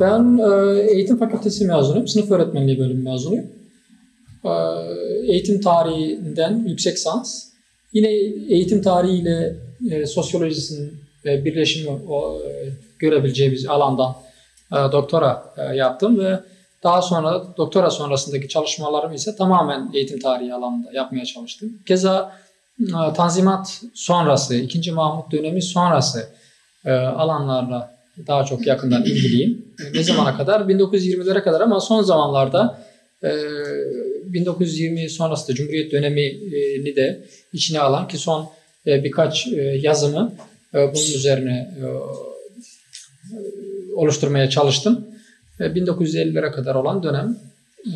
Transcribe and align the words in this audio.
Ben 0.00 0.38
e, 0.38 0.80
eğitim 0.80 1.18
fakültesi 1.18 1.64
mezunuyum. 1.64 2.08
Sınıf 2.08 2.30
öğretmenliği 2.30 2.78
bölümü 2.78 3.10
mezunuyum. 3.10 3.46
E, 4.44 4.52
eğitim 5.32 5.60
tarihinden 5.60 6.64
yüksek 6.66 6.98
sans. 6.98 7.50
Yine 7.92 8.08
eğitim 8.54 8.82
tarihiyle 8.82 9.56
e, 9.90 10.06
sosyolojisinin 10.06 10.92
e, 11.24 11.44
birleşimi 11.44 11.90
o, 12.08 12.42
e, 12.42 12.68
görebileceğimiz 12.98 13.66
alandan 13.66 14.14
e, 14.72 14.76
doktora 14.92 15.44
e, 15.56 15.76
yaptım 15.76 16.18
ve 16.18 16.40
daha 16.82 17.02
sonra 17.02 17.44
doktora 17.56 17.90
sonrasındaki 17.90 18.48
çalışmalarımı 18.48 19.14
ise 19.14 19.36
tamamen 19.36 19.90
eğitim 19.94 20.20
tarihi 20.20 20.54
alanında 20.54 20.92
yapmaya 20.92 21.24
çalıştım. 21.24 21.78
Keza 21.86 22.32
e, 22.80 23.12
Tanzimat 23.14 23.82
sonrası, 23.94 24.54
2. 24.54 24.92
Mahmut 24.92 25.32
dönemi 25.32 25.62
sonrası 25.62 26.28
e, 26.84 26.92
alanlarla 26.92 27.99
daha 28.26 28.44
çok 28.44 28.66
yakından 28.66 29.04
ilgiliyim. 29.04 29.64
Ne 29.94 30.02
zamana 30.02 30.36
kadar? 30.36 30.60
1920'lere 30.60 31.42
kadar 31.42 31.60
ama 31.60 31.80
son 31.80 32.02
zamanlarda 32.02 32.84
1920 33.22 35.10
sonrası 35.10 35.48
da 35.48 35.54
Cumhuriyet 35.54 35.92
dönemini 35.92 36.96
de 36.96 37.24
içine 37.52 37.80
alan 37.80 38.08
ki 38.08 38.18
son 38.18 38.48
birkaç 38.86 39.46
yazımı 39.82 40.32
bunun 40.74 41.14
üzerine 41.14 41.74
oluşturmaya 43.96 44.50
çalıştım. 44.50 45.06
1950'lere 45.60 46.52
kadar 46.52 46.74
olan 46.74 47.02
dönem 47.02 47.38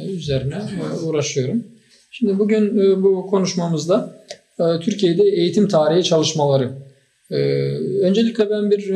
üzerine 0.08 0.62
uğraşıyorum. 1.02 1.64
Şimdi 2.10 2.38
bugün 2.38 2.76
bu 3.02 3.26
konuşmamızda 3.26 4.24
Türkiye'de 4.80 5.22
eğitim 5.22 5.68
tarihi 5.68 6.04
çalışmaları. 6.04 6.70
Öncelikle 8.02 8.50
ben 8.50 8.70
bir 8.70 8.92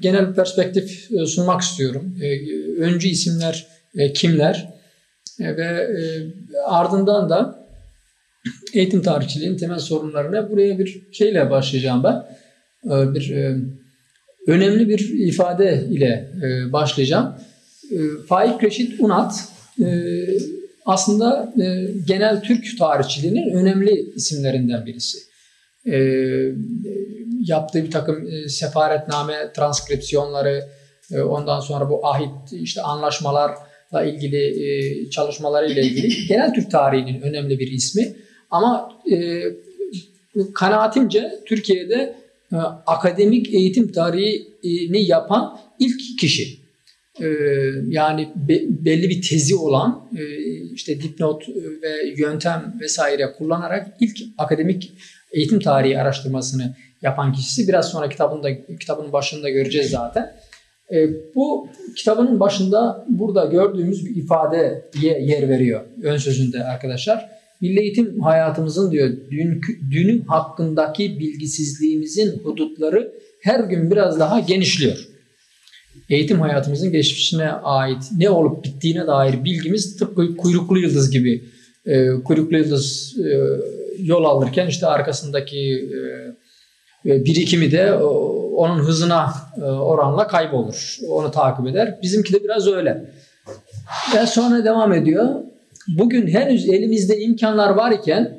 genel 0.00 0.34
perspektif 0.34 1.08
sunmak 1.26 1.62
istiyorum. 1.62 2.14
Öncü 2.78 3.08
isimler 3.08 3.66
kimler 4.14 4.68
ve 5.40 5.88
ardından 6.66 7.30
da 7.30 7.68
eğitim 8.74 9.02
tarihçiliğinin 9.02 9.56
temel 9.56 9.78
sorunlarına 9.78 10.50
buraya 10.50 10.78
bir 10.78 11.02
şeyle 11.12 11.50
başlayacağım 11.50 12.04
ben. 12.04 12.24
Bir 13.14 13.32
önemli 14.46 14.88
bir 14.88 15.28
ifade 15.28 15.84
ile 15.90 16.30
e, 16.42 16.72
başlayacağım. 16.72 17.34
E, 17.92 17.98
Faik 18.28 18.64
Reşit 18.64 19.00
Unat 19.00 19.48
e, 19.80 19.86
aslında 20.86 21.52
e, 21.62 21.92
genel 22.06 22.42
Türk 22.42 22.78
tarihçiliğinin 22.78 23.50
önemli 23.50 24.12
isimlerinden 24.14 24.86
birisi. 24.86 25.18
Yaptığı 27.46 27.84
bir 27.84 27.90
takım 27.90 28.28
e, 28.28 28.48
sefaretname 28.48 29.52
transkripsiyonları, 29.56 30.68
e, 31.12 31.20
ondan 31.20 31.60
sonra 31.60 31.90
bu 31.90 32.06
ahit 32.06 32.52
işte 32.52 32.82
anlaşmalarla 32.82 34.04
ilgili 34.04 34.64
e, 34.64 35.10
çalışmaları 35.10 35.72
ile 35.72 35.82
ilgili 35.82 36.26
genel 36.28 36.54
Türk 36.54 36.70
tarihinin 36.70 37.20
önemli 37.20 37.58
bir 37.58 37.72
ismi. 37.72 38.16
Ama 38.50 38.92
e, 39.12 39.42
kanaatimce 40.54 41.32
Türkiye'de 41.46 42.16
e, 42.52 42.56
akademik 42.86 43.54
eğitim 43.54 43.92
tarihini 43.92 45.02
yapan 45.02 45.58
ilk 45.78 46.18
kişi. 46.20 46.66
Yani 47.86 48.28
belli 48.68 49.08
bir 49.08 49.28
tezi 49.28 49.54
olan 49.54 50.08
işte 50.74 51.00
dipnot 51.02 51.48
ve 51.82 52.14
yöntem 52.16 52.74
vesaire 52.80 53.32
kullanarak 53.38 53.96
ilk 54.00 54.18
akademik 54.38 54.92
eğitim 55.32 55.60
tarihi 55.60 55.98
araştırmasını 55.98 56.76
yapan 57.02 57.32
kişisi. 57.32 57.68
Biraz 57.68 57.88
sonra 57.88 58.08
kitabında 58.08 58.48
kitabın 58.80 59.12
başında 59.12 59.50
göreceğiz 59.50 59.90
zaten. 59.90 60.32
Bu 61.34 61.68
kitabının 61.96 62.40
başında 62.40 63.06
burada 63.08 63.44
gördüğümüz 63.44 64.06
bir 64.06 64.16
ifadeye 64.16 64.90
yer 65.02 65.48
veriyor 65.48 65.84
ön 66.02 66.16
sözünde 66.16 66.64
arkadaşlar. 66.64 67.28
Milli 67.60 67.80
eğitim 67.80 68.20
hayatımızın 68.20 68.90
diyor 68.90 69.10
dün, 69.30 69.60
dünü 69.90 70.24
hakkındaki 70.24 71.18
bilgisizliğimizin 71.20 72.38
hudutları 72.38 73.12
her 73.42 73.60
gün 73.60 73.90
biraz 73.90 74.20
daha 74.20 74.40
genişliyor. 74.40 75.08
Eğitim 76.10 76.40
hayatımızın 76.40 76.92
geçmişine 76.92 77.50
ait 77.50 78.02
ne 78.18 78.30
olup 78.30 78.64
bittiğine 78.64 79.06
dair 79.06 79.44
bilgimiz 79.44 79.96
tıpkı 79.96 80.36
kuyruklu 80.36 80.78
yıldız 80.78 81.10
gibi. 81.10 81.44
E, 81.86 82.10
kuyruklu 82.24 82.58
yıldız 82.58 83.16
e, 83.18 83.28
yol 84.02 84.24
alırken 84.24 84.66
işte 84.66 84.86
arkasındaki 84.86 85.58
e, 85.58 85.96
e 85.96 86.45
birikimi 87.06 87.70
de 87.70 87.92
onun 88.56 88.78
hızına 88.78 89.32
e, 89.58 89.60
oranla 89.62 90.26
kaybolur. 90.26 90.98
Onu 91.08 91.30
takip 91.30 91.66
eder. 91.66 91.98
Bizimki 92.02 92.32
de 92.32 92.44
biraz 92.44 92.68
öyle. 92.68 93.04
Ve 94.14 94.26
sonra 94.26 94.64
devam 94.64 94.92
ediyor 94.92 95.34
bugün 95.88 96.26
henüz 96.26 96.68
elimizde 96.68 97.20
imkanlar 97.20 97.70
var 97.70 97.92
iken 97.92 98.38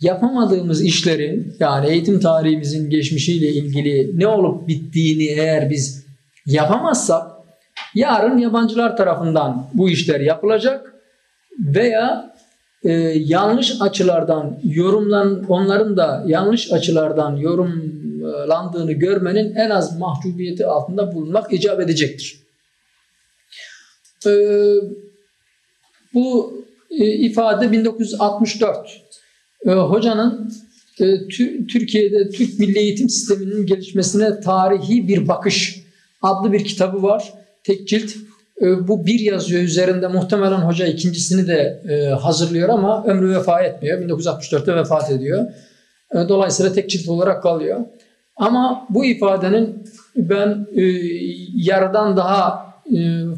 yapamadığımız 0.00 0.84
işlerin 0.84 1.56
yani 1.60 1.88
eğitim 1.88 2.20
tarihimizin 2.20 2.90
geçmişiyle 2.90 3.48
ilgili 3.48 4.18
ne 4.18 4.26
olup 4.26 4.68
bittiğini 4.68 5.24
eğer 5.24 5.70
biz 5.70 6.04
yapamazsak 6.46 7.32
yarın 7.94 8.38
yabancılar 8.38 8.96
tarafından 8.96 9.66
bu 9.74 9.90
işler 9.90 10.20
yapılacak 10.20 10.94
veya 11.58 12.34
e, 12.84 12.92
yanlış 13.16 13.82
açılardan 13.82 14.60
yorumlan 14.64 15.44
onların 15.48 15.96
da 15.96 16.24
yanlış 16.26 16.72
açılardan 16.72 17.36
yorumlandığını 17.36 18.92
görmenin 18.92 19.54
en 19.54 19.70
az 19.70 19.98
mahcubiyeti 19.98 20.66
altında 20.66 21.14
bulunmak 21.14 21.52
icap 21.52 21.80
edecektir. 21.80 22.40
E, 24.26 24.32
bu 26.14 26.58
e, 26.90 27.04
ifade 27.04 27.72
1964. 27.72 29.02
E, 29.66 29.70
hocanın 29.70 30.52
e, 31.00 31.28
Türkiye'de 31.68 32.30
Türk 32.30 32.58
Milli 32.58 32.78
Eğitim 32.78 33.08
Sistemi'nin 33.08 33.66
gelişmesine 33.66 34.40
tarihi 34.40 35.08
bir 35.08 35.28
bakış 35.28 35.82
adlı 36.22 36.52
bir 36.52 36.64
kitabı 36.64 37.02
var. 37.02 37.32
Tek 37.64 37.88
cilt. 37.88 38.27
Bu 38.60 39.06
bir 39.06 39.20
yazıyor 39.20 39.62
üzerinde 39.62 40.08
muhtemelen 40.08 40.58
hoca 40.58 40.86
ikincisini 40.86 41.46
de 41.46 41.82
hazırlıyor 42.20 42.68
ama 42.68 43.04
ömrü 43.06 43.36
vefa 43.36 43.62
etmiyor. 43.62 44.00
1964'te 44.02 44.76
vefat 44.76 45.10
ediyor. 45.10 45.46
Dolayısıyla 46.14 46.72
tek 46.72 46.90
cilt 46.90 47.08
olarak 47.08 47.42
kalıyor. 47.42 47.80
Ama 48.36 48.86
bu 48.90 49.04
ifadenin 49.04 49.84
ben 50.16 50.66
yarıdan 51.54 52.16
daha 52.16 52.68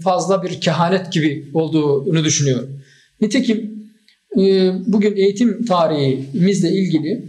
fazla 0.05 0.43
bir 0.43 0.61
kehanet 0.61 1.13
gibi 1.13 1.51
olduğunu 1.55 2.25
düşünüyorum. 2.25 2.81
Nitekim 3.21 3.71
e, 4.39 4.73
bugün 4.87 5.17
eğitim 5.17 5.65
tarihimizle 5.65 6.71
ilgili 6.71 7.25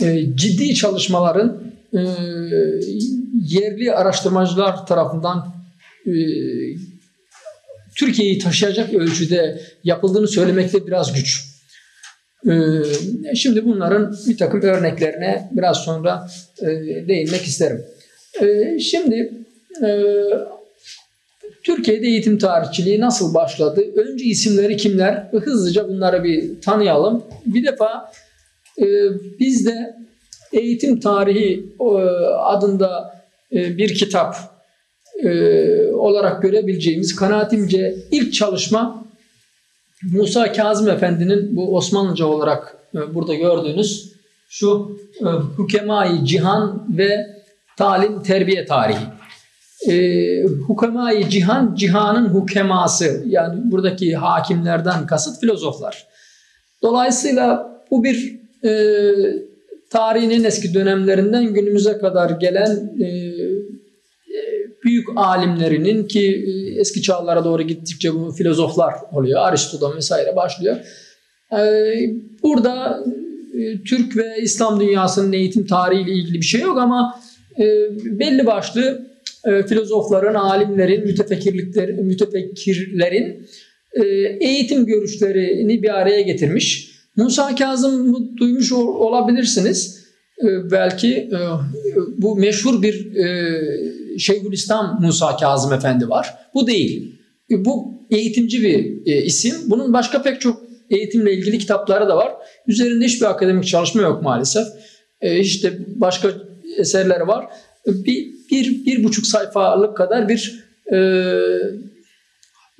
e, 0.00 0.36
ciddi 0.36 0.74
çalışmaların 0.74 1.62
e, 1.92 2.00
yerli 3.34 3.92
araştırmacılar 3.92 4.86
tarafından 4.86 5.56
Türkiye'yi 7.96 8.38
taşıyacak 8.38 8.94
ölçüde 8.94 9.60
yapıldığını 9.84 10.28
söylemekte 10.28 10.86
biraz 10.86 11.12
güç. 11.12 11.44
Şimdi 13.34 13.64
bunların 13.64 14.16
bir 14.28 14.38
takım 14.38 14.62
örneklerine 14.62 15.50
biraz 15.52 15.76
sonra 15.76 16.28
değinmek 17.08 17.42
isterim. 17.42 17.84
Şimdi 18.80 19.32
Türkiye'de 21.64 22.06
eğitim 22.06 22.38
tarihçiliği 22.38 23.00
nasıl 23.00 23.34
başladı? 23.34 23.84
Önce 23.96 24.24
isimleri 24.24 24.76
kimler? 24.76 25.28
Hızlıca 25.44 25.88
bunları 25.88 26.24
bir 26.24 26.60
tanıyalım. 26.60 27.24
Bir 27.46 27.66
defa 27.66 28.12
e, 28.78 28.86
bizde 29.40 29.96
eğitim 30.52 31.00
tarihi 31.00 31.66
e, 31.80 31.84
adında 32.36 33.14
e, 33.52 33.78
bir 33.78 33.94
kitap 33.94 34.36
e, 35.24 35.92
olarak 35.92 36.42
görebileceğimiz 36.42 37.16
kanaatimce 37.16 37.96
ilk 38.10 38.34
çalışma 38.34 39.06
Musa 40.12 40.52
Kazım 40.52 40.88
Efendi'nin 40.88 41.56
bu 41.56 41.76
Osmanlıca 41.76 42.26
olarak 42.26 42.76
e, 42.94 43.14
burada 43.14 43.34
gördüğünüz 43.34 44.12
şu 44.48 44.98
e, 45.20 45.28
Hükemai 45.62 46.26
Cihan 46.26 46.86
ve 46.98 47.26
Talim 47.76 48.22
Terbiye 48.22 48.64
Tarihi 48.64 49.16
e, 49.88 50.42
hukemayı 50.66 51.28
cihan, 51.28 51.74
cihanın 51.74 52.28
hukeması 52.28 53.22
yani 53.26 53.70
buradaki 53.70 54.16
hakimlerden 54.16 55.06
kasıt 55.06 55.40
filozoflar. 55.40 56.06
Dolayısıyla 56.82 57.70
bu 57.90 58.04
bir 58.04 58.40
e, 58.64 58.70
tarihin 59.90 60.30
en 60.30 60.44
eski 60.44 60.74
dönemlerinden 60.74 61.54
günümüze 61.54 61.98
kadar 61.98 62.30
gelen 62.30 62.92
e 63.02 63.25
büyük 64.96 65.08
alimlerinin 65.16 66.06
ki 66.06 66.44
e, 66.46 66.80
eski 66.80 67.02
çağlara 67.02 67.44
doğru 67.44 67.62
gittikçe 67.62 68.14
bu 68.14 68.32
filozoflar 68.32 68.94
oluyor. 69.12 69.40
Aristo'dan 69.40 69.96
vesaire 69.96 70.36
başlıyor. 70.36 70.76
E, 71.52 71.60
burada 72.42 73.04
e, 73.54 73.82
Türk 73.82 74.16
ve 74.16 74.42
İslam 74.42 74.80
dünyasının 74.80 75.32
eğitim 75.32 75.66
tarihiyle 75.66 76.12
ilgili 76.12 76.40
bir 76.40 76.46
şey 76.46 76.60
yok 76.60 76.78
ama 76.78 77.20
belli 78.04 78.46
başlı 78.46 79.06
filozofların, 79.68 80.34
alimlerin, 80.34 81.04
mütefekkirlikler, 81.04 81.90
mütefekkirlerin 81.90 83.46
eğitim 84.40 84.86
görüşlerini 84.86 85.82
bir 85.82 86.00
araya 86.00 86.20
getirmiş. 86.20 86.90
Musa 87.16 87.54
Kazım'ı 87.54 88.36
duymuş 88.36 88.72
olabilirsiniz. 88.72 90.06
Belki 90.70 91.30
bu 92.18 92.36
meşhur 92.36 92.82
bir 92.82 93.12
Şeyhülislam 94.18 94.98
Musa 95.00 95.36
Kazım 95.36 95.72
Efendi 95.72 96.08
var. 96.08 96.34
Bu 96.54 96.66
değil. 96.66 97.20
Bu 97.50 97.94
eğitimci 98.10 98.62
bir 98.62 99.06
e, 99.12 99.22
isim. 99.22 99.54
Bunun 99.66 99.92
başka 99.92 100.22
pek 100.22 100.40
çok 100.40 100.62
eğitimle 100.90 101.32
ilgili 101.32 101.58
kitapları 101.58 102.08
da 102.08 102.16
var. 102.16 102.32
Üzerinde 102.66 103.04
hiçbir 103.04 103.26
akademik 103.26 103.66
çalışma 103.66 104.02
yok 104.02 104.22
maalesef. 104.22 104.66
E, 105.20 105.38
işte 105.38 105.78
başka 105.88 106.28
eserleri 106.78 107.26
var. 107.26 107.46
Bir, 107.86 108.26
bir, 108.50 108.86
bir 108.86 109.04
buçuk 109.04 109.26
sayfalık 109.26 109.96
kadar 109.96 110.28
bir 110.28 110.64
e, 110.92 110.98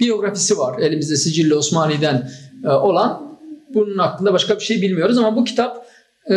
biyografisi 0.00 0.58
var 0.58 0.78
elimizde 0.78 1.16
Sicilli 1.16 1.54
Osmani'den 1.54 2.30
e, 2.64 2.68
olan. 2.68 3.38
Bunun 3.74 3.98
hakkında 3.98 4.32
başka 4.32 4.54
bir 4.56 4.64
şey 4.64 4.82
bilmiyoruz 4.82 5.18
ama 5.18 5.36
bu 5.36 5.44
kitap 5.44 5.86
e, 6.30 6.34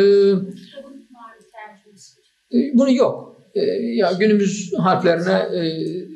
e, 2.53 2.57
bunu 2.73 2.93
yok. 2.93 3.28
E, 3.55 3.61
ya 3.95 4.11
günümüz 4.19 4.73
harflerine 4.77 5.47
e, 5.53 5.67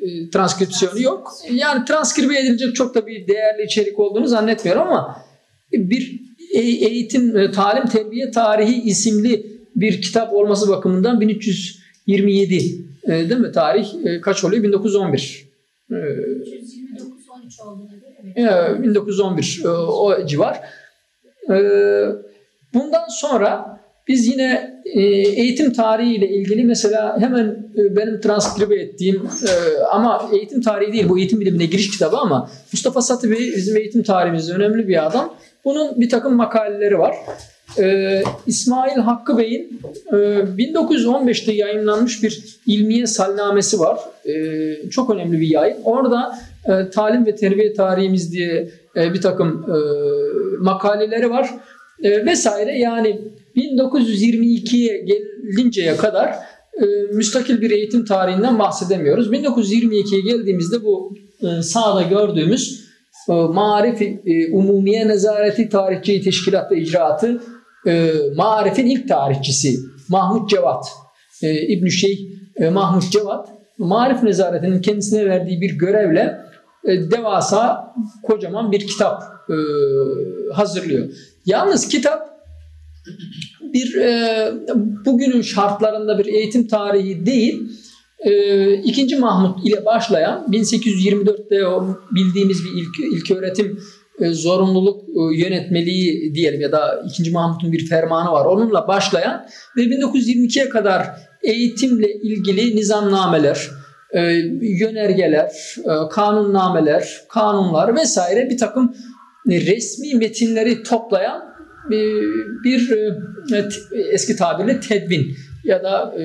e, 0.08 0.30
transkripsiyonu 0.30 1.02
yok. 1.02 1.32
Yani 1.50 1.84
transkribe 1.84 2.38
edilecek 2.38 2.74
çok 2.74 2.94
da 2.94 3.06
bir 3.06 3.28
değerli 3.28 3.62
içerik 3.62 3.98
olduğunu 3.98 4.26
zannetmiyorum 4.26 4.82
ama 4.82 5.24
bir 5.72 6.20
e, 6.54 6.60
eğitim, 6.60 7.36
e, 7.36 7.50
talim, 7.50 7.86
terbiye 7.86 8.30
tarihi 8.30 8.82
isimli 8.82 9.46
bir 9.76 10.02
kitap 10.02 10.32
olması 10.32 10.68
bakımından 10.68 11.20
1327 11.20 12.54
e, 13.04 13.08
değil 13.08 13.40
mi? 13.40 13.52
Tarih 13.52 13.86
kaç 14.22 14.44
oluyor? 14.44 14.62
1911. 14.62 15.48
329 15.90 17.28
13 17.28 17.60
olduğuna 17.60 17.94
göre 18.36 18.82
1911 18.82 19.62
o 19.88 20.26
civar. 20.26 20.60
Bundan 22.74 23.08
sonra 23.08 23.80
biz 24.08 24.26
yine 24.26 24.80
eğitim 25.36 25.72
tarihi 25.72 26.14
ile 26.14 26.28
ilgili 26.28 26.64
mesela 26.64 27.20
hemen 27.20 27.68
benim 27.76 28.20
transkribe 28.20 28.74
ettiğim 28.74 29.28
ama 29.92 30.30
eğitim 30.32 30.62
tarihi 30.62 30.92
değil 30.92 31.08
bu 31.08 31.18
eğitim 31.18 31.40
bilimine 31.40 31.66
giriş 31.66 31.90
kitabı 31.90 32.16
ama 32.16 32.50
Mustafa 32.72 33.02
Satı 33.02 33.30
bizim 33.30 33.76
eğitim 33.76 34.02
tarihimizde 34.02 34.52
önemli 34.52 34.88
bir 34.88 35.06
adam. 35.06 35.34
Bunun 35.64 36.00
bir 36.00 36.08
takım 36.08 36.34
makaleleri 36.34 36.98
var. 36.98 37.16
İsmail 38.46 38.98
Hakkı 38.98 39.38
Bey'in 39.38 39.80
e, 40.08 40.14
1915'te 40.14 41.52
yayınlanmış 41.52 42.22
bir 42.22 42.58
ilmiye 42.66 43.06
salnamesi 43.06 43.78
var. 43.78 43.98
E, 44.24 44.90
çok 44.90 45.10
önemli 45.10 45.40
bir 45.40 45.48
yayın. 45.48 45.76
Orada 45.84 46.38
e, 46.64 46.90
talim 46.90 47.26
ve 47.26 47.36
terbiye 47.36 47.72
tarihimiz 47.72 48.32
diye 48.32 48.68
e, 48.96 49.14
bir 49.14 49.20
takım 49.20 49.66
e, 49.68 49.76
makaleleri 50.58 51.30
var. 51.30 51.50
E, 52.02 52.26
vesaire 52.26 52.78
yani 52.78 53.20
1922'ye 53.56 55.04
gelinceye 55.04 55.96
kadar 55.96 56.28
e, 56.82 56.86
müstakil 57.12 57.60
bir 57.60 57.70
eğitim 57.70 58.04
tarihinden 58.04 58.58
bahsedemiyoruz. 58.58 59.32
1922'ye 59.32 60.20
geldiğimizde 60.20 60.84
bu 60.84 61.14
e, 61.42 61.62
sağda 61.62 62.02
gördüğümüz 62.02 62.84
ee, 63.28 63.32
marif 63.32 64.02
e, 64.02 64.52
Umumiye 64.52 65.08
Nezareti 65.08 65.68
Tarihçi 65.68 66.22
Teşkilat 66.22 66.72
ve 66.72 66.80
İcraatı 66.80 67.42
e, 67.86 68.12
Marif'in 68.36 68.86
ilk 68.86 69.08
tarihçisi 69.08 69.78
Mahmut 70.08 70.50
Cevat 70.50 70.86
e, 71.42 71.66
İbn 71.66 71.88
Şeyh 71.88 72.18
e, 72.56 72.70
Mahmut 72.70 73.12
Cevat 73.12 73.48
Marif 73.78 74.22
Nezareti'nin 74.22 74.80
kendisine 74.80 75.26
verdiği 75.26 75.60
bir 75.60 75.78
görevle 75.78 76.40
e, 76.84 77.10
devasa 77.10 77.94
kocaman 78.22 78.72
bir 78.72 78.86
kitap 78.86 79.22
e, 79.50 79.56
hazırlıyor. 80.52 81.08
Yalnız 81.46 81.88
kitap 81.88 82.33
bir 83.60 83.94
e, 83.94 84.52
bugünün 85.04 85.42
şartlarında 85.42 86.18
bir 86.18 86.26
eğitim 86.26 86.68
tarihi 86.68 87.26
değil, 87.26 87.62
e, 88.18 88.72
İkinci 88.74 89.16
Mahmut 89.16 89.66
ile 89.66 89.84
başlayan 89.84 90.46
1824'te 90.50 91.66
o 91.66 91.98
bildiğimiz 92.14 92.64
bir 92.64 92.70
ilk, 92.70 93.12
ilk 93.12 93.30
öğretim 93.30 93.80
e, 94.20 94.30
zorunluluk 94.30 95.02
e, 95.08 95.36
yönetmeliği 95.36 96.34
diyelim 96.34 96.60
ya 96.60 96.72
da 96.72 97.04
ikinci 97.08 97.30
Mahmut'un 97.30 97.72
bir 97.72 97.86
fermanı 97.86 98.32
var. 98.32 98.46
Onunla 98.46 98.88
başlayan 98.88 99.46
ve 99.76 99.80
1922'ye 99.80 100.68
kadar 100.68 101.06
eğitimle 101.42 102.12
ilgili 102.12 102.76
nizamnameler, 102.76 103.70
e, 104.10 104.20
yönergeler, 104.60 105.50
e, 105.78 106.08
kanunnameler, 106.10 107.08
kanunlar 107.28 107.96
vesaire 107.96 108.50
bir 108.50 108.58
takım 108.58 108.94
resmi 109.46 110.14
metinleri 110.14 110.82
toplayan 110.82 111.53
bir 112.64 112.90
e, 112.90 113.18
eski 114.12 114.36
tabirle 114.36 114.80
tedvin 114.80 115.36
ya 115.64 115.82
da 115.82 116.14
e, 116.18 116.22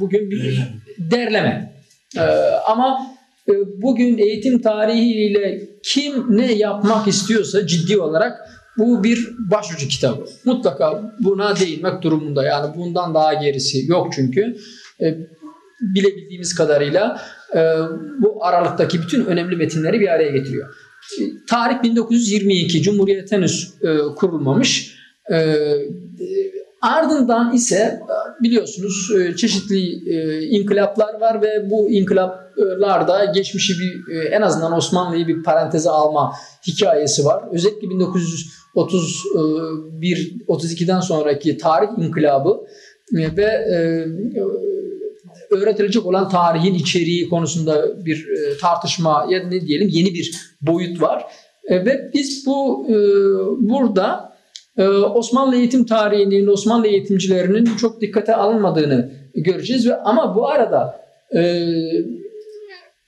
bugün 0.00 0.30
bir 0.30 0.60
derleme. 0.98 1.76
Ee, 2.16 2.20
ama 2.68 3.06
e, 3.48 3.52
bugün 3.82 4.18
eğitim 4.18 4.62
tarihiyle 4.62 5.68
kim 5.82 6.36
ne 6.36 6.52
yapmak 6.52 7.08
istiyorsa 7.08 7.66
ciddi 7.66 8.00
olarak 8.00 8.38
bu 8.78 9.04
bir 9.04 9.28
başucu 9.50 9.88
kitabı. 9.88 10.24
Mutlaka 10.44 11.14
buna 11.20 11.56
değinmek 11.60 12.02
durumunda. 12.02 12.44
Yani 12.44 12.76
bundan 12.76 13.14
daha 13.14 13.34
gerisi 13.34 13.86
yok 13.86 14.12
çünkü. 14.14 14.56
E, 15.00 15.18
bilebildiğimiz 15.80 16.54
kadarıyla 16.54 17.20
e, 17.54 17.60
bu 18.18 18.44
aralıktaki 18.44 19.02
bütün 19.02 19.24
önemli 19.24 19.56
metinleri 19.56 20.00
bir 20.00 20.08
araya 20.08 20.30
getiriyor. 20.30 20.74
E, 21.20 21.22
tarih 21.48 21.82
1922. 21.82 22.82
Cumhuriyet 22.82 23.32
henüz 23.32 23.74
e, 23.82 23.98
kurulmamış. 24.16 24.96
E, 25.32 25.56
Ardından 26.82 27.54
ise 27.54 28.00
biliyorsunuz 28.42 29.10
e, 29.18 29.36
çeşitli 29.36 30.10
e, 30.14 30.42
inkılaplar 30.42 31.20
var 31.20 31.42
ve 31.42 31.70
bu 31.70 31.90
inkılaplarda 31.90 33.24
geçmişi 33.24 33.74
bir 33.80 34.14
e, 34.14 34.28
en 34.28 34.42
azından 34.42 34.72
Osmanlı'yı 34.72 35.26
bir 35.26 35.42
paranteze 35.42 35.90
alma 35.90 36.32
hikayesi 36.66 37.24
var. 37.24 37.44
Özellikle 37.52 37.90
1931 37.90 40.36
32'den 40.48 41.00
sonraki 41.00 41.56
tarih 41.56 41.88
inkılabı 41.98 42.60
ve 43.12 43.32
öğretilecek 45.50 46.06
olan 46.06 46.28
tarihin 46.28 46.74
içeriği 46.74 47.28
konusunda 47.28 48.04
bir 48.06 48.26
tartışma 48.60 49.26
ya 49.30 49.48
ne 49.48 49.60
diyelim 49.60 49.88
yeni 49.90 50.14
bir 50.14 50.32
boyut 50.60 51.02
var. 51.02 51.24
Ve 51.70 52.10
biz 52.14 52.46
bu 52.46 52.86
burada 53.58 54.36
ee, 54.78 54.88
Osmanlı 54.88 55.56
eğitim 55.56 55.86
tarihinin, 55.86 56.46
Osmanlı 56.46 56.86
eğitimcilerinin 56.86 57.64
çok 57.64 58.00
dikkate 58.00 58.34
alınmadığını 58.34 59.10
göreceğiz 59.34 59.88
ve 59.88 59.96
ama 59.96 60.34
bu 60.34 60.48
arada 60.48 61.00
e, 61.34 61.66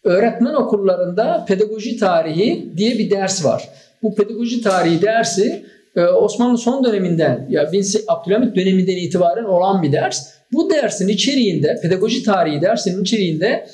öğretmen 0.05 0.55
okullarında 0.55 1.45
pedagoji 1.49 1.97
tarihi 1.97 2.73
diye 2.77 2.99
bir 2.99 3.11
ders 3.11 3.45
var. 3.45 3.69
Bu 4.03 4.15
pedagoji 4.15 4.63
tarihi 4.63 5.03
dersi 5.03 5.45
e, 5.45 5.65
Osmanlı 6.07 6.59
son 6.59 6.85
döneminden 6.85 7.47
ya 7.51 7.71
Abdülhamit 8.09 8.57
döneminden 8.57 8.97
itibaren 8.97 9.45
olan 9.45 9.83
bir 9.83 9.93
ders. 9.93 10.29
Bu 10.53 10.71
dersin 10.71 11.09
içeriğinde, 11.09 11.79
pedagoji 11.83 12.23
tarihi 12.23 12.61
dersinin 12.61 13.03
içeriğinde 13.03 13.67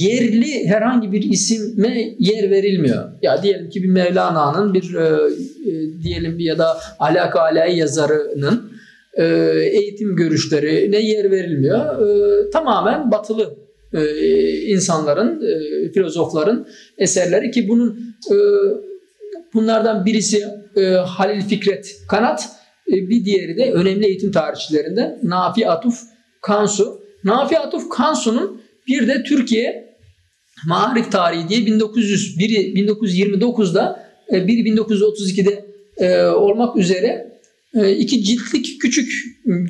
yerli 0.00 0.68
herhangi 0.68 1.12
bir 1.12 1.22
isime 1.22 2.14
yer 2.18 2.50
verilmiyor. 2.50 3.04
Ya 3.22 3.42
diyelim 3.42 3.70
ki 3.70 3.82
bir 3.82 3.88
Mevlana'nın 3.88 4.74
bir 4.74 4.94
e, 4.94 5.04
e, 5.04 6.02
diyelim 6.02 6.38
bir 6.38 6.44
ya 6.44 6.58
da 6.58 6.76
alaka 6.98 7.40
alay 7.40 7.76
yazarının 7.76 8.72
e, 9.14 9.24
eğitim 9.72 10.16
görüşlerine 10.16 11.00
yer 11.00 11.30
verilmiyor. 11.30 11.80
E, 11.80 12.50
tamamen 12.50 13.10
batılı 13.10 13.56
e, 13.92 14.00
insanların, 14.66 15.42
e, 15.42 15.92
filozofların 15.92 16.66
eserleri 16.98 17.50
ki 17.50 17.68
bunun 17.68 18.14
e, 18.30 18.36
bunlardan 19.54 20.06
birisi 20.06 20.44
e, 20.76 20.84
Halil 20.84 21.42
Fikret 21.42 21.96
Kanat, 22.08 22.48
e, 22.88 22.92
bir 22.92 23.24
diğeri 23.24 23.56
de 23.56 23.72
önemli 23.72 24.06
eğitim 24.06 24.32
tarihçilerinden 24.32 25.18
Nafi 25.22 25.68
Atuf 25.68 26.00
Kansu. 26.42 27.00
Nafi 27.24 27.58
Atuf 27.58 27.88
Kansu'nun 27.88 28.62
bir 28.88 29.08
de 29.08 29.22
Türkiye 29.22 29.88
Marif 30.66 31.12
Tarihi 31.12 31.48
diye 31.48 31.66
1900, 31.66 32.38
biri 32.38 32.54
1929'da 32.54 34.08
e, 34.32 34.46
biri 34.46 34.60
1932'de 34.60 35.64
e, 35.96 36.26
olmak 36.26 36.76
üzere 36.76 37.40
e, 37.74 37.90
iki 37.90 38.24
ciltlik 38.24 38.80
küçük 38.80 39.12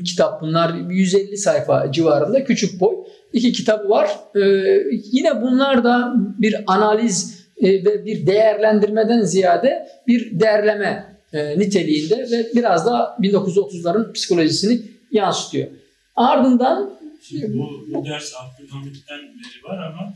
kitap 0.05 0.43
bunlar 0.43 0.75
150 0.91 1.37
sayfa 1.37 1.93
civarında 1.93 2.45
küçük 2.45 2.81
boy 2.81 2.95
iki 3.33 3.53
kitabı 3.53 3.89
var. 3.89 4.11
Yine 5.13 5.43
bunlar 5.43 5.85
da 5.85 6.15
bir 6.39 6.57
analiz 6.67 7.38
ve 7.63 8.05
bir 8.05 8.27
değerlendirmeden 8.27 9.21
ziyade 9.21 9.89
bir 10.07 10.41
derleme 10.41 11.19
niteliğinde 11.33 12.17
ve 12.31 12.47
biraz 12.55 12.87
da 12.87 13.17
1930'ların 13.21 14.13
psikolojisini 14.13 14.81
yansıtıyor. 15.13 15.69
Ardından 16.17 16.99
Şimdi 17.23 17.59
bu, 17.59 17.87
bu 17.95 18.05
ders 18.05 18.33
Abdülhamit'ten 18.35 19.19
beri 19.19 19.65
var 19.65 19.87
ama 19.87 20.15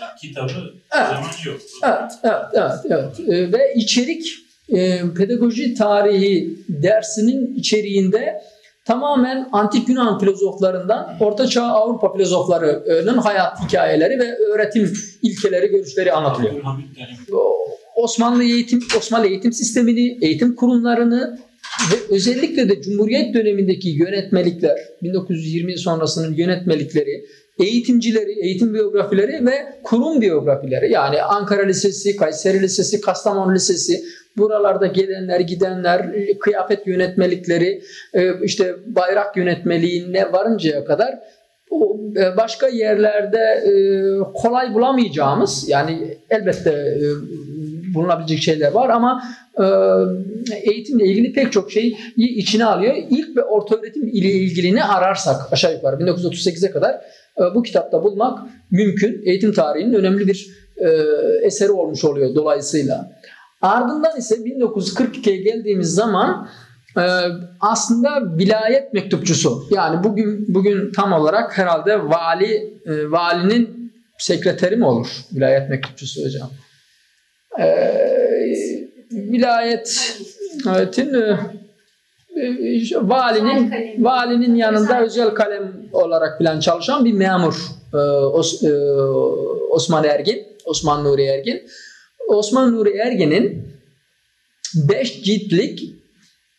ya, 0.00 0.14
kitabı 0.20 0.52
Evet. 0.98 1.06
zaman 1.08 1.30
yok. 1.44 1.60
Evet, 1.84 2.12
evet, 2.22 2.44
evet, 2.54 2.72
evet. 2.90 3.20
Ee, 3.28 3.52
ve 3.52 3.74
içerik 3.74 4.26
e, 4.68 5.00
pedagoji 5.16 5.74
tarihi 5.74 6.58
dersinin 6.68 7.54
içeriğinde 7.54 8.42
tamamen 8.90 9.48
antik 9.52 9.88
Yunan 9.88 10.18
filozoflarından 10.18 11.16
Orta 11.20 11.46
Çağ 11.46 11.62
Avrupa 11.62 12.12
filozoflarının 12.12 13.18
hayat 13.18 13.64
hikayeleri 13.64 14.18
ve 14.18 14.36
öğretim 14.36 14.92
ilkeleri, 15.22 15.66
görüşleri 15.66 16.12
anlatılıyor. 16.12 16.54
Osmanlı 17.96 18.44
eğitim 18.44 18.80
Osmanlı 18.98 19.26
eğitim 19.26 19.52
sistemini, 19.52 20.18
eğitim 20.22 20.54
kurumlarını 20.56 21.38
ve 21.92 22.14
özellikle 22.14 22.68
de 22.68 22.82
Cumhuriyet 22.82 23.34
dönemindeki 23.34 23.88
yönetmelikler, 23.88 24.78
1920 25.02 25.78
sonrasının 25.78 26.34
yönetmelikleri, 26.34 27.24
eğitimcileri, 27.58 28.32
eğitim 28.40 28.74
biyografileri 28.74 29.46
ve 29.46 29.80
kurum 29.82 30.20
biyografileri 30.20 30.92
yani 30.92 31.22
Ankara 31.22 31.62
Lisesi, 31.66 32.16
Kayseri 32.16 32.62
Lisesi, 32.62 33.00
Kastamonu 33.00 33.54
Lisesi, 33.54 34.04
buralarda 34.36 34.86
gelenler, 34.86 35.40
gidenler, 35.40 36.06
kıyafet 36.40 36.86
yönetmelikleri, 36.86 37.82
e, 38.14 38.44
işte 38.44 38.74
bayrak 38.86 39.36
yönetmeliğine 39.36 40.32
varıncaya 40.32 40.84
kadar 40.84 41.18
e, 42.16 42.36
başka 42.36 42.68
yerlerde 42.68 43.38
e, 43.38 43.72
kolay 44.34 44.74
bulamayacağımız 44.74 45.68
yani 45.68 46.18
elbette 46.30 46.70
e, 46.70 47.04
bulunabilecek 47.94 48.38
şeyler 48.38 48.72
var 48.72 48.88
ama 48.88 49.22
e, 49.58 49.64
eğitimle 50.70 51.06
ilgili 51.06 51.32
pek 51.32 51.52
çok 51.52 51.72
şeyi 51.72 51.96
içine 52.16 52.64
alıyor. 52.64 52.94
İlk 53.10 53.36
ve 53.36 53.42
orta 53.42 53.76
öğretim 53.76 54.08
ile 54.08 54.30
ilgili 54.30 54.74
ne 54.74 54.84
ararsak 54.84 55.52
aşağı 55.52 55.72
yukarı 55.74 55.96
1938'e 55.96 56.70
kadar 56.70 56.94
e, 57.38 57.54
bu 57.54 57.62
kitapta 57.62 58.02
bulmak 58.02 58.38
mümkün. 58.70 59.22
Eğitim 59.24 59.52
tarihinin 59.52 59.94
önemli 59.94 60.26
bir 60.26 60.50
e, 60.76 60.88
eseri 61.42 61.72
olmuş 61.72 62.04
oluyor 62.04 62.34
dolayısıyla. 62.34 63.19
Ardından 63.62 64.18
ise 64.18 64.34
1942'ye 64.34 65.36
geldiğimiz 65.36 65.94
zaman 65.94 66.48
e, 66.96 67.02
aslında 67.60 68.38
vilayet 68.38 68.92
mektupçusu 68.92 69.64
yani 69.70 70.04
bugün 70.04 70.54
bugün 70.54 70.92
tam 70.92 71.12
olarak 71.12 71.58
herhalde 71.58 72.08
vali 72.08 72.74
e, 72.86 73.10
valinin 73.10 73.92
sekreteri 74.18 74.76
mi 74.76 74.86
olur 74.86 75.08
vilayet 75.34 75.70
mektupçusu 75.70 76.24
hocam? 76.24 76.50
E, 77.60 77.66
vilayetin 79.12 81.14
e, 81.14 81.36
e, 82.40 82.80
valinin 83.02 83.72
valinin 84.04 84.54
yanında 84.54 85.02
özel 85.02 85.30
kalem 85.30 85.72
olarak 85.92 86.38
falan 86.38 86.60
çalışan 86.60 87.04
bir 87.04 87.12
memur 87.12 87.54
e, 87.94 87.96
Os, 87.96 88.64
e, 88.64 88.72
Osman 89.70 90.04
Ergin, 90.04 90.46
Osman 90.64 91.04
Nuri 91.04 91.24
Ergin. 91.24 91.62
Osman 92.30 92.74
Nuri 92.74 92.96
Ergin'in 92.96 93.68
5 94.74 95.22
ciltlik 95.22 95.94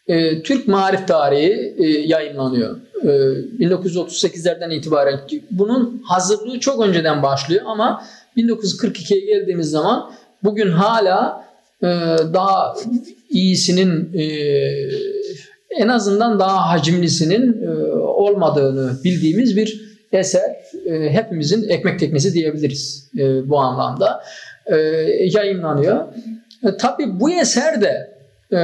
e, 0.07 0.43
Türk 0.43 0.67
Marif 0.67 1.07
Tarihi 1.07 1.75
e, 1.77 1.87
yayınlanıyor. 1.87 2.77
E, 3.03 3.07
1938'lerden 3.07 4.71
itibaren 4.71 5.19
bunun 5.51 6.03
hazırlığı 6.05 6.59
çok 6.59 6.81
önceden 6.81 7.23
başlıyor 7.23 7.61
ama 7.65 8.03
1942'ye 8.37 9.19
geldiğimiz 9.19 9.69
zaman 9.69 10.11
bugün 10.43 10.71
hala 10.71 11.45
e, 11.81 11.87
daha 12.33 12.75
iyisinin 13.29 14.13
e, 14.13 14.25
en 15.69 15.87
azından 15.87 16.39
daha 16.39 16.69
hacimlisinin 16.69 17.63
e, 17.63 17.69
olmadığını 17.95 19.03
bildiğimiz 19.03 19.57
bir 19.57 19.91
eser. 20.11 20.55
E, 20.85 21.09
hepimizin 21.09 21.69
ekmek 21.69 21.99
teknesi 21.99 22.33
diyebiliriz 22.33 23.09
e, 23.17 23.49
bu 23.49 23.59
anlamda. 23.59 24.23
E, 24.65 24.75
yayınlanıyor. 25.33 26.05
E, 26.63 26.77
tabii 26.77 27.19
bu 27.19 27.31
eser 27.31 27.81
de 27.81 28.17
e, 28.53 28.59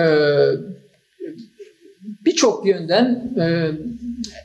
birçok 2.25 2.67
yönden 2.67 3.33
e, 3.39 3.71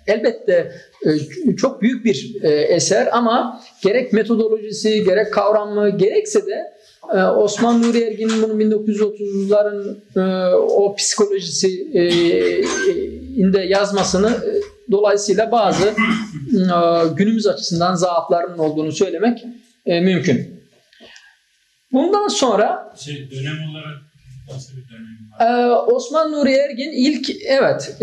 elbette 0.06 0.72
e, 1.06 1.56
çok 1.56 1.82
büyük 1.82 2.04
bir 2.04 2.36
e, 2.42 2.48
eser 2.50 3.08
ama 3.12 3.60
gerek 3.82 4.12
metodolojisi, 4.12 5.04
gerek 5.04 5.32
kavramı, 5.32 5.90
gerekse 5.90 6.46
de 6.46 6.72
e, 7.14 7.22
Osman 7.22 7.82
Nuri 7.82 8.02
Ergin'in 8.02 8.42
bunu 8.42 8.62
1930'ların 8.62 9.96
e, 10.16 10.54
o 10.54 10.94
psikolojisi 10.94 11.88
e, 11.94 12.02
inde 13.36 13.60
yazmasını 13.60 14.30
e, 14.30 14.50
dolayısıyla 14.90 15.52
bazı 15.52 15.86
e, 15.88 15.94
günümüz 17.16 17.46
açısından 17.46 17.94
zaaflarının 17.94 18.58
olduğunu 18.58 18.92
söylemek 18.92 19.44
e, 19.86 20.00
mümkün. 20.00 20.61
Bundan 21.92 22.28
sonra 22.28 22.94
Şey, 22.96 23.30
dönem 23.30 23.70
olarak 23.70 23.96
nasıl 24.54 24.72
bir 24.76 24.82
dönem 24.88 25.02
var? 25.40 25.68
ee, 25.68 25.70
Osman 25.72 26.32
Nuri 26.32 26.52
Ergin 26.52 26.92
ilk 26.92 27.30
evet 27.46 27.96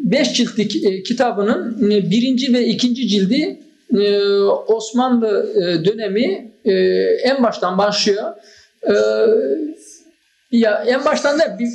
5 0.00 0.32
ciltlik 0.32 0.84
e, 0.84 1.02
kitabının 1.02 1.90
e, 1.90 2.10
birinci 2.10 2.52
ve 2.52 2.66
ikinci 2.66 3.08
cildi 3.08 3.60
e, 3.98 4.28
Osmanlı 4.48 5.52
e, 5.56 5.84
dönemi 5.84 6.52
e, 6.64 6.72
en 7.22 7.42
baştan 7.42 7.78
başlıyor. 7.78 8.32
E, 8.82 8.94
ya 10.52 10.84
en 10.86 11.04
baştan 11.04 11.38
da 11.38 11.58
bir 11.58 11.68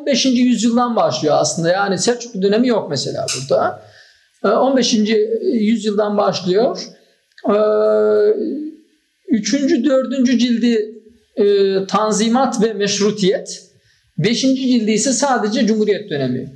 15. 0.00 0.26
yüzyıldan 0.26 0.96
başlıyor 0.96 1.34
aslında. 1.38 1.68
Yani 1.68 1.98
Selçuklu 1.98 2.42
dönemi 2.42 2.68
yok 2.68 2.90
mesela 2.90 3.26
burada. 3.36 3.82
E, 4.44 4.48
15. 4.48 4.94
yüzyıldan 5.42 6.18
başlıyor. 6.18 6.78
Üçüncü, 9.28 9.84
dördüncü 9.84 10.38
cildi 10.38 10.94
e, 11.36 11.44
Tanzimat 11.86 12.62
ve 12.62 12.72
Meşrutiyet. 12.72 13.62
Beşinci 14.18 14.68
cildi 14.68 14.90
ise 14.92 15.12
sadece 15.12 15.66
Cumhuriyet 15.66 16.10
dönemi. 16.10 16.52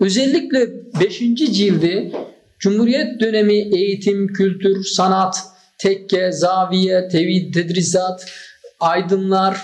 Özellikle 0.00 0.68
beşinci 1.00 1.52
cildi 1.52 2.12
Cumhuriyet 2.58 3.20
dönemi 3.20 3.54
eğitim, 3.54 4.32
kültür, 4.32 4.84
sanat, 4.84 5.36
tekke, 5.78 6.32
zaviye, 6.32 7.08
tevhid, 7.08 7.54
tedrisat, 7.54 8.26
aydınlar, 8.80 9.56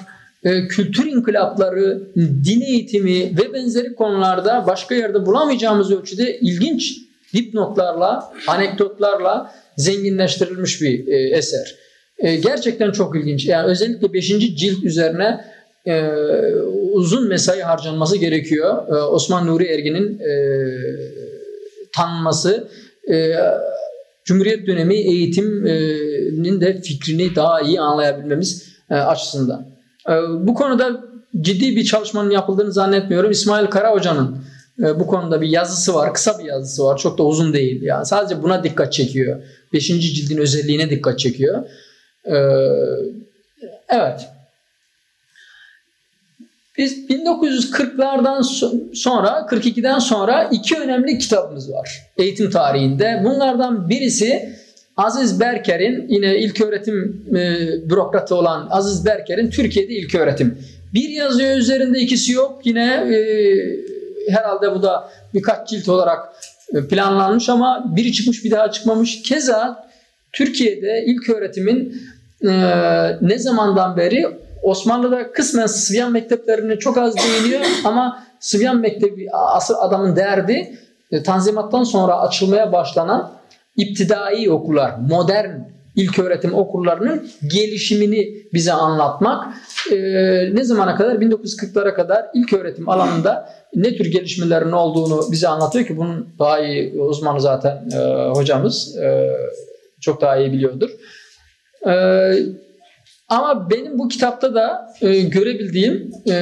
e, 0.45 0.69
kültür 0.69 1.07
inkılapları, 1.07 2.09
din 2.17 2.61
eğitimi 2.61 3.39
ve 3.39 3.53
benzeri 3.53 3.95
konularda 3.95 4.65
başka 4.67 4.95
yerde 4.95 5.27
bulamayacağımız 5.27 5.91
ölçüde 5.91 6.39
ilginç 6.39 6.99
dipnotlarla, 7.35 8.33
anekdotlarla 8.47 9.55
zenginleştirilmiş 9.77 10.83
bir 10.83 11.07
e, 11.07 11.37
eser. 11.37 11.75
E, 12.23 12.37
gerçekten 12.37 12.91
çok 12.91 13.17
ilginç. 13.17 13.47
Yani 13.47 13.67
özellikle 13.67 14.13
5. 14.13 14.29
cilt 14.29 14.85
üzerine 14.85 15.45
e, 15.87 16.09
uzun 16.93 17.29
mesai 17.29 17.61
harcanması 17.61 18.17
gerekiyor. 18.17 18.89
E, 18.89 18.93
Osman 19.03 19.47
Nuri 19.47 19.65
Ergin'in 19.65 20.19
e, 20.19 20.33
tanınması, 21.93 22.69
e, 23.11 23.33
Cumhuriyet 24.25 24.67
dönemi 24.67 24.95
eğitiminin 24.95 26.61
de 26.61 26.81
fikrini 26.81 27.37
daha 27.37 27.61
iyi 27.61 27.81
anlayabilmemiz 27.81 28.69
e, 28.91 28.95
açısından. 28.95 29.67
E, 30.09 30.13
bu 30.41 30.55
konuda 30.55 31.05
ciddi 31.41 31.77
bir 31.77 31.85
çalışmanın 31.85 32.31
yapıldığını 32.31 32.73
zannetmiyorum. 32.73 33.31
İsmail 33.31 33.67
Kara 33.67 33.93
Hoca'nın 33.93 34.37
e, 34.79 35.01
bu 35.01 35.07
konuda 35.07 35.41
bir 35.41 35.49
yazısı 35.49 35.95
var, 35.95 36.15
kısa 36.15 36.39
bir 36.39 36.45
yazısı 36.45 36.85
var. 36.85 36.99
Çok 36.99 37.19
da 37.19 37.23
uzun 37.23 37.53
değil. 37.53 37.83
Yani 37.83 38.07
sadece 38.07 38.43
buna 38.43 38.65
dikkat 38.65 38.93
çekiyor. 38.93 39.43
Beşinci 39.73 40.15
cildin 40.15 40.39
özelliğine 40.39 40.91
dikkat 40.91 41.19
çekiyor. 41.19 41.65
E, 42.27 42.37
evet. 43.89 44.29
Biz 46.79 47.11
1940'lardan 47.11 48.43
sonra, 48.95 49.47
42'den 49.51 49.99
sonra 49.99 50.49
iki 50.53 50.79
önemli 50.79 51.19
kitabımız 51.19 51.73
var 51.73 52.03
eğitim 52.17 52.51
tarihinde. 52.51 53.21
Bunlardan 53.25 53.89
birisi 53.89 54.57
Aziz 54.97 55.41
Berker'in 55.41 56.09
yine 56.09 56.39
ilk 56.39 56.61
öğretim 56.61 57.27
e, 57.31 57.91
bürokratı 57.91 58.35
olan 58.35 58.69
Aziz 58.71 59.07
Berker'in 59.07 59.51
Türkiye'de 59.51 59.93
ilk 59.93 60.15
öğretim. 60.15 60.59
Bir 60.95 61.09
yazıyor 61.09 61.57
üzerinde 61.57 61.99
ikisi 61.99 62.33
yok. 62.33 62.61
Yine 62.65 62.85
e, 62.85 63.17
herhalde 64.29 64.75
bu 64.75 64.83
da 64.83 65.11
birkaç 65.35 65.69
cilt 65.69 65.89
olarak 65.89 66.19
e, 66.75 66.87
planlanmış 66.89 67.49
ama 67.49 67.93
biri 67.97 68.13
çıkmış 68.13 68.45
bir 68.45 68.51
daha 68.51 68.71
çıkmamış. 68.71 69.23
Keza 69.23 69.89
Türkiye'de 70.33 71.05
ilk 71.07 71.31
öğretimin 71.31 72.03
ne 73.21 73.39
zamandan 73.39 73.97
beri 73.97 74.27
Osmanlı'da 74.63 75.33
kısmen 75.33 75.67
Sıvyan 75.67 76.13
mekteplerine 76.13 76.79
çok 76.79 76.99
az 76.99 77.15
değiniyor 77.17 77.61
ama 77.85 78.23
Sıvyan 78.41 78.77
Mektebi 78.77 79.27
asıl 79.33 79.75
adamın 79.79 80.17
derdi 80.17 80.79
e, 81.11 81.23
Tanzimat'tan 81.23 81.85
sonra 81.85 82.21
açılmaya 82.21 82.73
başlanan 82.73 83.33
iptidai 83.77 84.51
okullar, 84.51 84.95
modern 85.09 85.51
ilk 85.97 86.19
öğretim 86.19 86.55
okullarının 86.55 87.29
gelişimini 87.53 88.35
bize 88.53 88.73
anlatmak. 88.73 89.55
E, 89.93 89.97
ne 90.55 90.65
zamana 90.65 90.97
kadar? 90.97 91.15
1940'lara 91.15 91.95
kadar 91.95 92.27
ilk 92.35 92.53
öğretim 92.53 92.89
alanında 92.89 93.49
ne 93.75 93.97
tür 93.97 94.07
gelişmelerin 94.07 94.73
olduğunu 94.73 95.33
bize 95.33 95.49
anlatıyor 95.49 95.87
ki 95.87 95.97
bunun 95.97 96.29
daha 96.39 96.61
iyi 96.61 97.01
uzmanı 97.01 97.41
zaten 97.41 97.89
e, 97.97 98.29
hocamız 98.29 98.97
e, 98.97 99.31
çok 100.01 100.21
daha 100.21 100.37
iyi 100.37 100.53
biliyordur. 100.53 100.91
E, 101.87 101.95
ama 103.29 103.71
benim 103.71 103.99
bu 103.99 104.09
kitapta 104.09 104.55
da 104.55 104.95
e, 105.01 105.21
görebildiğim 105.21 106.11
e, 106.31 106.37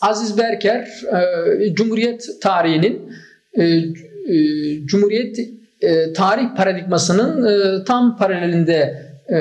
Aziz 0.00 0.38
Berker 0.38 0.88
e, 1.60 1.74
Cumhuriyet 1.74 2.28
tarihinin 2.42 3.12
e, 3.54 3.64
e, 3.64 3.86
Cumhuriyet 4.86 5.38
e, 5.80 6.12
tarih 6.12 6.56
paradigmasının 6.56 7.46
e, 7.46 7.84
tam 7.84 8.16
paralelinde 8.16 9.08
e, 9.28 9.38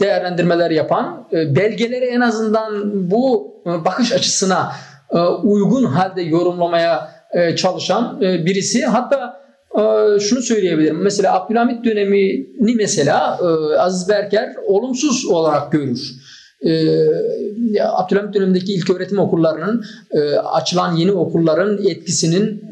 değerlendirmeler 0.00 0.70
yapan, 0.70 1.28
e, 1.32 1.56
belgeleri 1.56 2.04
en 2.04 2.20
azından 2.20 2.92
bu 3.10 3.54
e, 3.66 3.84
bakış 3.84 4.12
açısına 4.12 4.72
e, 5.14 5.18
uygun 5.18 5.84
halde 5.84 6.22
yorumlamaya 6.22 7.10
e, 7.32 7.56
çalışan 7.56 8.22
e, 8.22 8.46
birisi. 8.46 8.84
Hatta 8.84 9.43
şunu 10.20 10.42
söyleyebilirim. 10.42 11.02
Mesela 11.02 11.34
Abdülhamit 11.34 11.84
dönemini 11.84 12.74
mesela 12.74 13.38
e, 13.42 13.78
Aziz 13.78 14.08
Berker 14.08 14.54
olumsuz 14.66 15.26
olarak 15.26 15.72
görür. 15.72 16.14
E, 16.62 17.82
Abdülhamit 17.82 18.34
dönemindeki 18.34 18.74
ilk 18.74 18.90
öğretim 18.90 19.18
okullarının 19.18 19.84
e, 20.10 20.36
açılan 20.36 20.96
yeni 20.96 21.12
okulların 21.12 21.78
etkisinin 21.86 22.64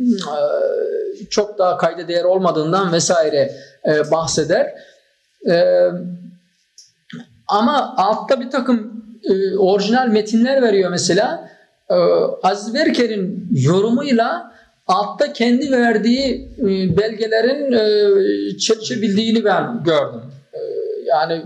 çok 1.31 1.59
daha 1.59 1.77
kayda 1.77 2.09
değer 2.09 2.25
olmadığından 2.25 2.93
vesaire 2.93 3.53
bahseder. 4.11 4.75
Ama 7.49 7.95
altta 7.97 8.41
bir 8.41 8.51
takım 8.51 9.05
orijinal 9.59 10.09
metinler 10.09 10.63
veriyor 10.63 10.91
mesela. 10.91 11.49
Aziz 12.43 12.75
Berker'in 12.75 13.49
yorumuyla 13.51 14.53
altta 14.87 15.33
kendi 15.33 15.73
verdiği 15.73 16.51
e, 16.59 16.97
belgelerin 16.97 17.73
e, 17.73 18.59
çelişebildiğini 18.59 19.45
ben 19.45 19.85
gördüm. 19.85 20.21
E, 20.53 20.59
yani 21.07 21.43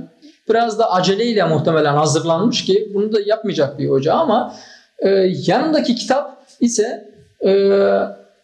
biraz 0.48 0.78
da 0.78 0.92
aceleyle 0.92 1.44
muhtemelen 1.44 1.94
hazırlanmış 1.94 2.64
ki 2.64 2.90
bunu 2.94 3.12
da 3.12 3.18
yapmayacak 3.26 3.78
bir 3.78 3.88
hoca 3.88 4.14
ama 4.14 4.54
yanındaki 5.46 5.94
kitap 5.94 6.46
ise 6.60 7.10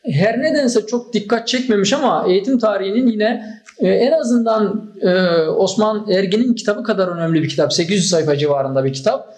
her 0.04 0.42
nedense 0.42 0.86
çok 0.86 1.12
dikkat 1.12 1.48
çekmemiş 1.48 1.92
ama 1.92 2.24
eğitim 2.28 2.58
tarihinin 2.58 3.06
yine 3.06 3.60
en 3.80 4.12
azından 4.12 4.92
Osman 5.56 6.10
Ergin'in 6.10 6.54
kitabı 6.54 6.84
kadar 6.84 7.08
önemli 7.08 7.42
bir 7.42 7.48
kitap. 7.48 7.72
800 7.72 8.10
sayfa 8.10 8.36
civarında 8.36 8.84
bir 8.84 8.92
kitap. 8.92 9.36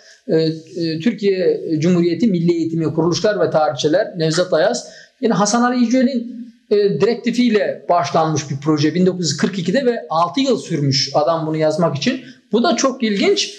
Türkiye 1.03 1.61
Cumhuriyeti 1.79 2.27
Milli 2.27 2.53
Eğitimi 2.53 2.95
Kuruluşlar 2.95 3.41
ve 3.41 3.51
Tarihçiler 3.51 4.19
Nevzat 4.19 4.53
Ayaz. 4.53 4.89
Yine 5.21 5.35
Hasan 5.35 5.63
Ali 5.63 5.85
İcöl'in 5.85 6.45
e, 6.71 6.77
direktifiyle 7.01 7.87
başlanmış 7.89 8.51
bir 8.51 8.57
proje 8.65 8.89
1942'de 8.89 9.87
ve 9.87 10.07
6 10.11 10.41
yıl 10.41 10.59
sürmüş 10.59 11.11
adam 11.15 11.47
bunu 11.47 11.57
yazmak 11.57 11.97
için. 11.97 12.25
Bu 12.53 12.63
da 12.63 12.77
çok 12.77 13.03
ilginç. 13.03 13.55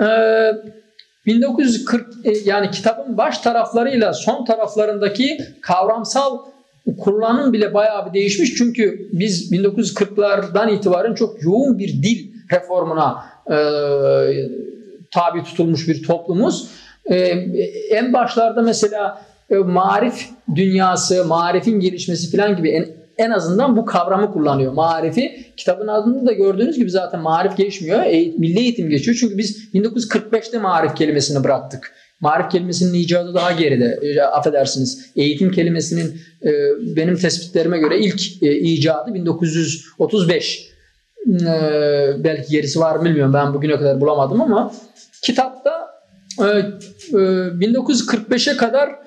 E, 0.00 0.06
1940 1.26 2.06
e, 2.24 2.32
yani 2.44 2.70
kitabın 2.70 3.16
baş 3.16 3.38
taraflarıyla 3.38 4.12
son 4.12 4.44
taraflarındaki 4.44 5.38
kavramsal 5.62 6.38
kullanım 6.98 7.52
bile 7.52 7.74
bayağı 7.74 8.08
bir 8.08 8.14
değişmiş. 8.14 8.54
Çünkü 8.54 9.08
biz 9.12 9.52
1940'lardan 9.52 10.74
itibaren 10.74 11.14
çok 11.14 11.42
yoğun 11.42 11.78
bir 11.78 11.88
dil 11.88 12.30
reformuna 12.52 13.24
e, 13.50 13.56
tabi 15.10 15.44
tutulmuş 15.44 15.88
bir 15.88 16.02
toplumuz. 16.02 16.70
E, 17.04 17.16
en 17.90 18.12
başlarda 18.12 18.62
mesela 18.62 19.22
marif 19.50 20.28
dünyası, 20.54 21.24
marifin 21.24 21.80
gelişmesi 21.80 22.36
falan 22.36 22.56
gibi 22.56 22.70
en, 22.70 22.86
en 23.18 23.30
azından 23.30 23.76
bu 23.76 23.84
kavramı 23.84 24.32
kullanıyor. 24.32 24.72
Marifi 24.72 25.52
kitabın 25.56 25.88
adında 25.88 26.26
da 26.26 26.32
gördüğünüz 26.32 26.78
gibi 26.78 26.90
zaten 26.90 27.20
marif 27.20 27.56
geçmiyor. 27.56 28.02
Eğit, 28.04 28.38
milli 28.38 28.58
eğitim 28.58 28.90
geçiyor. 28.90 29.16
Çünkü 29.20 29.38
biz 29.38 29.74
1945'te 29.74 30.58
marif 30.58 30.94
kelimesini 30.94 31.44
bıraktık. 31.44 31.92
Marif 32.20 32.50
kelimesinin 32.50 32.94
icadı 32.94 33.34
daha 33.34 33.52
geride. 33.52 33.98
E, 34.02 34.20
affedersiniz. 34.20 35.12
Eğitim 35.16 35.50
kelimesinin 35.50 36.20
e, 36.42 36.50
benim 36.96 37.16
tespitlerime 37.16 37.78
göre 37.78 37.98
ilk 37.98 38.42
e, 38.42 38.58
icadı 38.58 39.14
1935. 39.14 40.70
E, 41.28 41.44
belki 42.24 42.50
gerisi 42.50 42.80
var 42.80 43.04
bilmiyorum. 43.04 43.34
Ben 43.34 43.54
bugüne 43.54 43.76
kadar 43.76 44.00
bulamadım 44.00 44.40
ama 44.40 44.72
kitapta 45.22 45.90
e, 46.38 46.44
e, 46.44 47.16
1945'e 47.16 48.56
kadar 48.56 49.05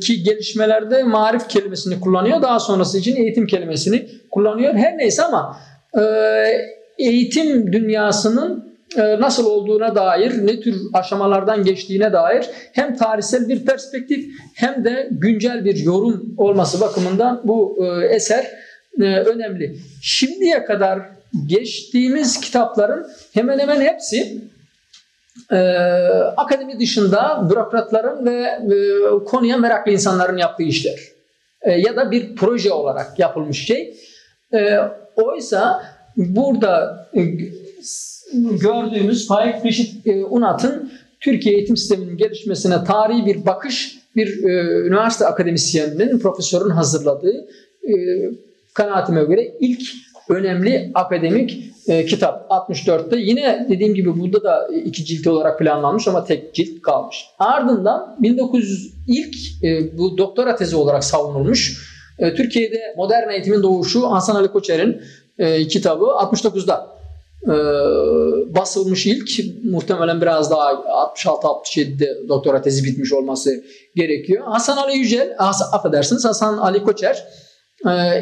ki 0.00 0.22
gelişmelerde 0.22 1.02
marif 1.02 1.48
kelimesini 1.48 2.00
kullanıyor. 2.00 2.42
Daha 2.42 2.60
sonrası 2.60 2.98
için 2.98 3.16
eğitim 3.16 3.46
kelimesini 3.46 4.08
kullanıyor. 4.30 4.74
Her 4.74 4.98
neyse 4.98 5.22
ama 5.22 5.56
e, 5.98 6.02
eğitim 6.98 7.72
dünyasının 7.72 8.74
e, 8.96 9.20
nasıl 9.20 9.46
olduğuna 9.46 9.94
dair, 9.94 10.46
ne 10.46 10.60
tür 10.60 10.76
aşamalardan 10.92 11.64
geçtiğine 11.64 12.12
dair 12.12 12.46
hem 12.72 12.96
tarihsel 12.96 13.48
bir 13.48 13.64
perspektif 13.66 14.24
hem 14.54 14.84
de 14.84 15.08
güncel 15.10 15.64
bir 15.64 15.76
yorum 15.76 16.34
olması 16.38 16.80
bakımından 16.80 17.40
bu 17.44 17.86
eser 18.10 18.46
önemli. 19.00 19.76
Şimdiye 20.02 20.64
kadar 20.64 21.00
geçtiğimiz 21.46 22.40
kitapların 22.40 23.06
hemen 23.32 23.58
hemen 23.58 23.80
hepsi 23.80 24.40
e, 25.52 25.56
akademi 26.36 26.80
dışında 26.80 27.46
bürokratların 27.50 28.26
ve 28.26 28.40
e, 28.74 29.24
konuya 29.24 29.56
meraklı 29.56 29.92
insanların 29.92 30.36
yaptığı 30.36 30.62
işler. 30.62 30.98
E, 31.62 31.72
ya 31.72 31.96
da 31.96 32.10
bir 32.10 32.36
proje 32.36 32.72
olarak 32.72 33.18
yapılmış 33.18 33.66
şey. 33.66 33.96
E, 34.54 34.78
oysa 35.16 35.82
burada 36.16 37.06
e, 37.14 37.22
gördüğümüz 38.60 39.28
Faik 39.28 39.64
Reşit 39.64 40.06
e, 40.06 40.24
Unat'ın 40.24 40.92
Türkiye 41.20 41.54
eğitim 41.54 41.76
sisteminin 41.76 42.16
gelişmesine 42.16 42.84
tarihi 42.84 43.26
bir 43.26 43.46
bakış 43.46 44.00
bir 44.16 44.44
e, 44.44 44.80
üniversite 44.86 45.26
akademisyeninin, 45.26 46.18
profesörün 46.18 46.70
hazırladığı 46.70 47.48
e, 47.82 47.94
kanaatime 48.74 49.24
göre 49.24 49.54
ilk 49.60 49.82
önemli 50.30 50.90
akademik 50.94 51.70
e, 51.88 52.06
kitap 52.06 52.50
64'te. 52.50 53.16
Yine 53.16 53.66
dediğim 53.68 53.94
gibi 53.94 54.20
burada 54.20 54.42
da 54.42 54.68
iki 54.84 55.04
cilt 55.04 55.26
olarak 55.26 55.58
planlanmış 55.58 56.08
ama 56.08 56.24
tek 56.24 56.54
cilt 56.54 56.82
kalmış. 56.82 57.16
Ardından 57.38 58.16
1900 58.18 58.94
ilk 59.08 59.64
e, 59.64 59.98
bu 59.98 60.18
doktora 60.18 60.56
tezi 60.56 60.76
olarak 60.76 61.04
savunulmuş. 61.04 61.90
E, 62.18 62.34
Türkiye'de 62.34 62.94
modern 62.96 63.30
eğitimin 63.30 63.62
doğuşu 63.62 64.06
Hasan 64.10 64.34
Ali 64.34 64.48
Koçer'in 64.48 65.02
e, 65.38 65.66
kitabı 65.66 66.04
69'da 66.04 67.00
e, 67.44 67.54
basılmış 68.54 69.06
ilk 69.06 69.30
muhtemelen 69.64 70.20
biraz 70.20 70.50
daha 70.50 70.72
66-67'de 70.72 72.28
doktora 72.28 72.62
tezi 72.62 72.84
bitmiş 72.84 73.12
olması 73.12 73.64
gerekiyor. 73.96 74.44
Hasan 74.46 74.76
Ali 74.76 74.98
Yücel, 74.98 75.34
affedersiniz 75.72 76.24
Hasan 76.24 76.58
Ali 76.58 76.82
Koçer 76.82 77.24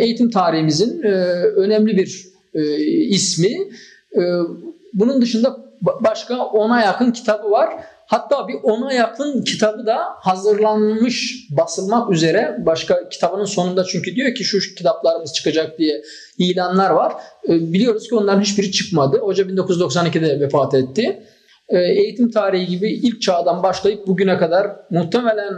eğitim 0.01 0.31
tarihimizin 0.31 1.03
e, 1.03 1.09
önemli 1.57 1.97
bir 1.97 2.29
e, 2.55 2.77
ismi. 2.87 3.51
Bunun 4.95 5.23
dışında 5.23 5.57
başka 6.01 6.45
ona 6.45 6.81
yakın 6.81 7.11
kitabı 7.11 7.51
var. 7.51 7.69
Hatta 8.07 8.49
bir 8.49 8.55
ona 8.63 8.93
yakın 8.93 9.43
kitabı 9.43 9.87
da 9.87 9.99
hazırlanmış, 10.21 11.47
basılmak 11.51 12.13
üzere. 12.13 12.57
Başka 12.67 13.09
kitabının 13.09 13.45
sonunda 13.45 13.85
çünkü 13.85 14.15
diyor 14.15 14.35
ki 14.35 14.45
şu 14.45 14.59
kitaplarımız 14.75 15.33
çıkacak 15.33 15.79
diye 15.79 16.03
ilanlar 16.39 16.91
var. 16.91 17.13
Biliyoruz 17.49 18.09
ki 18.09 18.15
onların 18.15 18.41
hiçbiri 18.41 18.73
çıkmadı. 18.73 19.19
Hoca 19.19 19.45
1992'de 19.45 20.41
vefat 20.41 20.75
etti. 20.75 21.23
Eğitim 21.69 22.31
tarihi 22.31 22.67
gibi 22.67 22.93
ilk 22.93 23.23
çağdan 23.23 23.63
başlayıp 23.63 24.07
bugüne 24.07 24.39
kadar 24.39 24.67
muhtemelen 24.91 25.55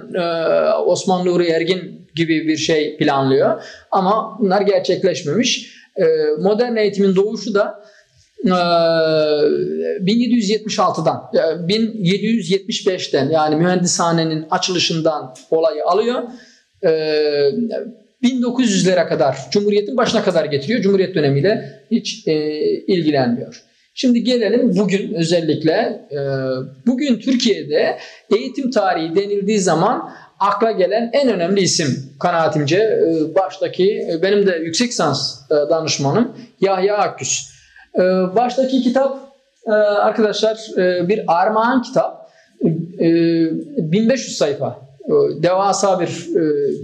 Osman 0.87 1.27
Nuri 1.27 1.46
Ergin 1.46 2.09
gibi 2.16 2.46
bir 2.46 2.57
şey 2.57 2.96
planlıyor. 2.96 3.62
Ama 3.90 4.37
bunlar 4.40 4.62
gerçekleşmemiş. 4.62 5.81
Ee, 5.96 6.05
modern 6.38 6.77
eğitimin 6.77 7.16
doğuşu 7.16 7.55
da 7.55 7.85
1776'dan 8.44 11.31
e, 11.35 11.38
1775'ten 11.38 13.31
e, 13.31 13.33
yani 13.33 13.57
mühendishanenin 13.57 14.46
açılışından 14.51 15.35
olayı 15.51 15.85
alıyor. 15.85 16.23
1900'lere 18.23 19.05
ee, 19.05 19.09
kadar 19.09 19.37
Cumhuriyet'in 19.51 19.96
başına 19.96 20.23
kadar 20.23 20.44
getiriyor. 20.44 20.81
Cumhuriyet 20.81 21.14
dönemiyle 21.14 21.83
hiç 21.90 22.27
e, 22.27 22.33
ilgilenmiyor. 22.87 23.62
Şimdi 23.94 24.24
gelelim 24.24 24.76
bugün 24.76 25.14
özellikle 25.14 26.09
bugün 26.87 27.18
Türkiye'de 27.18 27.98
eğitim 28.37 28.70
tarihi 28.70 29.16
denildiği 29.16 29.59
zaman 29.59 30.11
akla 30.40 30.70
gelen 30.70 31.11
en 31.12 31.29
önemli 31.29 31.61
isim 31.61 32.12
kanaatimce 32.20 32.76
e, 32.76 33.35
baştaki 33.35 34.09
e, 34.12 34.22
benim 34.22 34.46
de 34.46 34.57
yüksek 34.57 34.88
lisans 34.88 35.50
e, 35.50 35.55
danışmanım 35.55 36.37
Yahya 36.61 36.98
Akgüs. 36.98 37.50
E, 37.94 38.00
baştaki 38.37 38.83
kitap 38.83 39.18
e, 39.66 39.70
arkadaşlar 39.72 40.79
e, 40.79 41.09
bir 41.09 41.20
armağan 41.26 41.83
kitap. 41.83 42.31
E, 43.00 43.07
1500 43.79 44.37
sayfa. 44.37 44.79
E, 45.05 45.42
devasa 45.42 46.00
bir 46.00 46.37
e, 46.37 46.42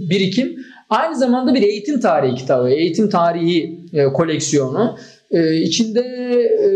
birikim. 0.09 0.55
Aynı 0.89 1.15
zamanda 1.15 1.53
bir 1.53 1.61
eğitim 1.61 1.99
tarihi 1.99 2.35
kitabı, 2.35 2.69
eğitim 2.69 3.09
tarihi 3.09 3.79
e, 3.93 4.05
koleksiyonu. 4.05 4.97
E, 5.31 5.55
içinde 5.55 6.01
e, 6.63 6.69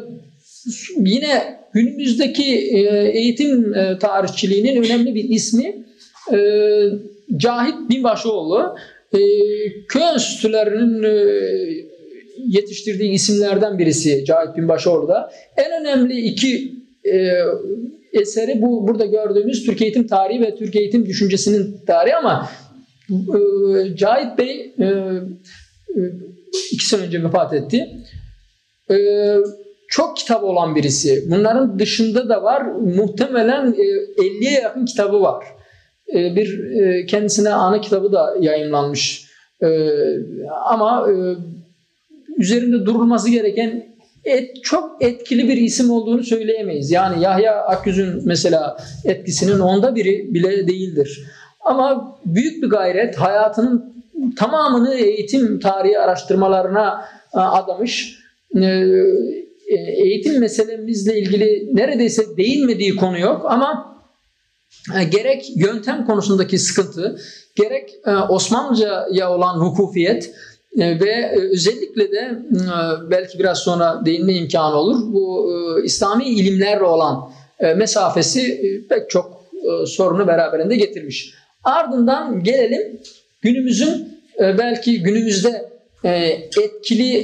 yine 0.96 1.60
günümüzdeki 1.72 2.56
e, 2.56 3.10
eğitim 3.12 3.74
e, 3.74 3.98
tarihçiliğinin 3.98 4.82
önemli 4.84 5.14
bir 5.14 5.24
ismi 5.28 5.84
e, 6.32 6.38
Cahit 7.36 7.90
Binbaşıoğlu 7.90 8.76
e, 9.12 9.18
köy 9.88 10.02
enstitülerinin 10.02 11.02
e, 11.02 11.10
yetiştirdiği 12.46 13.10
isimlerden 13.10 13.78
birisi 13.78 14.24
Cahit 14.24 14.56
Binbaşıoğlu 14.56 15.08
da. 15.08 15.32
En 15.56 15.80
önemli 15.80 16.20
iki 16.20 16.72
e, 17.04 17.42
eseri 18.12 18.62
bu 18.62 18.88
burada 18.88 19.06
gördüğümüz 19.06 19.66
Türk 19.66 19.82
eğitim 19.82 20.06
tarihi 20.06 20.40
ve 20.40 20.56
Türk 20.56 20.76
eğitim 20.76 21.06
düşüncesinin 21.06 21.76
tarihi 21.86 22.16
ama 22.16 22.50
e, 23.10 23.96
Cahit 23.96 24.38
Bey 24.38 24.74
e, 24.78 24.84
e, 24.84 26.00
iki 26.72 26.86
sene 26.86 27.02
önce 27.02 27.24
vefat 27.24 27.54
etti. 27.54 27.88
E, 28.90 28.96
çok 29.88 30.16
kitap 30.16 30.44
olan 30.44 30.76
birisi. 30.76 31.24
Bunların 31.30 31.78
dışında 31.78 32.28
da 32.28 32.42
var. 32.42 32.62
Muhtemelen 32.96 33.72
e, 33.72 33.82
50'ye 34.22 34.60
yakın 34.60 34.84
kitabı 34.84 35.20
var. 35.20 35.44
E, 36.14 36.36
bir 36.36 36.70
e, 36.80 37.06
kendisine 37.06 37.48
ana 37.48 37.80
kitabı 37.80 38.12
da 38.12 38.34
yayınlanmış. 38.40 39.30
E, 39.62 39.68
ama 40.64 41.06
üzerinde 42.38 42.86
durulması 42.86 43.30
gereken 43.30 43.86
et, 44.24 44.50
çok 44.62 44.96
etkili 45.00 45.48
bir 45.48 45.56
isim 45.56 45.90
olduğunu 45.90 46.22
söyleyemeyiz. 46.22 46.90
Yani 46.90 47.22
Yahya 47.22 47.62
Akgüz'ün 47.64 48.22
mesela 48.24 48.76
etkisinin 49.04 49.58
onda 49.58 49.94
biri 49.94 50.34
bile 50.34 50.68
değildir. 50.68 51.20
Ama 51.60 52.16
büyük 52.26 52.62
bir 52.62 52.68
gayret 52.68 53.16
hayatının 53.16 53.94
tamamını 54.36 54.94
eğitim 54.94 55.60
tarihi 55.60 55.98
araştırmalarına 55.98 57.04
adamış. 57.32 58.18
Eğitim 60.04 60.40
meselemizle 60.40 61.18
ilgili 61.18 61.76
neredeyse 61.76 62.22
değinmediği 62.36 62.96
konu 62.96 63.18
yok 63.18 63.46
ama 63.48 63.89
e, 63.89 63.89
gerek 65.10 65.52
yöntem 65.56 66.06
konusundaki 66.06 66.58
sıkıntı, 66.58 67.20
gerek 67.54 67.90
e, 68.06 68.10
Osmanlıca'ya 68.10 69.32
olan 69.32 69.60
vukufiyet 69.60 70.30
e, 70.78 71.00
ve 71.00 71.38
özellikle 71.52 72.12
de 72.12 72.38
belki 73.10 73.38
biraz 73.38 73.58
sonra 73.58 74.02
değinme 74.04 74.34
imkanı 74.34 74.76
olur. 74.76 75.12
Bu 75.12 75.50
İslami 75.84 76.24
ilimlerle 76.24 76.84
olan 76.84 77.32
mesafesi 77.76 78.60
pek 78.88 79.10
çok 79.10 79.40
sorunu 79.86 80.26
beraberinde 80.26 80.76
getirmiş. 80.76 81.34
Ardından 81.64 82.42
gelelim 82.42 83.00
günümüzün 83.40 84.20
belki 84.38 85.02
günümüzde 85.02 85.70
etkili 86.62 87.16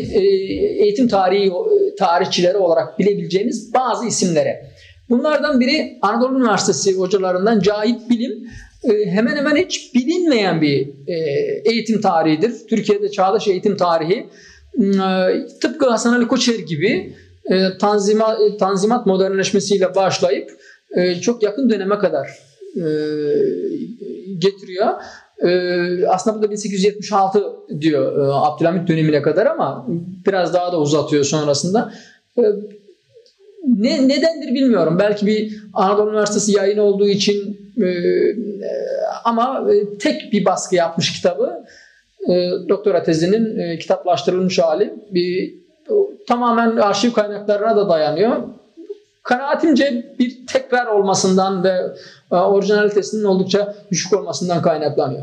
eğitim 0.83 1.09
tarihi 1.09 1.53
tarihçileri 1.99 2.57
olarak 2.57 2.99
bilebileceğimiz 2.99 3.75
bazı 3.75 4.07
isimlere. 4.07 4.71
Bunlardan 5.11 5.61
biri 5.61 5.99
Anadolu 6.03 6.39
Üniversitesi 6.39 6.97
hocalarından 6.97 7.61
Cahit 7.61 8.11
Bilim. 8.11 8.51
E, 8.85 9.11
hemen 9.11 9.37
hemen 9.37 9.57
hiç 9.57 9.95
bilinmeyen 9.95 10.61
bir 10.61 10.89
e, 11.07 11.15
eğitim 11.65 12.01
tarihidir. 12.01 12.53
Türkiye'de 12.69 13.11
çağdaş 13.11 13.49
eğitim 13.49 13.77
tarihi 13.77 14.27
e, 14.79 15.47
tıpkı 15.61 15.91
Hasan 15.91 16.13
Ali 16.13 16.29
Koçer 16.29 16.59
gibi 16.59 17.15
tanzimat, 17.81 18.39
tanzimat 18.59 19.07
modernleşmesiyle 19.07 19.95
başlayıp 19.95 20.51
çok 21.23 21.43
yakın 21.43 21.71
döneme 21.71 21.99
kadar 21.99 22.29
getiriyor. 24.39 24.89
Aslında 26.09 26.39
bu 26.39 26.43
da 26.43 26.51
1876 26.51 27.45
diyor 27.81 28.29
Abdülhamit 28.33 28.89
dönemine 28.89 29.23
kadar 29.23 29.47
ama 29.47 29.87
biraz 30.27 30.55
daha 30.55 30.73
da 30.73 30.81
uzatıyor 30.81 31.25
sonrasında 31.25 31.93
ne 33.67 34.09
nedendir 34.09 34.55
bilmiyorum. 34.55 34.97
Belki 34.99 35.27
bir 35.27 35.63
Anadolu 35.75 36.11
Üniversitesi 36.11 36.53
yayın 36.53 36.79
olduğu 36.79 37.09
için 37.09 37.61
e, 37.83 37.89
ama 39.25 39.67
e, 39.73 39.99
tek 39.99 40.33
bir 40.33 40.45
baskı 40.45 40.75
yapmış 40.75 41.13
kitabı. 41.13 41.65
E, 42.29 42.51
doktora 42.69 43.03
tezinin 43.03 43.59
e, 43.59 43.79
kitaplaştırılmış 43.79 44.59
hali. 44.59 44.95
Bir 45.11 45.55
tamamen 46.29 46.77
arşiv 46.77 47.13
kaynaklarına 47.13 47.77
da 47.77 47.89
dayanıyor. 47.89 48.37
Kanaatimce 49.23 50.15
bir 50.19 50.47
tekrar 50.47 50.87
olmasından 50.87 51.65
ve 51.65 51.81
e, 52.33 52.37
orijinalitesinin 52.37 53.25
oldukça 53.25 53.75
düşük 53.91 54.13
olmasından 54.13 54.63
kaynaklanıyor. 54.63 55.23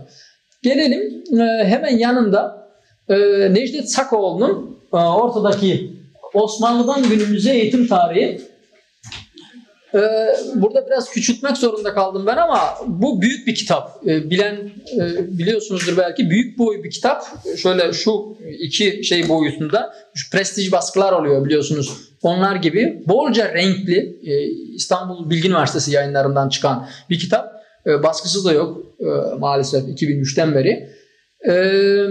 Gelelim 0.64 1.24
e, 1.42 1.66
hemen 1.66 1.98
yanında 1.98 2.68
e, 3.10 3.16
Necdet 3.54 3.92
Sakoğlu'nun 3.92 4.80
e, 4.94 4.98
ortadaki 4.98 6.03
Osmanlı'dan 6.34 7.10
günümüze 7.10 7.54
eğitim 7.54 7.88
tarihi. 7.88 8.42
Ee, 9.96 10.00
burada 10.56 10.86
biraz 10.88 11.10
küçültmek 11.10 11.58
zorunda 11.58 11.94
kaldım 11.94 12.24
ben 12.28 12.38
ama 12.38 12.60
bu 12.88 13.22
büyük 13.22 13.48
bir 13.48 13.56
kitap. 13.56 14.02
Ee, 14.08 14.30
bilen 14.30 14.56
e, 15.00 15.38
biliyorsunuzdur 15.38 15.98
belki 15.98 16.30
büyük 16.30 16.60
boy 16.60 16.84
bir 16.84 16.90
kitap. 16.90 17.24
Şöyle 17.58 17.94
şu 17.94 18.38
iki 18.60 19.04
şey 19.04 19.30
boyutunda 19.30 19.94
şu 20.16 20.30
prestij 20.30 20.72
baskılar 20.72 21.12
oluyor 21.12 21.46
biliyorsunuz. 21.46 21.94
Onlar 22.22 22.56
gibi 22.56 23.04
bolca 23.08 23.54
renkli 23.54 24.20
e, 24.24 24.44
İstanbul 24.76 25.30
Bilgi 25.30 25.48
Üniversitesi 25.48 25.92
yayınlarından 25.92 26.50
çıkan 26.50 26.88
bir 27.10 27.20
kitap. 27.20 27.54
E, 27.88 28.04
baskısı 28.04 28.46
da 28.46 28.54
yok 28.54 28.78
maalesef 29.40 29.84
2003'ten 29.84 30.56
beri. 30.56 30.90
Ee, 31.50 32.06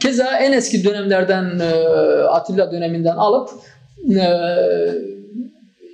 keza 0.00 0.38
en 0.38 0.52
eski 0.52 0.84
dönemlerden 0.84 1.58
e, 1.58 1.64
Atilla 2.22 2.72
döneminden 2.72 3.16
alıp 3.16 3.50
e, 4.10 4.24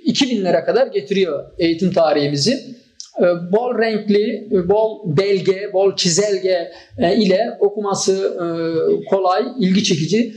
2000'lere 0.07 0.65
kadar 0.65 0.87
getiriyor 0.87 1.43
eğitim 1.57 1.93
tarihimizi. 1.93 2.75
E, 3.19 3.23
bol 3.51 3.77
renkli, 3.77 4.49
bol 4.69 5.17
belge, 5.17 5.73
bol 5.73 5.95
çizelge 5.95 6.71
e, 6.97 7.15
ile 7.15 7.57
okuması 7.59 8.13
e, 8.13 8.45
kolay, 9.09 9.43
ilgi 9.59 9.83
çekici 9.83 10.35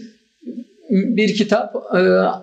bir 0.90 1.35
kitap. 1.35 1.77
E, 1.97 1.99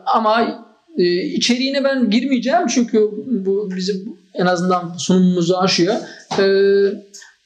ama 0.06 0.66
e, 0.98 1.04
içeriğine 1.14 1.84
ben 1.84 2.10
girmeyeceğim 2.10 2.68
çünkü 2.68 3.00
bu 3.28 3.70
bizim 3.78 4.18
en 4.34 4.46
azından 4.46 4.94
sunumumuzu 4.98 5.56
aşıyor. 5.58 5.96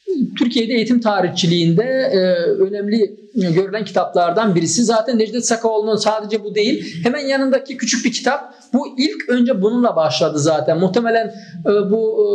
E, 0.09 0.35
Türkiye'de 0.39 0.73
eğitim 0.73 1.01
tarihçiliğinde 1.01 1.83
e, 1.83 2.19
önemli 2.61 3.15
görülen 3.35 3.85
kitaplardan 3.85 4.55
birisi. 4.55 4.83
Zaten 4.83 5.19
Necdet 5.19 5.45
Sakaoğlu'nun 5.45 5.95
sadece 5.95 6.43
bu 6.43 6.55
değil. 6.55 7.03
Hemen 7.03 7.27
yanındaki 7.27 7.77
küçük 7.77 8.05
bir 8.05 8.11
kitap. 8.11 8.53
Bu 8.73 8.87
ilk 8.97 9.29
önce 9.29 9.61
bununla 9.61 9.95
başladı 9.95 10.39
zaten. 10.39 10.79
Muhtemelen 10.79 11.33
e, 11.65 11.91
bu 11.91 12.29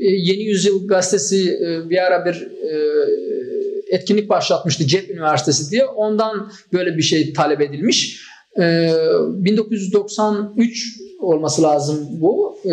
e, 0.00 0.06
Yeni 0.06 0.42
Yüzyıl 0.42 0.88
gazetesi 0.88 1.50
e, 1.50 1.90
bir 1.90 2.06
ara 2.06 2.24
bir 2.24 2.34
e, 2.42 2.76
etkinlik 3.90 4.28
başlatmıştı 4.28 4.86
Cep 4.86 5.10
Üniversitesi 5.10 5.70
diye. 5.70 5.86
Ondan 5.86 6.52
böyle 6.72 6.96
bir 6.96 7.02
şey 7.02 7.32
talep 7.32 7.60
edilmiş. 7.60 8.20
E, 8.58 8.90
1993 9.28 11.05
olması 11.20 11.62
lazım 11.62 12.08
bu. 12.10 12.58
Ee, 12.64 12.70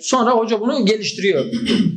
sonra 0.00 0.30
hoca 0.30 0.60
bunu 0.60 0.86
geliştiriyor. 0.86 1.44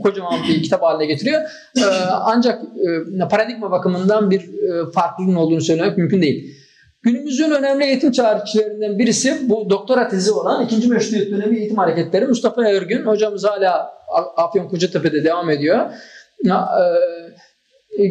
Kocaman 0.03 0.39
bir 0.49 0.63
kitap 0.63 0.81
haline 0.81 1.05
getiriyor. 1.05 1.41
Ee, 1.77 1.81
ancak 2.23 2.61
e, 2.63 3.27
paradigma 3.29 3.71
bakımından 3.71 4.31
bir 4.31 4.41
e, 4.41 4.91
farklılığın 4.91 5.35
olduğunu 5.35 5.61
söylemek 5.61 5.97
mümkün 5.97 6.21
değil. 6.21 6.55
Günümüzün 7.01 7.51
önemli 7.51 7.85
eğitim 7.85 8.11
tarihçilerinden 8.11 8.99
birisi 8.99 9.49
bu 9.49 9.69
doktora 9.69 10.07
tezi 10.07 10.31
olan 10.31 10.65
ikinci 10.65 10.87
meşruiyet 10.87 11.31
dönemi 11.31 11.57
eğitim 11.57 11.77
hareketleri 11.77 12.27
Mustafa 12.27 12.69
Ergün. 12.69 13.05
Hocamız 13.05 13.43
hala 13.43 13.93
Afyon 14.37 14.67
Kocatepe'de 14.67 15.23
devam 15.23 15.49
ediyor. 15.49 15.79
E, 17.99 18.03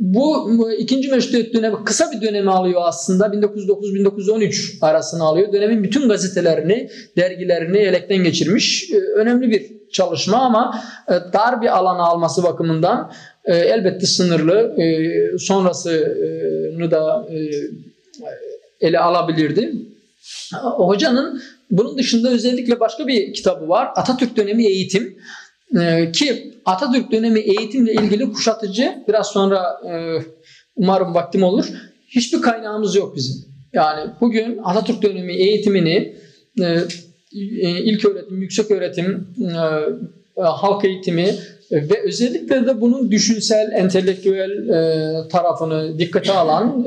bu 0.00 0.72
ikinci 0.72 1.08
meşrutiyet 1.08 1.54
dönemi 1.54 1.84
kısa 1.84 2.12
bir 2.12 2.20
dönemi 2.28 2.50
alıyor 2.50 2.80
aslında. 2.84 3.26
1909-1913 3.26 4.78
arasını 4.80 5.24
alıyor. 5.24 5.52
Dönemin 5.52 5.82
bütün 5.82 6.08
gazetelerini, 6.08 6.90
dergilerini 7.16 7.78
elekten 7.78 8.24
geçirmiş. 8.24 8.90
Ee, 8.90 8.96
önemli 8.96 9.50
bir 9.50 9.80
çalışma 9.92 10.36
ama 10.36 10.82
e, 11.08 11.12
dar 11.32 11.62
bir 11.62 11.78
alana 11.78 12.02
alması 12.02 12.42
bakımından 12.42 13.12
e, 13.44 13.54
elbette 13.56 14.06
sınırlı. 14.06 14.82
E, 14.82 15.38
sonrasını 15.38 16.90
da 16.90 17.26
ele 18.80 18.98
alabilirdi. 18.98 19.72
Hocanın 20.62 21.42
bunun 21.70 21.98
dışında 21.98 22.30
özellikle 22.30 22.80
başka 22.80 23.06
bir 23.06 23.32
kitabı 23.32 23.68
var. 23.68 23.88
Atatürk 23.96 24.36
dönemi 24.36 24.66
eğitim. 24.66 25.16
Ee, 25.78 26.12
ki 26.12 26.54
Atatürk 26.64 27.12
dönemi 27.12 27.40
eğitimle 27.40 27.92
ilgili 27.92 28.32
kuşatıcı 28.32 29.04
biraz 29.08 29.26
sonra 29.26 29.80
e, 29.88 29.92
umarım 30.76 31.14
vaktim 31.14 31.42
olur. 31.42 31.66
Hiçbir 32.08 32.42
kaynağımız 32.42 32.94
yok 32.96 33.16
bizim. 33.16 33.36
Yani 33.72 34.10
bugün 34.20 34.60
Atatürk 34.64 35.02
dönemi 35.02 35.36
eğitimini 35.36 36.16
e, 36.60 36.64
e, 37.62 37.82
ilk 37.82 38.04
öğretim, 38.04 38.42
yüksek 38.42 38.70
öğretim, 38.70 39.28
halk 40.36 40.84
eğitimi 40.84 41.34
ve 41.72 42.02
özellikle 42.06 42.66
de 42.66 42.80
bunun 42.80 43.10
düşünsel, 43.10 43.72
entelektüel 43.72 44.50
tarafını 45.28 45.98
dikkate 45.98 46.32
alan 46.32 46.84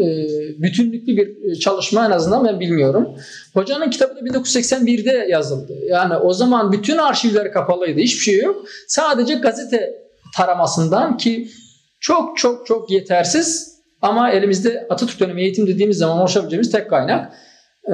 bütünlüklü 0.57 1.17
bir 1.17 1.55
çalışma 1.55 2.05
en 2.05 2.11
azından 2.11 2.45
ben 2.45 2.59
bilmiyorum. 2.59 3.17
Hocanın 3.53 3.89
kitabı 3.89 4.15
da 4.15 4.19
1981'de 4.19 5.27
yazıldı. 5.29 5.73
Yani 5.87 6.17
o 6.17 6.33
zaman 6.33 6.71
bütün 6.71 6.97
arşivler 6.97 7.51
kapalıydı. 7.51 7.99
Hiçbir 7.99 8.23
şey 8.23 8.37
yok. 8.37 8.65
Sadece 8.87 9.33
gazete 9.33 9.93
taramasından 10.37 11.17
ki 11.17 11.47
çok 11.99 12.37
çok 12.37 12.65
çok 12.67 12.91
yetersiz 12.91 13.73
ama 14.01 14.31
elimizde 14.31 14.87
Atatürk 14.89 15.19
dönemi 15.19 15.41
eğitim 15.41 15.67
dediğimiz 15.67 15.97
zaman 15.97 16.19
ulaşabileceğimiz 16.19 16.71
tek 16.71 16.89
kaynak. 16.89 17.33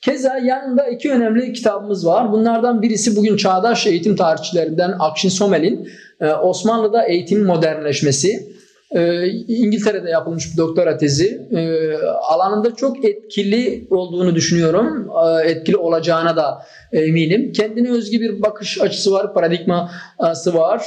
keza 0.00 0.38
yanında 0.38 0.88
iki 0.88 1.12
önemli 1.12 1.52
kitabımız 1.52 2.06
var. 2.06 2.32
Bunlardan 2.32 2.82
birisi 2.82 3.16
bugün 3.16 3.36
çağdaş 3.36 3.86
eğitim 3.86 4.16
tarihçilerinden 4.16 4.94
Akşin 4.98 5.28
Somel'in 5.28 5.88
e, 6.20 6.32
Osmanlı'da 6.32 7.06
eğitim 7.06 7.44
modernleşmesi. 7.44 8.58
Ee, 8.90 9.26
İngiltere'de 9.48 10.10
yapılmış 10.10 10.52
bir 10.52 10.56
doktora 10.56 10.96
tezi. 10.96 11.48
Ee, 11.50 11.92
alanında 12.02 12.74
çok 12.74 13.04
etkili 13.04 13.86
olduğunu 13.90 14.34
düşünüyorum. 14.34 15.10
Etkili 15.44 15.76
olacağına 15.76 16.36
da 16.36 16.62
eminim. 16.92 17.52
Kendine 17.52 17.90
özgü 17.90 18.20
bir 18.20 18.42
bakış 18.42 18.80
açısı 18.80 19.12
var, 19.12 19.34
paradigması 19.34 20.54
var. 20.54 20.86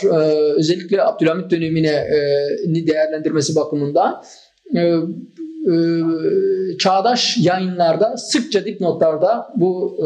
Özellikle 0.57 1.03
Abdülhamit 1.03 1.51
dönemini 1.51 1.87
e, 1.87 2.87
değerlendirmesi 2.87 3.55
bakımından. 3.55 4.23
E, 5.67 5.73
çağdaş 6.77 7.37
yayınlarda 7.37 8.17
sıkça 8.17 8.65
dipnotlarda 8.65 9.47
bu 9.55 9.97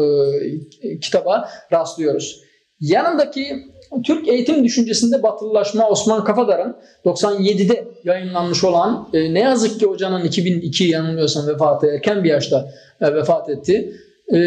e, 0.82 0.98
kitaba 1.00 1.48
rastlıyoruz. 1.72 2.40
Yanındaki 2.80 3.56
Türk 4.04 4.28
eğitim 4.28 4.64
düşüncesinde 4.64 5.22
batılılaşma 5.22 5.88
Osman 5.88 6.24
Kafadar'ın 6.24 6.76
97'de 7.04 7.88
yayınlanmış 8.04 8.64
olan 8.64 9.08
e, 9.12 9.34
ne 9.34 9.40
yazık 9.40 9.80
ki 9.80 9.86
hocanın 9.86 10.24
2002 10.24 10.84
yanılmıyorsam 10.84 11.46
vefatı 11.46 11.86
erken 11.86 12.24
bir 12.24 12.28
yaşta 12.28 12.68
e, 13.00 13.14
vefat 13.14 13.50
etti. 13.50 13.92
E, 14.32 14.40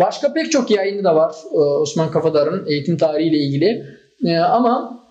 başka 0.00 0.32
pek 0.32 0.52
çok 0.52 0.70
yayını 0.70 1.04
da 1.04 1.14
var 1.14 1.34
e, 1.52 1.56
Osman 1.56 2.10
Kafadar'ın 2.10 2.66
eğitim 2.66 2.96
tarihiyle 2.96 3.36
ilgili. 3.36 3.86
E, 4.24 4.36
ama 4.36 5.01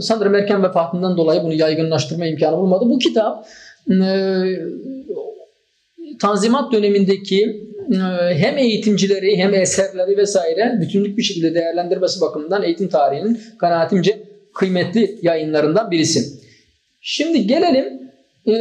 sanırım 0.00 0.34
erken 0.34 0.62
vefatından 0.62 1.16
dolayı 1.16 1.42
bunu 1.42 1.54
yaygınlaştırma 1.54 2.26
imkanı 2.26 2.56
bulmadı. 2.56 2.84
Bu 2.88 2.98
kitap 2.98 3.46
e, 3.90 3.96
Tanzimat 6.18 6.72
dönemindeki 6.72 7.64
ee, 7.92 8.34
hem 8.34 8.58
eğitimcileri 8.58 9.36
hem 9.36 9.54
eserleri 9.54 10.16
vesaire 10.16 10.78
bütünlük 10.80 11.18
bir 11.18 11.22
şekilde 11.22 11.54
değerlendirmesi 11.54 12.20
bakımından 12.20 12.62
eğitim 12.62 12.88
tarihinin 12.88 13.40
kanaatimce 13.58 14.22
kıymetli 14.54 15.18
yayınlarından 15.22 15.90
birisi. 15.90 16.40
Şimdi 17.00 17.46
gelelim 17.46 17.84
e, 18.46 18.52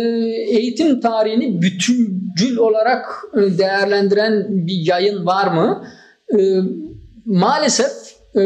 eğitim 0.58 1.00
tarihini 1.00 1.62
bütüncül 1.62 2.58
olarak 2.58 3.06
e, 3.38 3.58
değerlendiren 3.58 4.46
bir 4.50 4.88
yayın 4.88 5.26
var 5.26 5.54
mı? 5.54 5.88
E, 8.36 8.42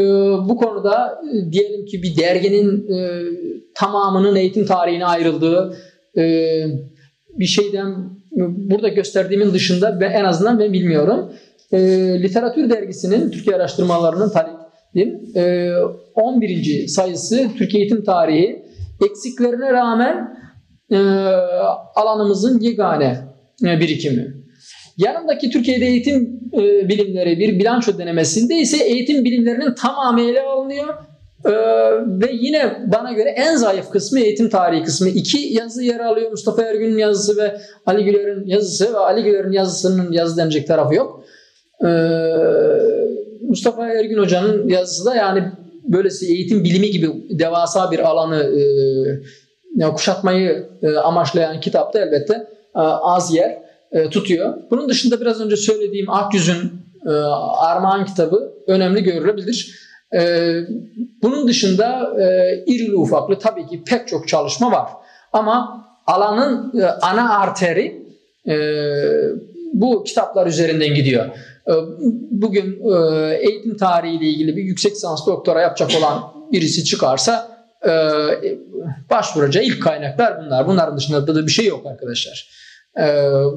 bu 0.48 0.56
konuda 0.56 1.20
diyelim 1.52 1.86
ki 1.86 2.02
bir 2.02 2.16
derginin 2.16 2.88
tamamının 3.74 4.36
eğitim 4.36 4.66
tarihine 4.66 5.06
ayrıldığı 5.06 5.76
bir 7.38 7.46
şeyden 7.46 8.18
burada 8.46 8.88
gösterdiğimin 8.88 9.54
dışında 9.54 10.00
ben 10.00 10.10
en 10.10 10.24
azından 10.24 10.58
ben 10.58 10.72
bilmiyorum. 10.72 11.32
E, 11.72 11.78
literatür 12.22 12.70
dergisinin 12.70 13.30
Türkiye 13.30 13.56
araştırmalarının 13.56 14.30
talibim 14.30 15.20
e, 15.36 15.72
11. 16.14 16.86
sayısı 16.88 17.48
Türkiye 17.58 17.82
Eğitim 17.82 18.04
Tarihi 18.04 18.62
eksiklerine 19.10 19.72
rağmen 19.72 20.38
e, 20.90 20.98
alanımızın 21.94 22.60
yegane 22.60 23.18
e, 23.64 23.80
birikimi. 23.80 24.37
Yanındaki 24.98 25.50
Türkiye'de 25.50 25.86
eğitim 25.86 26.40
e, 26.54 26.88
bilimleri 26.88 27.38
bir 27.38 27.58
bilanço 27.58 27.98
denemesinde 27.98 28.54
ise 28.54 28.84
eğitim 28.84 29.24
bilimlerinin 29.24 29.74
tamamı 29.74 30.20
ele 30.20 30.42
alınıyor 30.42 30.94
ee, 31.44 31.50
ve 32.06 32.30
yine 32.32 32.76
bana 32.86 33.12
göre 33.12 33.28
en 33.28 33.56
zayıf 33.56 33.90
kısmı 33.90 34.20
eğitim 34.20 34.48
tarihi 34.48 34.82
kısmı. 34.82 35.08
İki 35.08 35.38
yazı 35.38 35.82
yer 35.82 36.00
alıyor. 36.00 36.30
Mustafa 36.30 36.62
Ergün'ün 36.62 36.98
yazısı 36.98 37.36
ve 37.36 37.60
Ali 37.86 38.04
Güler'in 38.04 38.46
yazısı 38.46 38.94
ve 38.94 38.98
Ali 38.98 39.22
Güler'in 39.22 39.52
yazısının 39.52 40.12
yazı 40.12 40.36
denecek 40.36 40.66
tarafı 40.68 40.94
yok. 40.94 41.24
Ee, 41.84 41.88
Mustafa 43.48 43.88
Ergün 43.88 44.18
Hoca'nın 44.18 44.68
yazısı 44.68 45.04
da 45.04 45.14
yani 45.14 45.42
böylesi 45.84 46.26
eğitim 46.26 46.64
bilimi 46.64 46.90
gibi 46.90 47.38
devasa 47.38 47.90
bir 47.90 47.98
alanı 47.98 48.42
e, 49.80 49.84
kuşatmayı 49.84 50.68
e, 50.82 50.96
amaçlayan 50.96 51.60
kitapta 51.60 52.00
elbette 52.00 52.34
e, 52.76 52.80
az 52.80 53.34
yer 53.34 53.67
e, 53.92 54.10
tutuyor. 54.10 54.54
Bunun 54.70 54.88
dışında 54.88 55.20
biraz 55.20 55.40
önce 55.40 55.56
söylediğim 55.56 56.10
Akyüz'ün 56.10 56.72
e, 57.06 57.10
Armağan 57.58 58.04
kitabı 58.04 58.52
önemli 58.66 59.02
görülebilir. 59.02 59.88
Ee, 60.14 60.60
bunun 61.22 61.48
dışında 61.48 62.14
e, 62.22 62.56
irili 62.66 62.96
ufaklı 62.96 63.38
tabii 63.38 63.66
ki 63.66 63.84
pek 63.84 64.08
çok 64.08 64.28
çalışma 64.28 64.72
var. 64.72 64.90
Ama 65.32 65.86
alanın 66.06 66.80
e, 66.80 66.86
ana 66.86 67.38
arteri 67.38 68.06
e, 68.48 68.54
bu 69.72 70.04
kitaplar 70.04 70.46
üzerinden 70.46 70.94
gidiyor. 70.94 71.26
E, 71.66 71.72
bugün 72.30 72.80
e, 72.92 73.34
eğitim 73.34 73.76
tarihiyle 73.76 74.26
ilgili 74.26 74.56
bir 74.56 74.62
yüksek 74.62 74.92
lisans 74.92 75.26
doktora 75.26 75.60
yapacak 75.60 75.90
olan 75.98 76.22
birisi 76.52 76.84
çıkarsa 76.84 77.58
e, 77.82 77.90
e, 77.90 78.58
başvuracağı 79.10 79.64
ilk 79.64 79.82
kaynaklar 79.82 80.44
bunlar. 80.44 80.66
Bunların 80.66 80.96
dışında 80.96 81.34
da 81.34 81.46
bir 81.46 81.52
şey 81.52 81.66
yok 81.66 81.86
arkadaşlar. 81.86 82.48
E, 82.96 83.04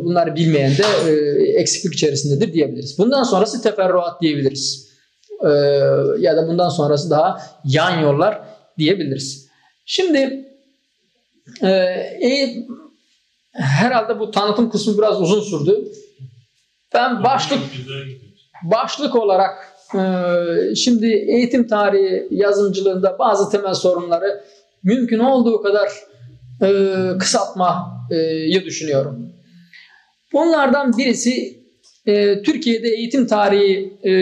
bunları 0.03 0.35
bilmeyen 0.35 0.71
de 0.71 0.83
e, 1.09 1.13
eksiklik 1.61 1.93
içerisindedir 1.93 2.53
diyebiliriz. 2.53 2.97
Bundan 2.97 3.23
sonrası 3.23 3.61
teferruat 3.61 4.21
diyebiliriz. 4.21 4.91
E, 5.43 5.49
ya 6.19 6.37
da 6.37 6.47
bundan 6.47 6.69
sonrası 6.69 7.09
daha 7.09 7.41
yan 7.65 7.99
yollar 7.99 8.41
diyebiliriz. 8.77 9.47
Şimdi 9.85 10.45
e, 11.61 11.67
e, 11.67 12.65
herhalde 13.51 14.19
bu 14.19 14.31
tanıtım 14.31 14.69
kısmı 14.69 14.97
biraz 14.97 15.21
uzun 15.21 15.41
sürdü. 15.41 15.91
Ben 16.93 17.23
başlık 17.23 17.59
başlık 18.63 19.15
olarak 19.15 19.71
ee, 19.95 20.75
şimdi 20.75 21.05
eğitim 21.05 21.67
tarihi 21.67 22.27
yazımcılığında 22.31 23.19
bazı 23.19 23.49
temel 23.49 23.73
sorunları 23.73 24.43
mümkün 24.83 25.19
olduğu 25.19 25.61
kadar 25.61 25.89
e, 26.61 27.17
kısaltmayı 28.11 28.65
düşünüyorum. 28.65 29.33
Bunlardan 30.33 30.97
birisi 30.97 31.61
e, 32.05 32.41
Türkiye'de 32.41 32.87
eğitim 32.89 33.27
tarihi 33.27 33.93
e, 34.03 34.13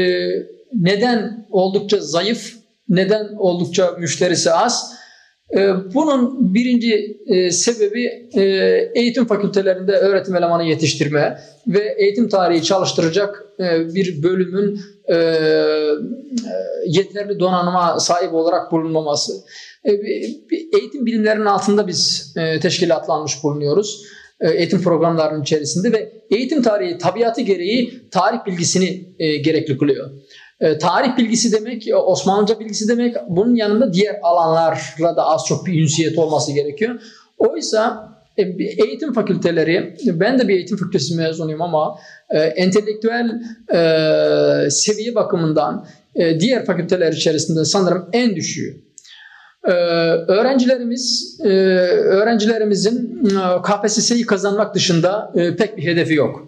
neden 0.73 1.47
oldukça 1.51 1.97
zayıf, 1.99 2.53
neden 2.89 3.27
oldukça 3.37 3.91
müşterisi 3.99 4.51
az? 4.51 4.99
Bunun 5.93 6.53
birinci 6.53 7.17
sebebi 7.51 8.29
eğitim 8.95 9.25
fakültelerinde 9.25 9.91
öğretim 9.91 10.35
elemanı 10.35 10.63
yetiştirme 10.63 11.39
ve 11.67 11.95
eğitim 11.97 12.29
tarihi 12.29 12.63
çalıştıracak 12.63 13.45
bir 13.95 14.23
bölümün 14.23 14.79
e, 15.09 15.15
e, 15.15 15.95
yeterli 16.87 17.39
donanıma 17.39 17.99
sahip 17.99 18.33
olarak 18.33 18.71
bulunmaması. 18.71 19.33
E, 19.83 19.91
eğitim 20.79 21.05
bilimlerinin 21.05 21.45
altında 21.45 21.87
biz 21.87 22.33
e, 22.37 22.59
teşkilatlanmış 22.59 23.43
bulunuyoruz. 23.43 24.01
E, 24.41 24.49
eğitim 24.49 24.81
programlarının 24.81 25.41
içerisinde 25.41 25.91
ve 25.91 26.11
eğitim 26.31 26.61
tarihi 26.61 26.97
tabiatı 26.97 27.41
gereği 27.41 28.09
tarih 28.11 28.45
bilgisini 28.45 29.15
gerekli 29.19 29.77
kılıyor. 29.77 30.09
Tarih 30.79 31.17
bilgisi 31.17 31.51
demek, 31.51 31.87
Osmanlıca 32.05 32.59
bilgisi 32.59 32.87
demek, 32.87 33.15
bunun 33.29 33.55
yanında 33.55 33.93
diğer 33.93 34.19
alanlarla 34.23 35.15
da 35.15 35.25
az 35.25 35.45
çok 35.47 35.65
bir 35.65 35.81
ünsiyet 35.81 36.17
olması 36.17 36.51
gerekiyor. 36.51 37.01
Oysa 37.37 38.09
eğitim 38.37 39.13
fakülteleri, 39.13 39.95
ben 40.05 40.39
de 40.39 40.47
bir 40.47 40.53
eğitim 40.53 40.77
fakültesi 40.77 41.15
mezunuyum 41.15 41.61
ama 41.61 41.99
entelektüel 42.55 43.41
seviye 44.69 45.15
bakımından 45.15 45.87
diğer 46.39 46.65
fakülteler 46.65 47.13
içerisinde 47.13 47.65
sanırım 47.65 48.09
en 48.13 48.35
düşüğü. 48.35 48.88
Ee, 49.67 49.71
öğrencilerimiz, 49.71 51.37
e, 51.43 51.49
öğrencilerimizin 51.49 53.25
e, 53.25 53.61
KPSS'yi 53.61 54.25
kazanmak 54.25 54.75
dışında 54.75 55.31
e, 55.35 55.55
pek 55.55 55.77
bir 55.77 55.83
hedefi 55.83 56.13
yok. 56.13 56.47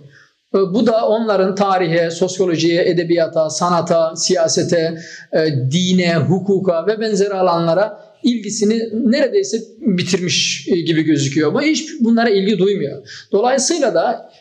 Bu 0.53 0.87
da 0.87 1.07
onların 1.07 1.55
tarihe, 1.55 2.11
sosyolojiye, 2.11 2.89
edebiyata, 2.89 3.49
sanata, 3.49 4.15
siyasete, 4.15 4.97
dine, 5.71 6.15
hukuka 6.15 6.87
ve 6.87 6.99
benzeri 6.99 7.33
alanlara 7.33 7.99
ilgisini 8.23 8.89
neredeyse 9.11 9.57
bitirmiş 9.79 10.65
gibi 10.65 11.03
gözüküyor. 11.03 11.53
Bu 11.53 11.61
hiç 11.61 11.89
bunlara 11.99 12.29
ilgi 12.29 12.59
duymuyor. 12.59 13.07
Dolayısıyla 13.31 13.93
da 13.93 14.31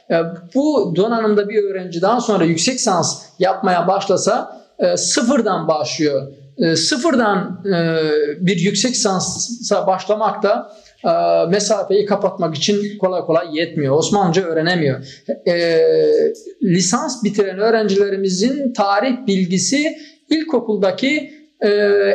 bu 0.54 0.92
donanımda 0.96 1.48
bir 1.48 1.62
öğrenci 1.62 2.02
daha 2.02 2.20
sonra 2.20 2.44
yüksek 2.44 2.74
lisans 2.74 3.22
yapmaya 3.38 3.88
başlasa 3.88 4.62
sıfırdan 4.96 5.68
başlıyor. 5.68 6.32
Sıfırdan 6.74 7.64
bir 8.40 8.56
yüksek 8.56 8.90
lisansa 8.90 9.86
başlamak 9.86 10.42
da 10.42 10.72
mesafeyi 11.50 12.06
kapatmak 12.06 12.54
için 12.56 12.98
kolay 12.98 13.20
kolay 13.20 13.56
yetmiyor. 13.56 13.96
Osmanlıca 13.96 14.42
öğrenemiyor. 14.42 15.06
lisans 16.62 17.24
bitiren 17.24 17.58
öğrencilerimizin 17.58 18.72
tarih 18.72 19.26
bilgisi 19.26 19.96
ilkokuldaki 20.30 21.30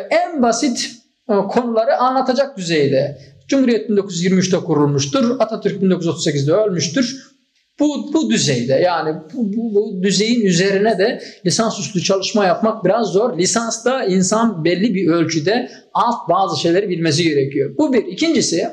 en 0.09 0.41
basit 0.41 0.91
e, 1.29 1.33
konuları 1.33 1.97
anlatacak 1.97 2.57
düzeyde. 2.57 3.17
Cumhuriyet 3.47 3.89
1923'te 3.89 4.57
kurulmuştur. 4.57 5.39
Atatürk 5.39 5.83
1938'de 5.83 6.53
ölmüştür. 6.53 7.34
Bu, 7.79 8.13
bu 8.13 8.29
düzeyde 8.29 8.73
yani 8.73 9.15
bu, 9.33 9.53
bu, 9.53 9.75
bu 9.75 10.03
düzeyin 10.03 10.45
üzerine 10.45 10.97
de 10.97 11.21
lisansüstü 11.45 12.01
çalışma 12.01 12.45
yapmak 12.45 12.85
biraz 12.85 13.07
zor. 13.07 13.37
Lisansta 13.37 14.03
insan 14.03 14.65
belli 14.65 14.93
bir 14.93 15.07
ölçüde 15.07 15.69
alt 15.93 16.29
bazı 16.29 16.61
şeyleri 16.61 16.89
bilmesi 16.89 17.23
gerekiyor. 17.23 17.75
Bu 17.77 17.93
bir. 17.93 18.05
İkincisi 18.05 18.67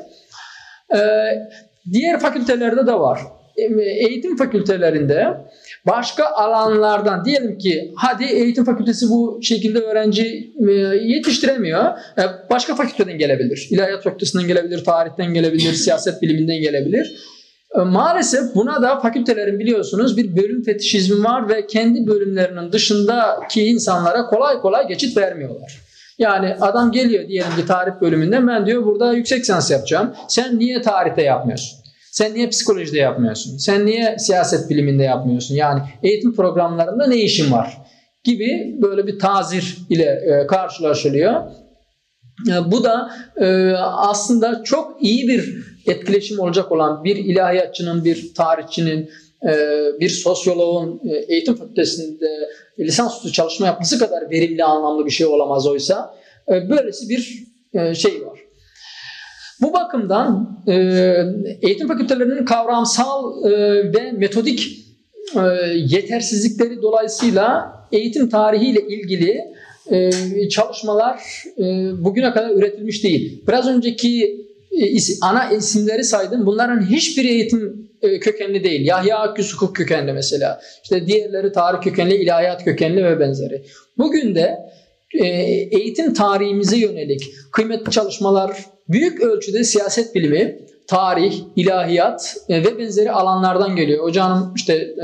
e, 0.95 0.99
diğer 1.91 2.19
fakültelerde 2.19 2.87
de 2.87 2.93
var. 2.93 3.19
E, 3.57 3.63
eğitim 4.07 4.37
fakültelerinde 4.37 5.27
başka 5.87 6.25
alanlardan 6.25 7.25
diyelim 7.25 7.57
ki 7.57 7.93
hadi 7.95 8.23
eğitim 8.23 8.65
fakültesi 8.65 9.09
bu 9.09 9.39
şekilde 9.43 9.79
öğrenci 9.79 10.53
e, 10.69 10.71
yetiştiremiyor. 11.03 11.83
E, 12.17 12.23
başka 12.49 12.75
fakülteden 12.75 13.17
gelebilir. 13.17 13.67
İlahiyat 13.71 14.03
fakültesinden 14.03 14.47
gelebilir, 14.47 14.83
tarihten 14.83 15.33
gelebilir, 15.33 15.73
siyaset 15.73 16.21
biliminden 16.21 16.61
gelebilir. 16.61 17.32
Maalesef 17.75 18.55
buna 18.55 18.81
da 18.81 18.99
fakültelerin 18.99 19.59
biliyorsunuz 19.59 20.17
bir 20.17 20.37
bölüm 20.37 20.63
fetişizmi 20.63 21.23
var 21.23 21.49
ve 21.49 21.67
kendi 21.67 22.07
bölümlerinin 22.07 22.71
dışındaki 22.71 23.65
insanlara 23.65 24.25
kolay 24.25 24.59
kolay 24.61 24.87
geçit 24.87 25.17
vermiyorlar. 25.17 25.81
Yani 26.19 26.55
adam 26.61 26.91
geliyor 26.91 27.27
diyelim 27.27 27.55
ki 27.55 27.65
tarih 27.65 27.91
bölümünde 28.01 28.47
ben 28.47 28.65
diyor 28.65 28.85
burada 28.85 29.13
yüksek 29.13 29.39
lisans 29.39 29.71
yapacağım. 29.71 30.13
Sen 30.27 30.59
niye 30.59 30.81
tarihte 30.81 31.21
yapmıyorsun? 31.21 31.79
Sen 32.11 32.33
niye 32.33 32.49
psikolojide 32.49 32.97
yapmıyorsun? 32.97 33.57
Sen 33.57 33.85
niye 33.85 34.15
siyaset 34.19 34.69
biliminde 34.69 35.03
yapmıyorsun? 35.03 35.55
Yani 35.55 35.81
eğitim 36.03 36.35
programlarında 36.35 37.07
ne 37.07 37.17
işin 37.17 37.51
var? 37.51 37.77
Gibi 38.23 38.77
böyle 38.81 39.07
bir 39.07 39.19
tazir 39.19 39.77
ile 39.89 40.03
e, 40.03 40.47
karşılaşılıyor. 40.47 41.41
E, 42.49 42.71
bu 42.71 42.83
da 42.83 43.09
e, 43.37 43.73
aslında 43.77 44.63
çok 44.63 44.97
iyi 45.03 45.27
bir 45.27 45.72
etkileşim 45.87 46.39
olacak 46.39 46.71
olan 46.71 47.03
bir 47.03 47.15
ilahiyatçının, 47.15 48.05
bir 48.05 48.33
tarihçinin, 48.33 49.09
bir 49.99 50.09
sosyoloğun 50.09 51.01
eğitim 51.27 51.55
fakültesinde 51.55 52.49
lisansüstü 52.79 53.31
çalışma 53.31 53.65
yapması 53.65 53.99
kadar 53.99 54.29
verimli, 54.29 54.63
anlamlı 54.63 55.05
bir 55.05 55.11
şey 55.11 55.27
olamaz 55.27 55.67
oysa. 55.67 56.15
Böylesi 56.49 57.09
bir 57.09 57.43
şey 57.95 58.25
var. 58.25 58.39
Bu 59.63 59.73
bakımdan 59.73 60.59
e, 60.67 60.73
eğitim 61.61 61.87
fakültelerinin 61.87 62.45
kavramsal 62.45 63.45
e, 63.45 63.51
ve 63.93 64.11
metodik 64.11 64.85
e, 65.35 65.39
yetersizlikleri 65.75 66.81
dolayısıyla 66.81 67.73
eğitim 67.91 68.29
tarihiyle 68.29 68.87
ilgili 68.87 69.41
e, 69.91 70.09
çalışmalar 70.49 71.43
e, 71.57 71.63
bugüne 72.03 72.33
kadar 72.33 72.49
üretilmiş 72.49 73.03
değil. 73.03 73.43
Biraz 73.47 73.67
önceki 73.67 74.42
e, 74.81 74.97
ana 75.21 75.51
isimleri 75.51 76.03
saydım. 76.03 76.45
Bunların 76.45 76.89
hiçbir 76.89 77.25
eğitim 77.25 77.89
e, 78.01 78.19
kökenli 78.19 78.63
değil. 78.63 78.87
Yahya 78.87 79.17
Akgüs 79.17 79.53
hukuk 79.53 79.75
kökenli 79.75 80.13
mesela. 80.13 80.61
İşte 80.83 81.07
diğerleri 81.07 81.51
tarih 81.51 81.81
kökenli, 81.81 82.15
ilahiyat 82.15 82.63
kökenli 82.63 83.05
ve 83.05 83.19
benzeri. 83.19 83.63
Bugün 83.97 84.35
de 84.35 84.59
e, 85.19 85.27
eğitim 85.71 86.13
tarihimize 86.13 86.77
yönelik 86.77 87.21
kıymetli 87.51 87.91
çalışmalar 87.91 88.57
büyük 88.89 89.21
ölçüde 89.21 89.63
siyaset 89.63 90.15
bilimi, 90.15 90.59
tarih, 90.87 91.41
ilahiyat 91.55 92.37
ve 92.49 92.77
benzeri 92.77 93.11
alanlardan 93.11 93.75
geliyor. 93.75 94.03
Hocam 94.03 94.53
işte 94.55 94.95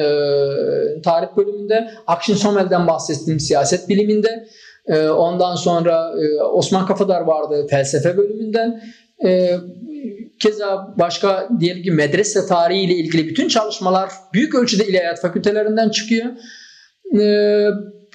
tarih 1.03 1.27
bölümünde 1.37 1.91
Akşin 2.07 2.33
Somel'den 2.33 2.87
bahsettiğim 2.87 3.39
siyaset 3.39 3.89
biliminde. 3.89 4.47
Ondan 5.17 5.55
sonra 5.55 6.13
Osman 6.53 6.85
Kafadar 6.85 7.21
vardı 7.21 7.67
felsefe 7.69 8.17
bölümünden. 8.17 8.81
E, 9.25 9.57
keza 10.39 10.95
başka 10.99 11.49
diyelim 11.59 11.83
ki 11.83 11.91
medrese 11.91 12.47
tarihi 12.47 12.81
ile 12.81 12.93
ilgili 12.93 13.27
bütün 13.27 13.47
çalışmalar 13.47 14.09
büyük 14.33 14.55
ölçüde 14.55 14.87
ilahiyat 14.87 15.21
fakültelerinden 15.21 15.89
çıkıyor. 15.89 16.25
E, 17.19 17.65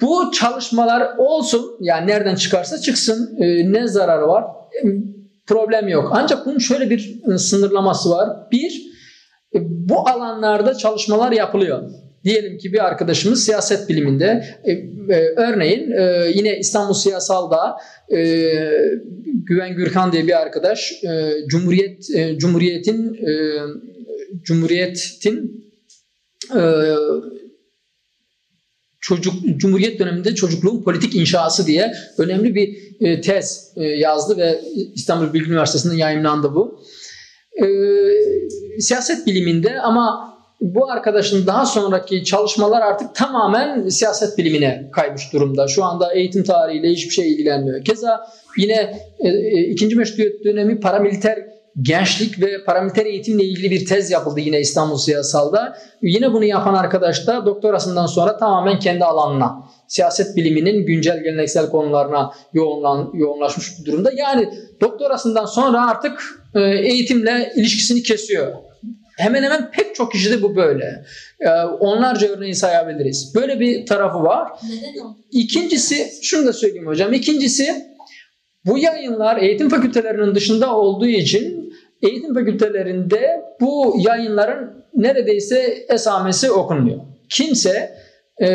bu 0.01 0.31
çalışmalar 0.31 1.17
olsun 1.17 1.77
yani 1.79 2.07
nereden 2.07 2.35
çıkarsa 2.35 2.77
çıksın 2.77 3.37
e, 3.39 3.71
ne 3.71 3.87
zararı 3.87 4.27
var? 4.27 4.45
Problem 5.47 5.87
yok. 5.87 6.11
Ancak 6.13 6.45
bunun 6.45 6.57
şöyle 6.57 6.89
bir 6.89 7.21
sınırlaması 7.37 8.09
var. 8.09 8.29
Bir, 8.51 8.81
e, 9.55 9.59
bu 9.63 10.09
alanlarda 10.09 10.73
çalışmalar 10.73 11.31
yapılıyor. 11.31 11.91
Diyelim 12.25 12.57
ki 12.57 12.73
bir 12.73 12.85
arkadaşımız 12.85 13.45
siyaset 13.45 13.89
biliminde 13.89 14.45
e, 14.63 14.71
e, 14.71 15.33
örneğin 15.37 15.91
e, 15.91 16.31
yine 16.35 16.59
İstanbul 16.59 16.93
Siyasal'da 16.93 17.77
e, 18.11 18.19
Güven 19.25 19.75
Gürkan 19.75 20.11
diye 20.11 20.27
bir 20.27 20.41
arkadaş 20.41 21.03
e, 21.03 21.33
Cumhuriyet 21.47 22.09
e, 22.15 22.37
Cumhuriyet'in 22.37 23.13
e, 23.13 23.31
Cumhuriyet'in 24.43 25.65
e, 26.55 26.61
çocuk 29.01 29.33
Cumhuriyet 29.57 29.99
döneminde 29.99 30.35
çocukluğun 30.35 30.83
politik 30.83 31.15
inşası 31.15 31.67
diye 31.67 31.93
önemli 32.17 32.55
bir 32.55 32.77
e, 32.99 33.21
tez 33.21 33.73
e, 33.75 33.83
yazdı 33.83 34.37
ve 34.37 34.61
İstanbul 34.93 35.33
Bilgi 35.33 35.49
Üniversitesi'nde 35.49 35.95
yayınlandı 35.95 36.53
bu. 36.55 36.83
E, 37.63 37.67
siyaset 38.79 39.27
biliminde 39.27 39.79
ama 39.79 40.34
bu 40.73 40.91
arkadaşın 40.91 41.47
daha 41.47 41.65
sonraki 41.65 42.23
çalışmalar 42.23 42.81
artık 42.81 43.15
tamamen 43.15 43.89
siyaset 43.89 44.37
bilimine 44.37 44.89
kaymış 44.91 45.33
durumda. 45.33 45.67
Şu 45.67 45.83
anda 45.83 46.13
eğitim 46.13 46.43
tarihiyle 46.43 46.89
hiçbir 46.89 47.13
şey 47.13 47.31
ilgilenmiyor. 47.31 47.83
Keza 47.83 48.27
yine 48.57 48.99
e, 49.19 49.29
e, 49.29 49.61
ikinci 49.61 49.95
meşruiyet 49.95 50.45
dönemi 50.45 50.79
paramiliter 50.79 51.39
gençlik 51.81 52.41
ve 52.41 52.63
paramiliter 52.63 53.05
eğitimle 53.05 53.43
ilgili 53.43 53.71
bir 53.71 53.85
tez 53.85 54.11
yapıldı 54.11 54.39
yine 54.39 54.59
İstanbul 54.59 54.97
Siyasal'da. 54.97 55.77
Yine 56.01 56.33
bunu 56.33 56.45
yapan 56.45 56.73
arkadaş 56.73 57.27
da 57.27 57.45
doktorasından 57.45 58.05
sonra 58.05 58.37
tamamen 58.37 58.79
kendi 58.79 59.05
alanına, 59.05 59.55
siyaset 59.87 60.35
biliminin 60.35 60.85
güncel 60.85 61.23
geleneksel 61.23 61.69
konularına 61.69 62.31
yoğunlan, 62.53 63.11
yoğunlaşmış 63.13 63.79
bir 63.79 63.85
durumda. 63.85 64.11
Yani 64.17 64.49
doktorasından 64.81 65.45
sonra 65.45 65.89
artık 65.89 66.23
e, 66.55 66.61
eğitimle 66.61 67.53
ilişkisini 67.55 68.03
kesiyor. 68.03 68.53
Hemen 69.17 69.43
hemen 69.43 69.71
pek 69.71 69.95
çok 69.95 70.11
kişide 70.11 70.41
bu 70.41 70.55
böyle. 70.55 71.05
E, 71.39 71.49
onlarca 71.79 72.27
örneği 72.27 72.55
sayabiliriz. 72.55 73.35
Böyle 73.35 73.59
bir 73.59 73.85
tarafı 73.85 74.23
var. 74.23 74.47
Neden 74.63 75.05
o? 75.05 75.15
İkincisi, 75.31 76.11
şunu 76.21 76.47
da 76.47 76.53
söyleyeyim 76.53 76.87
hocam. 76.87 77.13
İkincisi 77.13 77.85
bu 78.65 78.77
yayınlar 78.77 79.37
eğitim 79.37 79.69
fakültelerinin 79.69 80.35
dışında 80.35 80.75
olduğu 80.77 81.07
için 81.07 81.73
eğitim 82.01 82.33
fakültelerinde 82.33 83.41
bu 83.61 83.95
yayınların 84.07 84.85
neredeyse 84.93 85.85
esamesi 85.89 86.51
okunmuyor. 86.51 86.99
Kimse 87.29 87.95
e, 88.41 88.47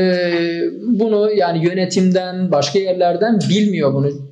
bunu 0.82 1.32
yani 1.32 1.64
yönetimden, 1.64 2.52
başka 2.52 2.78
yerlerden 2.78 3.40
bilmiyor 3.50 3.94
bunu. 3.94 4.29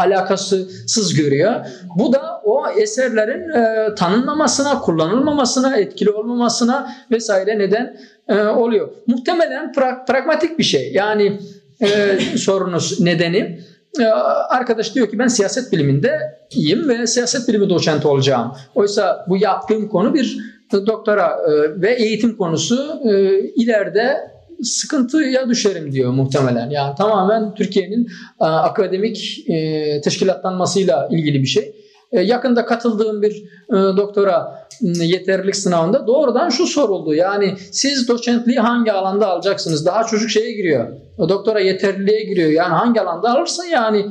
Alakasız 0.00 1.14
görüyor. 1.14 1.54
Bu 1.98 2.12
da 2.12 2.40
o 2.44 2.68
eserlerin 2.68 3.50
e, 3.50 3.94
tanınmamasına, 3.94 4.80
kullanılmamasına, 4.80 5.76
etkili 5.76 6.10
olmamasına 6.10 6.92
vesaire 7.10 7.58
neden 7.58 7.96
e, 8.28 8.42
oluyor. 8.42 8.88
Muhtemelen 9.06 9.72
pra- 9.72 10.06
pragmatik 10.06 10.58
bir 10.58 10.64
şey. 10.64 10.92
Yani 10.92 11.40
e, 11.82 12.18
sorunuz 12.36 13.00
nedeni 13.00 13.60
e, 14.00 14.04
arkadaş 14.48 14.94
diyor 14.94 15.10
ki 15.10 15.18
ben 15.18 15.28
siyaset 15.28 15.72
biliminde 15.72 16.18
iyiyim 16.50 16.88
ve 16.88 17.06
siyaset 17.06 17.48
bilimi 17.48 17.70
doçenti 17.70 18.08
olacağım. 18.08 18.52
Oysa 18.74 19.26
bu 19.28 19.36
yaptığım 19.36 19.88
konu 19.88 20.14
bir 20.14 20.38
doktora 20.72 21.36
e, 21.48 21.80
ve 21.80 21.94
eğitim 21.94 22.36
konusu 22.36 23.00
e, 23.04 23.38
ileride 23.38 24.29
sıkıntıya 24.62 25.48
düşerim 25.48 25.92
diyor 25.92 26.12
muhtemelen. 26.12 26.70
Yani 26.70 26.94
tamamen 26.96 27.54
Türkiye'nin 27.54 28.08
e, 28.40 28.44
akademik 28.44 29.44
e, 29.48 30.00
teşkilatlanmasıyla 30.00 31.08
ilgili 31.10 31.42
bir 31.42 31.46
şey. 31.46 31.74
E, 32.12 32.20
yakında 32.20 32.66
katıldığım 32.66 33.22
bir 33.22 33.44
doktora 33.72 34.66
yeterlilik 34.80 35.56
sınavında 35.56 36.06
doğrudan 36.06 36.48
şu 36.48 36.66
soruldu. 36.66 37.14
Yani 37.14 37.54
siz 37.70 38.08
doçentliği 38.08 38.58
hangi 38.58 38.92
alanda 38.92 39.26
alacaksınız? 39.26 39.86
Daha 39.86 40.04
çocuk 40.04 40.30
şeye 40.30 40.52
giriyor. 40.52 40.88
Doktora 41.18 41.60
yeterliliğe 41.60 42.24
giriyor. 42.24 42.50
Yani 42.50 42.74
hangi 42.74 43.00
alanda 43.00 43.30
alırsın 43.30 43.64
yani 43.64 44.06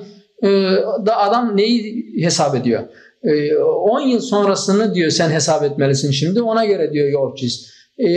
da 1.05 1.17
adam 1.17 1.57
neyi 1.57 2.05
hesap 2.23 2.55
ediyor? 2.55 2.83
E, 3.23 3.57
10 3.57 3.99
yıl 3.99 4.19
sonrasını 4.19 4.95
diyor 4.95 5.09
sen 5.09 5.29
hesap 5.29 5.63
etmelisin 5.63 6.11
şimdi. 6.11 6.41
Ona 6.41 6.65
göre 6.65 6.93
diyor 6.93 7.09
yol 7.09 7.35
çiz. 7.35 7.78
E, 7.99 8.09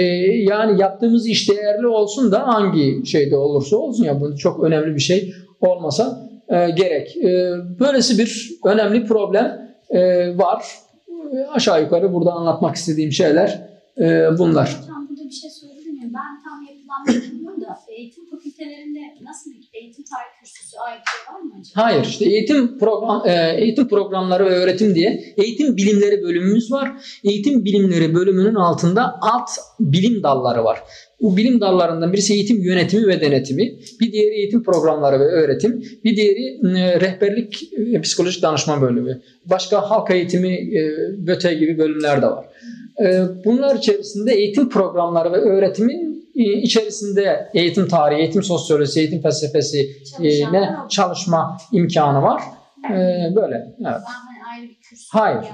yani 0.42 0.80
yaptığımız 0.80 1.26
iş 1.26 1.50
değerli 1.50 1.86
olsun 1.86 2.32
da 2.32 2.46
hangi 2.46 3.06
şeyde 3.06 3.36
olursa 3.36 3.76
olsun 3.76 4.04
ya 4.04 4.20
bu 4.20 4.36
çok 4.36 4.64
önemli 4.64 4.94
bir 4.94 5.00
şey 5.00 5.34
olmasa 5.60 6.28
e, 6.48 6.70
gerek. 6.70 7.16
E, 7.16 7.52
böylesi 7.80 8.18
bir 8.18 8.50
önemli 8.64 9.06
problem 9.06 9.76
e, 9.90 9.98
var. 10.38 10.64
E, 11.32 11.46
aşağı 11.46 11.82
yukarı 11.82 12.14
burada 12.14 12.32
anlatmak 12.32 12.76
istediğim 12.76 13.12
şeyler 13.12 13.68
e, 13.98 14.38
bunlar. 14.38 14.78
Hocam 14.82 15.08
burada 15.10 15.24
bir 15.24 15.34
şey 15.34 15.50
söyledim 15.50 15.94
ya 15.96 16.02
ben 16.04 16.42
tam 16.44 16.62
yapılanmayı 16.62 17.32
bilmiyorum 17.32 17.60
da 17.60 17.66
eğitim 18.02 18.24
fakültelerinde 18.30 18.98
nasıl 19.22 19.50
bir 19.50 19.68
eğitim 19.72 20.04
tarih 20.04 20.40
kürsüsü 20.40 20.76
ayrıca 20.86 21.32
var 21.32 21.40
mı 21.40 21.52
acaba? 21.60 21.86
Hayır 21.86 22.04
işte 22.04 22.24
eğitim 22.24 22.78
program 22.78 23.22
e, 23.26 23.56
eğitim 23.58 23.88
programları 23.88 24.44
ve 24.44 24.50
öğretim 24.50 24.94
diye 24.94 25.34
eğitim 25.36 25.76
bilimleri 25.76 26.22
bölümümüz 26.22 26.72
var. 26.72 26.92
Eğitim 27.24 27.64
bilimleri 27.64 28.14
bölümünün 28.14 28.54
altında 28.54 29.18
alt 29.20 29.50
bilim 29.80 30.22
dalları 30.22 30.64
var. 30.64 30.82
Bu 31.20 31.36
bilim 31.36 31.60
dallarından 31.60 32.12
birisi 32.12 32.34
eğitim 32.34 32.62
yönetimi 32.62 33.06
ve 33.06 33.20
denetimi, 33.20 33.78
bir 34.00 34.12
diğeri 34.12 34.34
eğitim 34.34 34.62
programları 34.62 35.20
ve 35.20 35.24
öğretim, 35.24 35.84
bir 36.04 36.16
diğeri 36.16 36.60
rehberlik 37.00 37.72
psikolojik 38.02 38.42
danışma 38.42 38.82
bölümü. 38.82 39.22
Başka 39.46 39.90
halk 39.90 40.10
eğitimi, 40.10 40.54
e, 40.54 40.80
BÖTE 41.26 41.54
gibi 41.54 41.78
bölümler 41.78 42.22
de 42.22 42.26
var. 42.26 42.44
E, 43.04 43.22
bunlar 43.44 43.76
içerisinde 43.76 44.34
eğitim 44.34 44.68
programları 44.68 45.32
ve 45.32 45.36
öğretimin 45.36 46.21
içerisinde 46.34 47.50
eğitim 47.54 47.88
tarihi, 47.88 48.20
eğitim 48.20 48.42
sosyolojisi, 48.42 49.00
eğitim 49.00 49.22
felsefesi, 49.22 49.90
e, 50.22 50.52
ne 50.52 50.76
çalışma 50.88 51.58
imkanı 51.72 52.22
var. 52.22 52.42
E, 52.90 52.96
böyle. 53.36 53.74
Evet. 53.80 54.00
Hani 54.04 54.76
Hayır. 55.10 55.44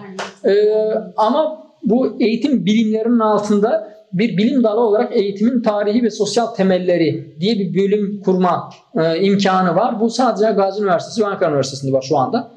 E, 0.45 0.73
ama 1.17 1.67
bu 1.83 2.17
eğitim 2.21 2.67
bilimlerinin 2.67 3.19
altında 3.19 3.99
bir 4.13 4.37
bilim 4.37 4.65
dalı 4.65 4.81
olarak 4.81 5.17
eğitimin 5.17 5.63
tarihi 5.63 6.03
ve 6.03 6.11
sosyal 6.11 6.47
temelleri 6.47 7.37
diye 7.41 7.59
bir 7.59 7.75
bölüm 7.75 8.23
kurma 8.23 8.71
e, 8.95 9.21
imkanı 9.21 9.77
var. 9.77 10.01
Bu 10.01 10.11
sadece 10.11 10.53
Gazi 10.53 10.83
Üniversitesi 10.83 11.23
ve 11.23 11.27
Ankara 11.27 11.51
Üniversitesi'nde 11.51 11.93
var 11.93 12.03
şu 12.03 12.19
anda. 12.19 12.53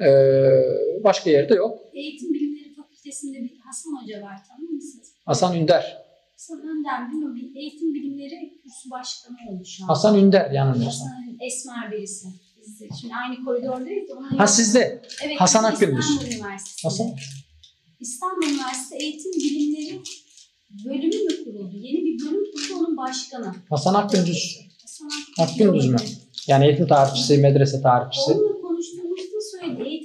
E, 0.00 0.08
başka 1.04 1.30
yerde 1.30 1.54
yok. 1.54 1.78
Eğitim 1.94 2.34
Bilimleri 2.34 2.74
Fakültesi'nde 2.74 3.38
bir 3.38 3.60
Hasan 3.66 3.90
Hoca 4.02 4.22
var 4.22 4.36
tanır 4.48 4.70
mısınız? 4.70 5.12
Hasan 5.26 5.56
Ünder. 5.56 6.03
Hasan 6.44 6.68
Önder 6.68 7.10
bilmiyorum 7.10 7.36
bir 7.36 7.60
eğitim 7.60 7.94
bilimleri 7.94 8.60
kürsü 8.62 8.90
başkanı 8.90 9.36
an. 9.82 9.86
Hasan 9.86 10.18
Ünder 10.18 10.50
yanılmıyorsam. 10.50 11.08
Hasan 11.08 11.38
Esmer 11.40 11.92
birisi. 11.92 12.26
Biz 12.60 12.80
de 12.80 12.88
şimdi 13.00 13.14
aynı 13.14 13.44
koridordayız 13.44 14.08
da 14.08 14.14
onun 14.14 14.28
Ha 14.38 14.46
sizde. 14.46 15.02
Evet, 15.24 15.40
Hasan 15.40 15.72
İstanbul 15.72 15.74
Akgündüz. 15.74 16.10
Üniversitesi'nde. 16.10 16.88
Hasan. 16.88 17.06
İstanbul 18.00 18.46
Üniversitesi 18.46 19.04
Eğitim 19.04 19.32
Bilimleri 19.32 20.00
bölümü 20.84 21.24
mü 21.24 21.44
kuruldu? 21.44 21.76
Yeni 21.76 22.04
bir 22.04 22.24
bölüm 22.26 22.44
kuruldu 22.52 22.78
onun 22.78 22.96
başkanı. 22.96 23.54
Hasan 23.70 23.94
Akgündüz. 23.94 24.58
Hasan 24.82 25.08
Akgündüz 25.44 25.86
mü? 25.88 25.96
Yani 26.46 26.66
eğitim 26.66 26.86
tarihçisi, 26.86 27.38
medrese 27.38 27.82
tarihçisi. 27.82 28.32
Onunla 28.32 28.60
konuştuğumuzda 28.60 29.40
söyledi. 29.50 30.03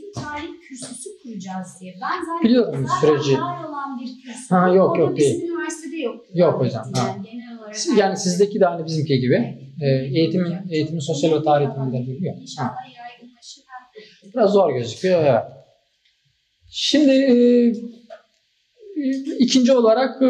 Kuracağız 1.30 1.68
diye. 1.82 1.94
Ben 1.94 2.26
zaten 2.26 2.44
Biliyorum 2.44 2.86
zaten 2.88 3.08
süreci. 3.18 3.42
var 3.42 3.64
olan 3.70 4.00
bir 4.00 4.22
kürsü. 4.24 4.50
Ha, 4.56 4.70
yok, 4.70 4.92
Orada 4.92 5.02
yok, 5.04 5.18
bizim 5.18 5.42
değil. 5.42 5.50
üniversitede 5.52 5.98
yok. 5.98 6.26
Yok 6.34 6.60
hocam, 6.60 6.84
ha. 6.96 7.08
Yani 7.08 7.24
genel 7.32 7.60
olarak. 7.60 7.76
Yani 7.98 8.18
sizdeki 8.18 8.60
de 8.60 8.68
aynı 8.68 8.86
bizimki 8.86 9.20
gibi. 9.20 9.58
E, 9.82 9.88
eğitimin, 9.88 10.54
eğitimin 10.70 11.00
sosyal 11.00 11.40
ve 11.40 11.44
tarih 11.44 11.66
eğitiminden 11.66 12.02
biliyor. 12.08 12.36
Ha. 12.36 12.42
İnşallah 12.42 12.76
yaygınlaşır. 12.98 13.64
Biraz 14.36 14.52
zor 14.52 14.74
gözüküyor. 14.74 15.24
Evet. 15.24 15.44
Şimdi 16.72 17.12
e, 17.12 17.36
ikinci 19.40 19.74
olarak 19.74 20.22
e, 20.22 20.28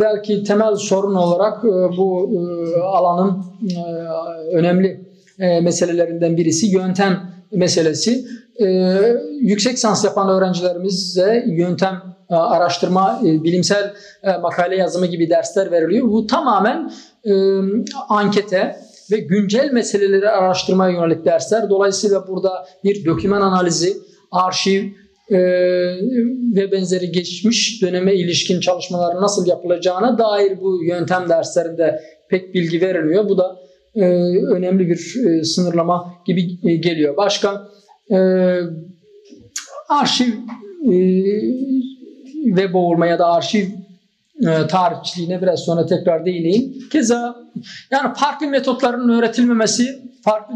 belki 0.00 0.42
temel 0.44 0.74
sorun 0.74 1.14
olarak 1.14 1.64
e, 1.64 1.96
bu 1.96 2.30
e, 2.34 2.80
alanın 2.80 3.44
önemli 4.52 5.08
meselelerinden 5.38 6.36
birisi 6.36 6.66
yöntem 6.66 7.30
meselesi. 7.52 8.24
E, 8.58 8.66
yüksek 9.40 9.72
lisans 9.72 10.04
yapan 10.04 10.28
öğrencilerimize 10.28 11.44
yöntem 11.46 12.02
e, 12.30 12.34
araştırma, 12.34 13.20
e, 13.24 13.44
bilimsel 13.44 13.94
e, 14.22 14.36
makale 14.36 14.76
yazımı 14.76 15.06
gibi 15.06 15.30
dersler 15.30 15.70
veriliyor. 15.70 16.08
Bu 16.08 16.26
tamamen 16.26 16.92
e, 17.24 17.32
ankete 18.08 18.76
ve 19.10 19.18
güncel 19.18 19.72
meseleleri 19.72 20.28
araştırmaya 20.28 20.92
yönelik 20.92 21.24
dersler. 21.24 21.70
Dolayısıyla 21.70 22.28
burada 22.28 22.66
bir 22.84 23.04
doküman 23.04 23.40
analizi, 23.40 23.96
arşiv 24.30 24.84
e, 25.30 25.38
ve 26.56 26.72
benzeri 26.72 27.12
geçmiş 27.12 27.82
döneme 27.82 28.14
ilişkin 28.14 28.60
çalışmaların 28.60 29.22
nasıl 29.22 29.46
yapılacağına 29.46 30.18
dair 30.18 30.60
bu 30.60 30.84
yöntem 30.84 31.28
derslerinde 31.28 32.00
pek 32.28 32.54
bilgi 32.54 32.80
veriliyor. 32.80 33.28
Bu 33.28 33.38
da 33.38 33.56
e, 33.94 34.04
önemli 34.46 34.88
bir 34.88 35.16
e, 35.26 35.44
sınırlama 35.44 36.14
gibi 36.26 36.58
e, 36.64 36.76
geliyor. 36.76 37.16
Başka 37.16 37.68
arşiv 39.88 40.32
e, 40.84 40.96
ve 42.56 42.72
boğulma 42.72 43.06
ya 43.06 43.18
da 43.18 43.26
arşiv 43.26 43.66
e, 44.40 44.66
tarihçiliğine 44.66 45.42
biraz 45.42 45.60
sonra 45.60 45.86
tekrar 45.86 46.24
değineyim. 46.26 46.88
Keza 46.92 47.36
yani 47.90 48.14
farklı 48.14 48.46
metotların 48.46 49.08
öğretilmemesi, 49.08 50.02
farklı 50.24 50.54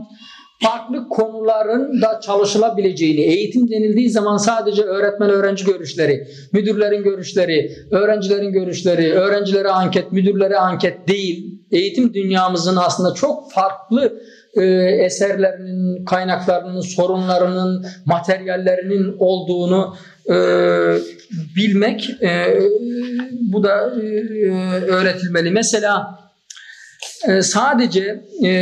farklı 0.62 1.09
konuların 1.09 2.03
da 2.03 2.20
çalışılabileceğini, 2.20 3.20
eğitim 3.20 3.70
denildiği 3.70 4.11
zaman 4.11 4.36
sadece 4.36 4.82
öğretmen 4.82 5.30
öğrenci 5.30 5.64
görüşleri, 5.64 6.28
müdürlerin 6.53 7.03
görüşleri, 7.03 7.72
öğrencilerin 7.90 8.53
görüşleri, 8.53 9.12
öğrencilere 9.12 9.68
anket, 9.68 10.12
müdürlere 10.12 10.59
anket 10.59 11.09
değil. 11.09 11.61
Eğitim 11.70 12.14
dünyamızın 12.14 12.76
aslında 12.76 13.14
çok 13.14 13.53
farklı 13.53 14.22
e, 14.57 14.64
eserlerinin, 15.05 16.05
kaynaklarının, 16.05 16.80
sorunlarının, 16.80 17.86
materyallerinin 18.07 19.16
olduğunu 19.18 19.96
e, 20.28 20.36
bilmek 21.57 22.11
e, 22.22 22.61
bu 23.53 23.62
da 23.62 24.00
e, 24.00 24.07
öğretilmeli. 24.86 25.50
Mesela 25.50 26.18
e, 27.28 27.42
sadece 27.42 28.24
e, 28.44 28.53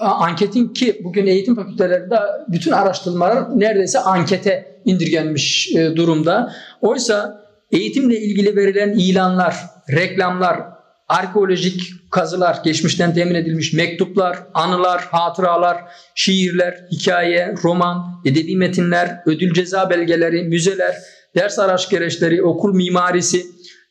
anketin 0.00 0.68
ki 0.68 1.00
bugün 1.04 1.26
eğitim 1.26 1.54
fakültelerinde 1.54 2.18
bütün 2.48 2.72
araştırmalar 2.72 3.60
neredeyse 3.60 3.98
ankete 3.98 4.80
indirgenmiş 4.84 5.76
e, 5.76 5.96
durumda. 5.96 6.52
Oysa 6.80 7.46
eğitimle 7.70 8.20
ilgili 8.20 8.56
verilen 8.56 8.92
ilanlar, 8.92 9.56
reklamlar, 9.92 10.75
arkeolojik 11.08 11.92
kazılar, 12.10 12.60
geçmişten 12.64 13.14
temin 13.14 13.34
edilmiş 13.34 13.72
mektuplar, 13.72 14.38
anılar, 14.54 15.02
hatıralar, 15.10 15.76
şiirler, 16.14 16.84
hikaye, 16.92 17.54
roman, 17.64 18.04
edebi 18.24 18.56
metinler, 18.56 19.20
ödül 19.26 19.54
ceza 19.54 19.90
belgeleri, 19.90 20.42
müzeler, 20.42 20.96
ders 21.36 21.58
araç 21.58 21.90
gereçleri, 21.90 22.42
okul 22.42 22.74
mimarisi, 22.74 23.46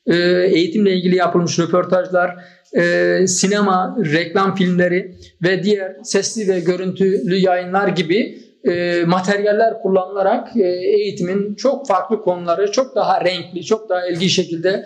e, 0.06 0.16
eğitimle 0.52 0.94
ilgili 0.94 1.16
yapılmış 1.16 1.60
röportajlar, 1.60 2.36
e, 2.78 3.28
sinema, 3.28 3.98
reklam 4.14 4.56
filmleri 4.56 5.16
ve 5.44 5.64
diğer 5.64 5.96
sesli 6.04 6.48
ve 6.48 6.60
görüntülü 6.60 7.36
yayınlar 7.36 7.88
gibi 7.88 8.46
e, 8.64 9.04
materyaller 9.06 9.82
kullanılarak 9.82 10.58
eğitimin 10.58 11.56
çok 11.56 11.88
farklı 11.88 12.22
konuları 12.22 12.72
çok 12.72 12.96
daha 12.96 13.26
renkli, 13.26 13.66
çok 13.66 13.90
daha 13.90 14.08
ilginç 14.08 14.32
şekilde 14.32 14.86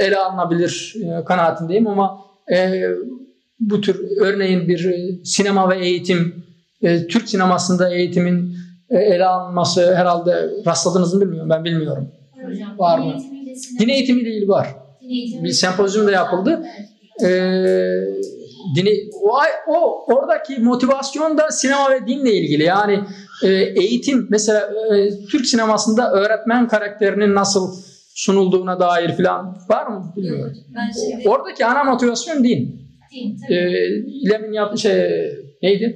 ele 0.00 0.16
alınabilir 0.16 0.96
kanaatindeyim 1.26 1.86
ama 1.86 2.18
bu 3.60 3.80
tür 3.80 4.00
örneğin 4.20 4.68
bir 4.68 4.90
sinema 5.24 5.70
ve 5.70 5.78
eğitim, 5.86 6.44
Türk 6.82 7.28
sinemasında 7.28 7.94
eğitimin 7.94 8.56
ele 8.90 9.24
alınması 9.26 9.94
herhalde 9.96 10.50
rastladınız 10.66 11.14
mı 11.14 11.20
bilmiyorum 11.20 11.50
ben 11.50 11.64
bilmiyorum. 11.64 12.08
Hocam, 12.46 12.78
Var 12.78 12.98
mı? 12.98 13.14
din 13.80 13.88
eğitimiyle 13.88 14.30
ilgili 14.30 14.48
var. 14.48 14.68
eğitimi- 15.02 15.44
bir 15.44 15.50
sempozyum 15.52 16.06
da 16.06 16.10
yapıldı. 16.10 16.62
Ee, 17.22 17.26
dini 18.76 18.90
o, 19.22 19.38
o 19.68 20.04
oradaki 20.14 20.58
motivasyon 20.58 21.38
da 21.38 21.50
sinema 21.50 21.90
ve 21.90 22.06
dinle 22.06 22.32
ilgili. 22.32 22.62
Yani 22.62 23.00
e, 23.42 23.48
eğitim 23.52 24.26
mesela 24.30 24.60
e, 24.96 25.10
Türk 25.26 25.46
sinemasında 25.46 26.12
öğretmen 26.12 26.68
karakterinin 26.68 27.34
nasıl 27.34 27.74
sunulduğuna 28.16 28.80
dair 28.80 29.10
falan 29.16 29.58
var 29.68 29.86
mı 29.86 30.12
bilmiyorum. 30.16 30.56
Ben 30.74 30.90
şimdi 30.90 31.28
Oradaki 31.28 31.66
ana 31.66 31.84
motivasyon 31.84 32.44
din. 32.44 32.60
din 33.12 33.36
tabii. 33.42 33.54
Ee, 33.54 33.86
İlem'in 34.24 34.52
yaptığı 34.52 34.78
şey 34.78 34.98
neydi? 35.62 35.88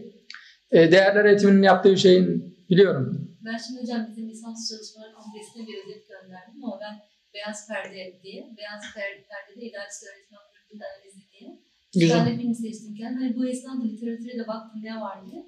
Ee, 0.72 0.92
değerler 0.92 1.24
eğitiminin 1.24 1.62
yaptığı 1.62 1.96
şeyin 1.96 2.26
biliyorum. 2.70 3.28
Ben 3.44 3.56
şimdi 3.66 3.80
hocam 3.82 4.06
bizim 4.10 4.28
lisans 4.30 4.58
çalışmaları 4.70 5.12
kongresine 5.18 5.62
bir 5.68 5.76
özet 5.82 6.08
gönderdim 6.08 6.64
ama 6.64 6.78
ben 6.84 6.94
Beyaz 7.34 7.68
Perde 7.68 8.02
diye, 8.22 8.40
Beyaz 8.58 8.82
Perde, 8.94 9.22
Perde'de 9.30 9.64
İdaresi 9.68 10.06
Öğretmen 10.06 10.40
Grubu'nda 10.50 10.84
analizi 10.90 11.22
diye. 11.32 11.50
Güzel. 11.94 12.26
Ben 12.26 12.32
de 12.32 12.40
film 12.40 12.54
seçtim 12.54 12.94
kendim. 12.98 13.20
Hani 13.22 13.36
bu 13.36 13.46
esnada 13.48 13.82
literatüre 13.92 14.38
de 14.38 14.48
baktım 14.48 14.80
ne 14.82 15.00
var 15.00 15.18
diye. 15.26 15.40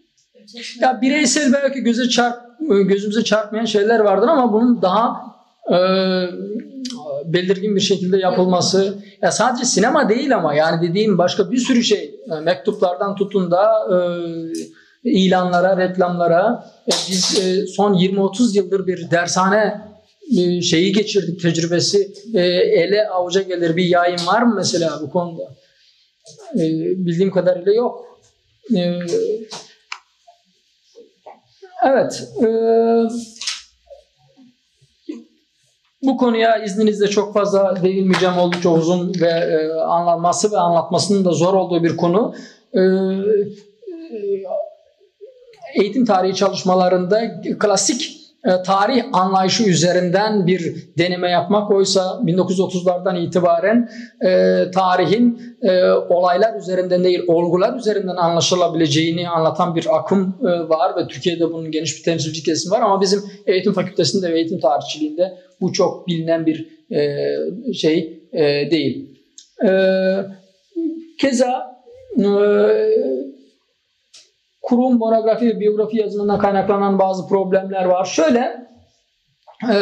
Ya 0.81 1.01
bireysel 1.03 1.53
belki 1.53 1.81
göze 1.81 2.09
çarp 2.09 2.37
gözümüze 2.89 3.25
çarpmayan 3.25 3.65
şeyler 3.65 4.01
vardır 4.01 4.29
ama 4.29 4.53
bunun 4.53 4.83
daha 4.83 5.33
e, 5.71 5.77
belirgin 7.25 7.77
bir 7.77 7.81
şekilde 7.81 8.19
yapılması 8.19 8.95
ya 9.23 9.33
sadece 9.33 9.65
sinema 9.65 10.09
değil 10.09 10.37
ama 10.37 10.55
yani 10.55 10.89
dediğim 10.89 11.19
başka 11.19 11.51
bir 11.51 11.59
sürü 11.59 11.83
şey 11.83 12.15
E, 12.37 12.41
mektuplardan 12.41 13.17
tutun 13.17 13.51
da 13.51 13.73
e, 15.05 15.11
ilanlara, 15.11 15.77
reklamlara 15.77 16.65
E, 16.87 16.93
biz 17.11 17.39
e, 17.39 17.67
son 17.67 17.95
20-30 17.95 18.57
yıldır 18.57 18.87
bir 18.87 19.11
dershane 19.11 19.81
e, 20.39 20.63
şeyi 20.63 20.93
geçirdik 20.93 21.43
tecrübesi 21.43 22.13
E, 22.35 22.41
ele 22.83 23.09
avuca 23.09 23.43
gelir 23.43 23.77
bir 23.77 23.85
yayın 23.85 24.27
var 24.27 24.43
mı 24.43 24.55
mesela 24.57 24.99
bu 25.03 25.11
konuda? 25.11 25.43
E, 26.55 26.63
bildiğim 26.97 27.31
kadarıyla 27.31 27.73
yok. 27.73 28.19
E, 28.77 28.99
Evet. 31.85 32.29
e, 32.43 32.47
bu 36.03 36.17
konuya 36.17 36.65
izninizle 36.65 37.09
çok 37.09 37.35
fazla 37.35 37.83
değinmeyeceğim. 37.83 38.39
Oldukça 38.39 38.71
uzun 38.71 39.13
ve 39.21 39.29
e, 39.29 39.73
anlanması 39.73 40.53
ve 40.53 40.57
anlatmasının 40.57 41.25
da 41.25 41.31
zor 41.31 41.55
olduğu 41.55 41.83
bir 41.83 41.97
konu. 41.97 42.35
E, 42.73 42.81
e, 42.81 42.85
eğitim 45.75 46.05
tarihi 46.05 46.35
çalışmalarında 46.35 47.41
klasik 47.59 48.22
tarih 48.67 49.05
anlayışı 49.13 49.65
üzerinden 49.65 50.47
bir 50.47 50.75
deneme 50.99 51.31
yapmak 51.31 51.71
oysa 51.71 52.01
1930'lardan 52.01 53.27
itibaren 53.27 53.89
e, 54.25 54.71
tarihin 54.71 55.43
e, 55.63 55.91
olaylar 55.93 56.59
üzerinden 56.59 57.05
değil 57.05 57.23
olgular 57.29 57.77
üzerinden 57.77 58.17
anlaşılabileceğini 58.17 59.29
anlatan 59.29 59.75
bir 59.75 59.97
akım 59.97 60.35
e, 60.41 60.69
var 60.69 60.97
ve 60.97 61.09
Türkiye'de 61.09 61.53
bunun 61.53 61.71
geniş 61.71 61.99
bir 61.99 62.03
temsilci 62.03 62.43
kesimi 62.43 62.73
var 62.73 62.81
ama 62.81 63.01
bizim 63.01 63.21
eğitim 63.47 63.73
fakültesinde 63.73 64.33
ve 64.33 64.37
eğitim 64.39 64.61
tarihçiliğinde 64.61 65.39
bu 65.61 65.73
çok 65.73 66.09
bilinen 66.09 66.47
bir 66.47 66.69
e, 66.91 67.75
şey 67.75 68.23
e, 68.33 68.71
değil. 68.71 69.19
E, 69.65 69.71
keza 71.21 71.77
e, 72.19 72.27
kurum, 74.63 74.99
monografi 74.99 75.47
ve 75.47 75.61
biyografi 75.61 75.97
yazımından 75.97 76.39
kaynaklanan 76.39 76.99
bazı 76.99 77.29
problemler 77.29 77.85
var. 77.85 78.05
Şöyle 78.05 78.67
e, 79.71 79.77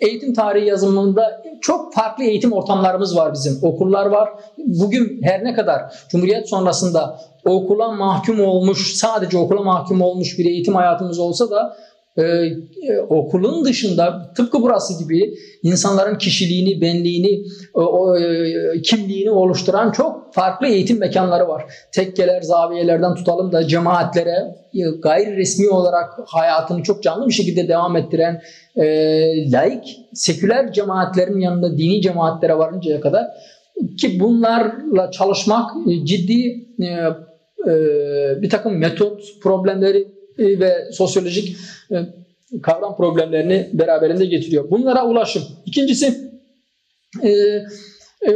eğitim 0.00 0.34
tarihi 0.34 0.66
yazımında 0.66 1.42
çok 1.60 1.94
farklı 1.94 2.24
eğitim 2.24 2.52
ortamlarımız 2.52 3.16
var 3.16 3.32
bizim. 3.32 3.58
Okullar 3.62 4.06
var. 4.06 4.30
Bugün 4.58 5.20
her 5.22 5.44
ne 5.44 5.54
kadar 5.54 5.82
Cumhuriyet 6.08 6.48
sonrasında 6.48 7.20
okula 7.44 7.92
mahkum 7.92 8.40
olmuş, 8.40 8.94
sadece 8.94 9.38
okula 9.38 9.62
mahkum 9.62 10.02
olmuş 10.02 10.38
bir 10.38 10.44
eğitim 10.44 10.74
hayatımız 10.74 11.18
olsa 11.18 11.50
da 11.50 11.76
e, 12.16 12.22
e, 12.22 12.98
okulun 13.08 13.64
dışında 13.64 14.32
tıpkı 14.36 14.62
burası 14.62 15.04
gibi 15.04 15.34
insanların 15.62 16.18
kişiliğini, 16.18 16.80
benliğini, 16.80 17.44
o, 17.74 17.82
o, 17.82 18.18
e, 18.18 18.82
kimliğini 18.82 19.30
oluşturan 19.30 19.92
çok 19.92 20.34
farklı 20.34 20.66
eğitim 20.66 20.98
mekanları 20.98 21.48
var. 21.48 21.64
Tekkeler, 21.92 22.42
zaviyelerden 22.42 23.14
tutalım 23.14 23.52
da 23.52 23.68
cemaatlere 23.68 24.56
e, 24.74 24.80
gayri 25.02 25.36
resmi 25.36 25.68
olarak 25.68 26.10
hayatını 26.26 26.82
çok 26.82 27.02
canlı 27.02 27.26
bir 27.26 27.32
şekilde 27.32 27.68
devam 27.68 27.96
ettiren 27.96 28.42
e, 28.76 28.84
laik, 29.52 29.96
seküler 30.14 30.72
cemaatlerin 30.72 31.40
yanında 31.40 31.78
dini 31.78 32.02
cemaatlere 32.02 32.58
varıncaya 32.58 33.00
kadar 33.00 33.26
ki 34.00 34.20
bunlarla 34.20 35.10
çalışmak 35.10 35.70
e, 35.88 36.06
ciddi 36.06 36.66
e, 36.82 36.86
e, 37.66 37.72
bir 38.42 38.50
takım 38.50 38.78
metot 38.78 39.22
problemleri 39.42 39.98
e, 39.98 40.09
ve 40.40 40.92
sosyolojik 40.92 41.56
e, 41.92 41.96
kavram 42.62 42.96
problemlerini 42.96 43.70
beraberinde 43.72 44.26
getiriyor. 44.26 44.70
Bunlara 44.70 45.06
ulaşım. 45.06 45.42
İkincisi 45.66 46.30
e, 47.22 47.30
e, 47.30 48.30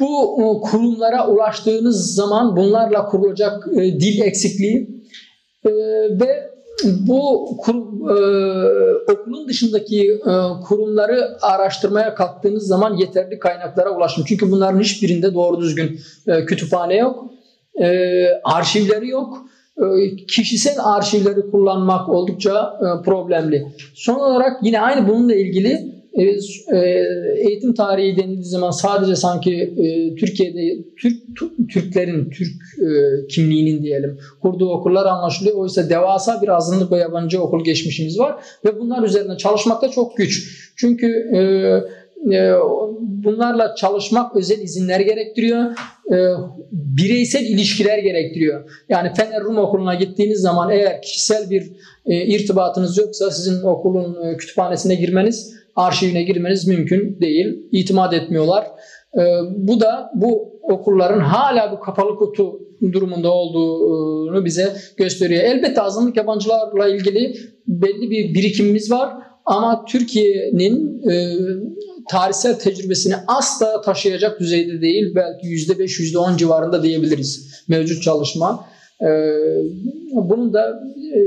bu 0.00 0.40
e, 0.40 0.70
kurumlara 0.70 1.28
ulaştığınız 1.28 2.14
zaman 2.14 2.56
bunlarla 2.56 3.06
kurulacak 3.06 3.68
e, 3.72 4.00
dil 4.00 4.20
eksikliği 4.20 5.04
e, 5.64 5.70
ve 6.20 6.56
bu 6.84 7.50
kur, 7.58 7.74
e, 8.10 9.12
okulun 9.12 9.48
dışındaki 9.48 10.10
e, 10.12 10.32
kurumları 10.68 11.38
araştırmaya 11.42 12.14
kalktığınız 12.14 12.66
zaman 12.66 12.96
yeterli 12.96 13.38
kaynaklara 13.38 13.96
ulaşım. 13.96 14.24
Çünkü 14.28 14.50
bunların 14.50 14.80
hiçbirinde 14.80 15.34
doğru 15.34 15.60
düzgün 15.60 16.00
e, 16.26 16.44
kütüphane 16.44 16.96
yok, 16.96 17.30
e, 17.80 17.88
arşivleri 18.44 19.08
yok 19.08 19.38
e, 19.38 19.55
kişisel 20.28 20.74
arşivleri 20.84 21.50
kullanmak 21.50 22.08
oldukça 22.08 22.78
e, 22.80 23.04
problemli. 23.04 23.66
Son 23.94 24.14
olarak 24.14 24.52
yine 24.62 24.80
aynı 24.80 25.08
bununla 25.08 25.34
ilgili 25.34 25.96
e, 26.14 26.22
eğitim 27.48 27.74
tarihi 27.74 28.16
denildiği 28.16 28.44
zaman 28.44 28.70
sadece 28.70 29.16
sanki 29.16 29.74
Türkiye'de 30.20 30.84
Türk 31.02 31.22
Türklerin 31.72 32.30
Türk 32.30 32.52
kimliğinin 33.30 33.82
diyelim 33.82 34.18
kurduğu 34.42 34.70
okullar 34.70 35.06
anlaşılıyor. 35.06 35.56
Oysa 35.56 35.90
devasa 35.90 36.42
bir 36.42 36.48
azınlık 36.48 36.92
ve 36.92 36.98
yabancı 36.98 37.42
okul 37.42 37.64
geçmişimiz 37.64 38.18
var 38.18 38.34
ve 38.64 38.80
bunlar 38.80 39.02
üzerine 39.02 39.36
çalışmakta 39.36 39.88
çok 39.88 40.16
güç. 40.16 40.62
Çünkü 40.76 41.06
e, 41.06 41.40
bunlarla 43.00 43.74
çalışmak 43.74 44.36
özel 44.36 44.58
izinler 44.58 45.00
gerektiriyor. 45.00 45.64
E, 46.12 46.16
bireysel 46.72 47.44
ilişkiler 47.44 47.98
gerektiriyor. 47.98 48.70
Yani 48.88 49.10
Fener 49.16 49.42
Rum 49.42 49.58
Okulu'na 49.58 49.94
gittiğiniz 49.94 50.40
zaman 50.40 50.70
eğer 50.70 51.02
kişisel 51.02 51.50
bir 51.50 51.72
e, 52.06 52.26
irtibatınız 52.26 52.98
yoksa 52.98 53.30
sizin 53.30 53.62
okulun 53.62 54.24
e, 54.24 54.36
kütüphanesine 54.36 54.94
girmeniz, 54.94 55.54
arşivine 55.76 56.22
girmeniz 56.22 56.68
mümkün 56.68 57.20
değil. 57.20 57.68
İtimat 57.72 58.14
etmiyorlar. 58.14 58.66
E, 59.14 59.22
bu 59.56 59.80
da 59.80 60.10
bu 60.14 60.60
okulların 60.62 61.20
hala 61.20 61.72
bu 61.72 61.80
kapalı 61.80 62.16
kutu 62.16 62.60
durumunda 62.92 63.32
olduğunu 63.32 64.44
bize 64.44 64.72
gösteriyor. 64.96 65.44
Elbette 65.44 65.82
azınlık 65.82 66.16
yabancılarla 66.16 66.88
ilgili 66.88 67.34
belli 67.66 68.10
bir 68.10 68.34
birikimimiz 68.34 68.90
var 68.90 69.25
ama 69.46 69.84
Türkiye'nin 69.84 71.02
e, 71.10 71.36
tarihsel 72.08 72.58
tecrübesini 72.58 73.14
asla 73.26 73.80
taşıyacak 73.80 74.40
düzeyde 74.40 74.80
değil. 74.80 75.14
Belki 75.14 75.46
%5, 75.46 75.84
%10 75.84 76.38
civarında 76.38 76.82
diyebiliriz 76.82 77.64
mevcut 77.68 78.02
çalışma. 78.02 78.64
E, 79.00 79.08
bunun 80.12 80.52
da 80.52 80.80
e, 81.14 81.18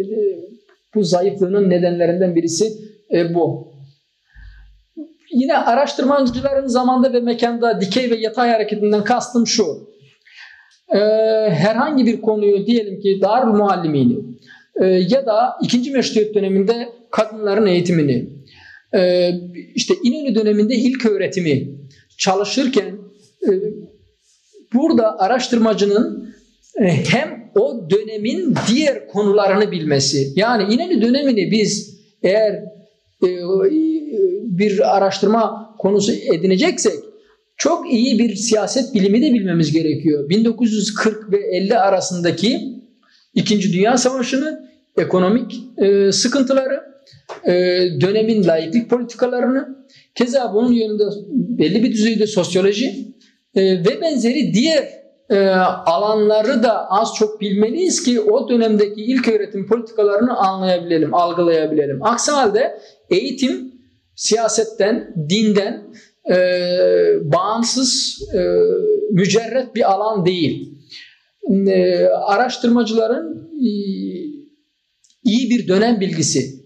bu 0.96 1.04
zayıflığının 1.04 1.70
nedenlerinden 1.70 2.36
birisi 2.36 2.74
e, 3.14 3.34
bu. 3.34 3.70
Yine 5.34 5.58
araştırmacıların 5.58 6.68
zamanda 6.68 7.14
ve 7.14 7.20
mekanda 7.20 7.82
dikey 7.82 8.12
ve 8.12 8.16
yatay 8.16 8.50
hareketinden 8.50 9.04
kastım 9.04 9.48
şu. 9.48 9.90
Ee, 10.94 10.98
herhangi 11.50 12.06
bir 12.06 12.22
konuyu 12.22 12.66
diyelim 12.66 13.00
ki 13.00 13.20
Darül 13.22 13.52
Muallimini 13.52 14.20
e, 14.82 14.86
ya 14.86 15.26
da 15.26 15.56
ikinci 15.64 15.92
meşrutiyet 15.92 16.36
döneminde 16.36 16.90
kadınların 17.12 17.66
eğitimini, 17.66 18.30
e, 18.95 19.32
işte 19.76 19.93
İnönü 20.03 20.36
döneminde 20.36 20.76
ilk 20.76 21.05
öğretimi 21.05 21.68
çalışırken 22.18 22.97
e, 23.43 23.51
burada 24.74 25.20
araştırmacının 25.20 26.36
e, 26.82 26.86
hem 26.88 27.51
o 27.55 27.89
dönemin 27.89 28.55
diğer 28.68 29.07
konularını 29.07 29.72
bilmesi. 29.72 30.34
Yani 30.36 30.74
İnönü 30.74 31.01
dönemini 31.01 31.51
biz 31.51 31.99
eğer 32.24 32.64
bir 34.43 34.97
araştırma 34.97 35.76
konusu 35.80 36.12
edineceksek 36.12 36.93
çok 37.57 37.93
iyi 37.93 38.20
bir 38.20 38.36
siyaset 38.36 38.93
bilimi 38.93 39.22
de 39.22 39.34
bilmemiz 39.34 39.72
gerekiyor. 39.72 40.30
1940 40.30 41.32
ve 41.32 41.38
50 41.38 41.78
arasındaki 41.78 42.60
İkinci 43.34 43.74
Dünya 43.74 43.97
Savaşı'nı, 43.97 44.70
ekonomik 44.97 45.55
sıkıntıları, 46.12 46.89
e, 47.48 47.54
dönemin 48.02 48.48
laiklik 48.48 48.90
politikalarını, 48.90 49.86
keza 50.16 50.54
bunun 50.54 50.72
yanında 50.72 51.04
belli 51.32 51.84
bir 51.84 51.92
düzeyde 51.92 52.28
sosyoloji 52.28 53.16
e, 53.56 53.62
ve 53.64 54.02
benzeri 54.02 54.54
diğer 54.54 55.00
e, 55.30 55.48
alanları 55.86 56.64
da 56.64 56.92
az 56.92 57.16
çok 57.16 57.42
bilmeliyiz 57.42 58.04
ki 58.04 58.22
o 58.22 58.50
dönemdeki 58.50 59.02
ilk 59.02 59.28
öğretim 59.28 59.68
politikalarını 59.68 60.38
anlayabilelim, 60.38 61.14
algılayabilelim. 61.14 62.04
Aksi 62.04 62.32
halde 62.32 62.80
eğitim 63.10 63.74
siyasetten, 64.16 65.16
dinden 65.30 65.84
e, 66.32 66.36
bağımsız, 67.24 68.20
e, 68.36 68.40
mücerret 69.12 69.76
bir 69.76 69.92
alan 69.92 70.26
değil. 70.26 70.80
E, 71.68 72.06
araştırmacıların 72.06 73.50
e, 73.60 73.70
iyi 75.24 75.50
bir 75.50 75.68
dönem 75.68 76.00
bilgisi 76.00 76.59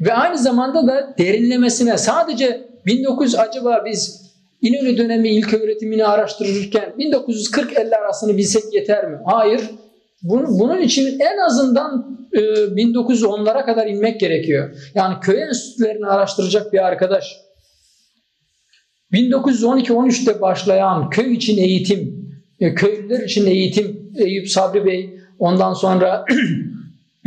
ve 0.00 0.14
aynı 0.14 0.38
zamanda 0.38 0.86
da 0.86 1.14
derinlemesine 1.18 1.98
sadece 1.98 2.68
1900 2.86 3.34
acaba 3.34 3.82
biz 3.86 4.22
İnönü 4.62 4.98
dönemi 4.98 5.28
ilk 5.28 5.54
öğretimini 5.54 6.06
araştırırken 6.06 6.94
1940-50 6.98 7.96
arasını 7.96 8.36
bilsek 8.36 8.62
yeter 8.72 9.10
mi? 9.10 9.18
Hayır. 9.24 9.60
Bunun, 10.22 10.80
için 10.80 11.20
en 11.20 11.38
azından 11.38 12.18
e, 12.32 12.38
1910'lara 12.38 13.64
kadar 13.64 13.86
inmek 13.86 14.20
gerekiyor. 14.20 14.76
Yani 14.94 15.14
köy 15.20 15.42
enstitülerini 15.42 16.06
araştıracak 16.06 16.72
bir 16.72 16.86
arkadaş 16.86 17.36
1912-13'te 19.12 20.40
başlayan 20.40 21.10
köy 21.10 21.34
için 21.34 21.58
eğitim, 21.58 22.30
e, 22.60 22.74
köylüler 22.74 23.24
için 23.24 23.46
eğitim 23.46 24.12
Eyüp 24.18 24.48
Sabri 24.48 24.84
Bey, 24.84 25.18
ondan 25.38 25.72
sonra 25.72 26.24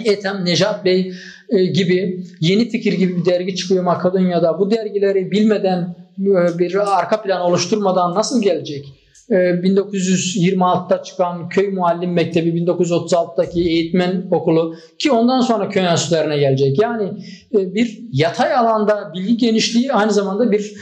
Ethem 0.04 0.46
Nejat 0.46 0.86
Bey 0.86 1.14
e, 1.50 1.66
gibi 1.66 2.24
Yeni 2.40 2.70
Fikir 2.70 2.94
gibi 2.94 3.18
bir 3.18 3.26
dergi 3.26 3.56
çıkıyor 3.56 3.84
Makedonya'da. 3.84 4.60
Bu 4.60 4.72
dergileri 4.72 5.32
bilmeden 5.32 5.96
e, 6.20 6.60
bir 6.60 6.98
arka 7.00 7.22
plan 7.22 7.42
oluşturmadan 7.42 8.16
nasıl 8.16 8.42
gelecek? 8.42 8.86
1926'da 9.30 11.04
çıkan 11.04 11.50
Köy 11.50 11.68
Muallim 11.68 12.14
Mektebi, 12.14 12.50
1936'daki 12.50 13.60
Eğitmen 13.60 14.26
Okulu 14.32 14.76
ki 15.00 15.12
ondan 15.12 15.42
sonra 15.42 15.70
köy 15.70 15.86
enstitülerine 15.86 16.38
gelecek. 16.38 16.82
Yani 16.82 17.12
bir 17.54 18.00
yatay 18.12 18.54
alanda 18.54 19.12
bilgi 19.14 19.38
genişliği 19.38 19.94
aynı 19.94 20.12
zamanda 20.12 20.52
bir 20.52 20.74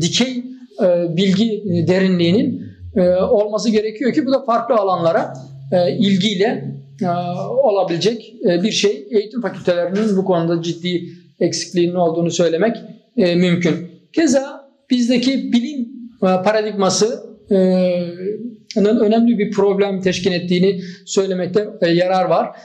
dikey 0.00 0.44
bilgi 1.08 1.62
derinliğinin 1.88 2.62
olması 3.30 3.70
gerekiyor 3.70 4.12
ki 4.12 4.26
bu 4.26 4.32
da 4.32 4.44
farklı 4.44 4.74
alanlara 4.74 5.34
ilgiyle 5.98 6.79
olabilecek 7.62 8.34
bir 8.44 8.70
şey. 8.70 9.06
Eğitim 9.10 9.40
fakültelerinin 9.40 10.16
bu 10.16 10.24
konuda 10.24 10.62
ciddi 10.62 11.08
eksikliğinin 11.40 11.94
olduğunu 11.94 12.30
söylemek 12.30 12.76
mümkün. 13.16 13.74
Keza 14.12 14.70
bizdeki 14.90 15.52
bilim 15.52 15.88
paradigması 16.20 17.30
önemli 18.84 19.38
bir 19.38 19.50
problem 19.50 20.00
teşkil 20.00 20.32
ettiğini 20.32 20.80
söylemekte 21.06 21.68
yarar 21.92 22.24
var. 22.24 22.56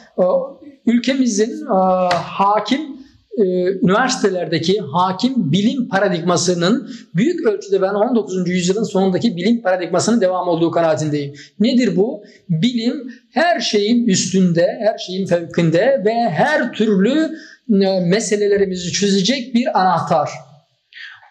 Ülkemizin 0.86 1.66
hakim 2.14 2.82
üniversitelerdeki 3.38 4.80
hakim 4.80 5.52
bilim 5.52 5.88
paradigmasının 5.88 6.90
büyük 7.16 7.46
ölçüde 7.46 7.82
ben 7.82 7.94
19. 7.94 8.50
yüzyılın 8.50 8.84
sonundaki 8.84 9.38
bilim 9.38 9.62
paradigmasının 9.62 10.22
devam 10.22 10.48
olduğu 10.48 10.72
kanaatindeyim. 10.72 11.34
Nedir 11.60 11.96
bu? 11.96 12.24
Bilim 12.50 13.12
her 13.32 13.60
şeyin 13.60 14.08
üstünde, 14.08 14.78
her 14.80 14.98
şeyin 14.98 15.26
fevkinde 15.26 16.02
ve 16.06 16.30
her 16.30 16.74
türlü 16.74 17.30
meselelerimizi 18.04 18.92
çözecek 18.92 19.56
bir 19.56 19.80
anahtar. 19.80 20.30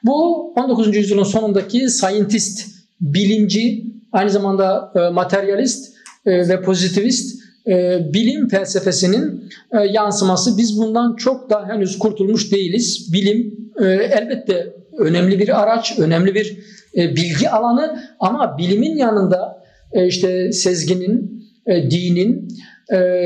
Bu 0.05 0.49
19. 0.57 0.97
yüzyılın 0.97 1.23
sonundaki 1.23 1.91
scientist 1.91 2.75
bilimci, 3.01 3.85
aynı 4.13 4.31
zamanda 4.31 4.93
e, 4.97 5.09
materyalist 5.09 5.95
e, 6.27 6.49
ve 6.49 6.63
pozitivist 6.63 7.44
e, 7.67 8.01
bilim 8.13 8.49
felsefesinin 8.49 9.51
e, 9.73 9.79
yansıması. 9.79 10.59
Biz 10.59 10.79
bundan 10.79 11.17
çok 11.17 11.51
da 11.51 11.69
henüz 11.69 11.99
kurtulmuş 11.99 12.53
değiliz. 12.53 13.13
Bilim 13.13 13.71
e, 13.81 13.85
elbette 13.87 14.75
önemli 14.99 15.39
bir 15.39 15.63
araç, 15.63 15.99
önemli 15.99 16.35
bir 16.35 16.59
bilgi 16.97 17.51
alanı 17.51 18.03
ama 18.21 18.59
bilimin 18.59 18.97
yanında 18.97 19.65
işte 20.07 20.53
sezginin, 20.53 21.45
dinin, 21.67 22.49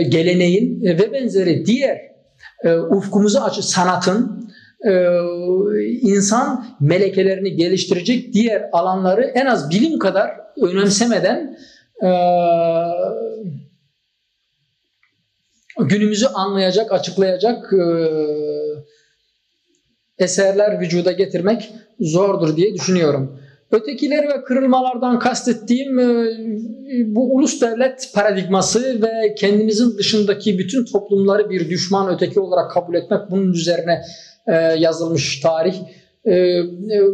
geleneğin 0.08 0.82
ve 0.82 1.12
benzeri 1.12 1.66
diğer 1.66 1.98
e, 2.64 2.74
ufkumuzu 2.76 3.38
açı 3.38 3.68
sanatın, 3.68 4.48
insan 6.00 6.66
melekelerini 6.80 7.56
geliştirecek 7.56 8.32
diğer 8.32 8.68
alanları 8.72 9.22
en 9.22 9.46
az 9.46 9.70
bilim 9.70 9.98
kadar 9.98 10.30
önemsemeden 10.62 11.58
e, 12.02 12.08
günümüzü 15.78 16.26
anlayacak, 16.26 16.92
açıklayacak 16.92 17.72
e, 17.72 17.84
eserler 20.18 20.80
vücuda 20.80 21.12
getirmek 21.12 21.70
zordur 22.00 22.56
diye 22.56 22.74
düşünüyorum. 22.74 23.40
Ötekileri 23.70 24.28
ve 24.28 24.42
kırılmalardan 24.44 25.18
kastettiğim 25.18 25.98
bu 27.14 27.34
ulus 27.34 27.60
devlet 27.60 28.10
paradigması 28.14 29.02
ve 29.02 29.34
kendimizin 29.34 29.98
dışındaki 29.98 30.58
bütün 30.58 30.84
toplumları 30.84 31.50
bir 31.50 31.70
düşman 31.70 32.14
öteki 32.14 32.40
olarak 32.40 32.70
kabul 32.70 32.94
etmek 32.94 33.30
bunun 33.30 33.52
üzerine 33.52 34.02
e, 34.46 34.52
yazılmış 34.54 35.40
tarih. 35.40 35.74
E, 36.24 36.34
e, 36.34 36.64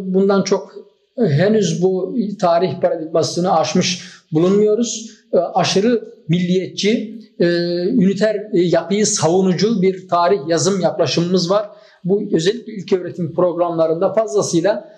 bundan 0.01 0.43
çok 0.43 0.73
henüz 1.19 1.83
bu 1.83 2.17
tarih 2.41 2.81
paradigmasını 2.81 3.59
aşmış 3.59 4.03
bulunmuyoruz. 4.33 5.11
Aşırı 5.55 6.05
milliyetçi, 6.29 7.19
üniter 7.41 8.37
yapıyı 8.53 9.07
savunucu 9.07 9.83
bir 9.83 10.09
tarih 10.09 10.41
yazım 10.49 10.81
yaklaşımımız 10.81 11.51
var. 11.51 11.69
Bu 12.05 12.23
özellikle 12.33 12.73
ülke 12.73 13.01
öğretim 13.01 13.35
programlarında 13.35 14.13
fazlasıyla 14.13 14.91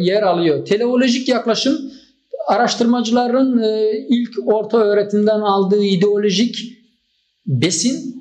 yer 0.00 0.22
alıyor. 0.22 0.64
Teleolojik 0.64 1.28
yaklaşım 1.28 1.78
araştırmacıların 2.46 3.62
ilk 4.08 4.30
orta 4.46 4.78
öğretimden 4.78 5.40
aldığı 5.40 5.84
ideolojik 5.84 6.56
besin 7.46 8.18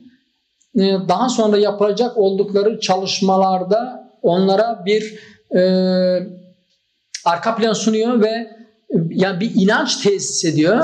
ee, 0.77 0.97
daha 1.07 1.29
sonra 1.29 1.57
yapılacak 1.57 2.17
oldukları 2.17 2.79
çalışmalarda 2.79 4.11
onlara 4.21 4.83
bir 4.85 5.19
e, 5.55 5.61
arka 7.25 7.55
plan 7.55 7.73
sunuyor 7.73 8.21
ve 8.21 8.29
e, 8.29 8.47
yani 9.09 9.39
bir 9.39 9.51
inanç 9.55 9.97
tesis 9.97 10.45
ediyor. 10.45 10.83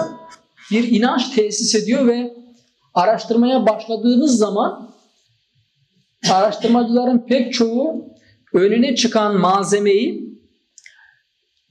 Bir 0.74 0.92
inanç 0.92 1.30
tesis 1.30 1.76
ediyor 1.76 2.08
ve 2.08 2.34
araştırmaya 2.94 3.66
başladığınız 3.66 4.38
zaman 4.38 4.94
araştırmacıların 6.32 7.26
pek 7.26 7.54
çoğu 7.54 8.06
önüne 8.54 8.96
çıkan 8.96 9.38
malzemeyi 9.38 10.40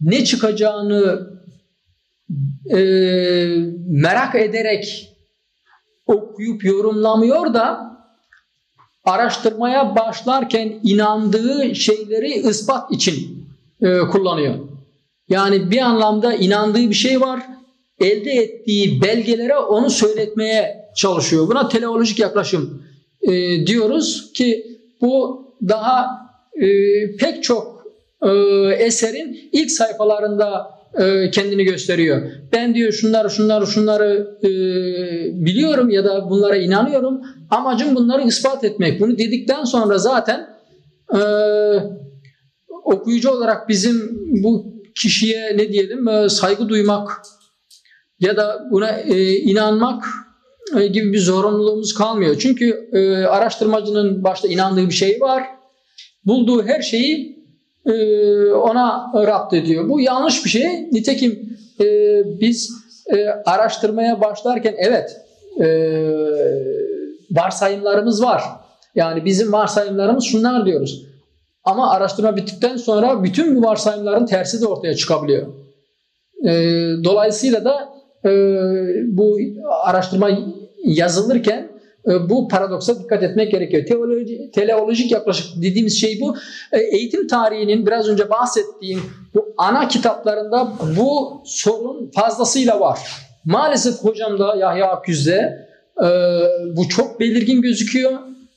ne 0.01 0.25
çıkacağını 0.25 1.31
e, 2.71 2.79
merak 3.87 4.35
ederek 4.35 5.15
okuyup 6.07 6.65
yorumlamıyor 6.65 7.55
da 7.55 7.97
araştırmaya 9.05 9.97
başlarken 9.97 10.81
inandığı 10.83 11.75
şeyleri 11.75 12.33
ispat 12.33 12.93
için 12.93 13.47
e, 13.81 13.99
kullanıyor. 13.99 14.55
Yani 15.29 15.71
bir 15.71 15.81
anlamda 15.81 16.35
inandığı 16.35 16.91
bir 16.91 16.95
şey 16.95 17.21
var, 17.21 17.43
elde 18.03 18.31
ettiği 18.31 19.03
belgelere 19.03 19.57
onu 19.57 19.91
söyletmeye 19.91 20.85
çalışıyor. 20.97 21.49
Buna 21.49 21.69
teleolojik 21.69 22.19
yaklaşım 22.19 22.83
e, 23.23 23.31
diyoruz 23.67 24.33
ki 24.33 24.79
bu 25.01 25.45
daha 25.69 26.07
e, 26.57 26.67
pek 27.17 27.43
çok 27.43 27.87
e, 28.23 28.31
eserin 28.79 29.51
ilk 29.53 29.71
sayfalarında 29.71 30.71
e, 30.99 31.31
kendini 31.31 31.65
gösteriyor. 31.65 32.23
Ben 32.53 32.75
diyor 32.75 32.93
şunları 32.93 33.31
şunları 33.31 33.67
şunları 33.67 34.39
e, 34.45 34.51
biliyorum 35.45 35.91
ya 35.91 36.05
da 36.05 36.31
bunlara 36.31 36.57
inanıyorum. 36.57 37.21
Amacım 37.51 37.95
bunları 37.95 38.23
ispat 38.23 38.65
etmek. 38.65 39.01
Bunu 39.01 39.19
dedikten 39.19 39.65
sonra 39.65 39.99
zaten 39.99 40.47
e, 41.15 41.21
okuyucu 42.85 43.31
olarak 43.31 43.69
bizim 43.69 44.19
bu 44.43 44.73
kişiye 44.95 45.57
ne 45.57 45.73
diyelim 45.73 46.09
e, 46.09 46.29
saygı 46.29 46.69
duymak 46.69 47.23
ya 48.23 48.37
da 48.37 48.69
buna 48.71 48.91
e, 48.91 49.37
inanmak 49.37 50.05
e, 50.77 50.87
gibi 50.87 51.13
bir 51.13 51.21
zorunluluğumuz 51.21 51.95
kalmıyor. 51.95 52.37
Çünkü 52.39 52.89
e, 52.93 53.25
araştırmacının 53.25 54.25
başta 54.25 54.49
inandığı 54.49 54.87
bir 54.87 54.95
şey 54.95 55.21
var. 55.21 55.43
Bulduğu 56.25 56.65
her 56.65 56.83
şeyi 56.83 57.39
e, 57.87 57.93
ona 58.53 59.13
rapt 59.15 59.55
ediyor. 59.55 59.89
Bu 59.89 60.01
yanlış 60.01 60.45
bir 60.45 60.51
şey. 60.51 60.89
Nitekim 60.93 61.59
e, 61.81 61.87
biz 62.41 62.71
e, 63.07 63.27
araştırmaya 63.27 64.21
başlarken 64.21 64.75
evet 64.79 65.17
e, 65.61 65.67
varsayımlarımız 67.31 68.23
var. 68.23 68.43
Yani 68.95 69.25
bizim 69.25 69.53
varsayımlarımız 69.53 70.25
şunlar 70.25 70.67
diyoruz. 70.67 71.07
Ama 71.65 71.91
araştırma 71.91 72.37
bittikten 72.37 72.77
sonra 72.77 73.25
bütün 73.25 73.57
bu 73.57 73.67
varsayımların 73.67 74.27
tersi 74.27 74.61
de 74.61 74.67
ortaya 74.67 74.95
çıkabiliyor. 74.95 75.47
E, 76.45 76.51
dolayısıyla 77.05 77.65
da 77.65 77.92
e, 78.25 78.31
bu 79.07 79.39
araştırma 79.85 80.31
yazılırken 80.85 81.69
e, 82.09 82.31
bu 82.31 82.49
paradoksa 82.49 82.99
dikkat 82.99 83.23
etmek 83.23 83.51
gerekiyor. 83.51 83.87
Teoloji, 83.87 84.51
teleolojik 84.55 85.13
yaklaşık 85.13 85.63
dediğimiz 85.63 86.01
şey 86.01 86.21
bu. 86.21 86.37
E, 86.73 86.81
eğitim 86.81 87.27
tarihinin 87.27 87.87
biraz 87.87 88.09
önce 88.09 88.31
bahsettiğim 88.31 89.01
bu 89.35 89.55
ana 89.57 89.89
kitaplarında 89.89 90.73
bu 90.97 91.43
sorun 91.45 92.11
fazlasıyla 92.15 92.81
var. 92.81 92.99
Maalesef 93.45 93.95
hocam 93.95 94.39
da 94.39 94.57
Yahya 94.57 94.87
Aküz'de 94.87 95.67
e, 96.05 96.09
bu 96.77 96.89
çok 96.89 97.21
belirgin 97.21 97.63
gözüküyor. 97.63 98.13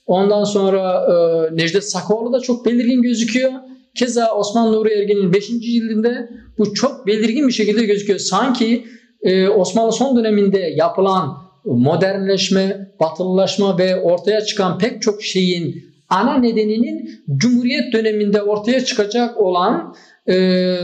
Ondan 0.06 0.44
sonra 0.44 1.06
Necdet 1.52 1.90
Sakoğlu 1.90 2.32
da 2.32 2.40
çok 2.40 2.66
belirgin 2.66 3.02
gözüküyor. 3.02 3.52
Keza 3.94 4.34
Osman 4.34 4.72
Nuri 4.72 4.92
Ergin'in 4.92 5.32
5. 5.32 5.46
cildinde 5.46 6.30
bu 6.58 6.74
çok 6.74 7.06
belirgin 7.06 7.48
bir 7.48 7.52
şekilde 7.52 7.84
gözüküyor. 7.84 8.18
Sanki 8.18 8.84
Osmanlı 9.56 9.92
son 9.92 10.16
döneminde 10.16 10.58
yapılan 10.58 11.46
modernleşme, 11.64 12.90
batılılaşma 13.00 13.78
ve 13.78 14.00
ortaya 14.00 14.40
çıkan 14.40 14.78
pek 14.78 15.02
çok 15.02 15.22
şeyin 15.22 15.84
ana 16.08 16.34
nedeninin 16.34 17.10
Cumhuriyet 17.36 17.92
döneminde 17.92 18.42
ortaya 18.42 18.84
çıkacak 18.84 19.40
olan 19.40 19.94
e, 20.28 20.76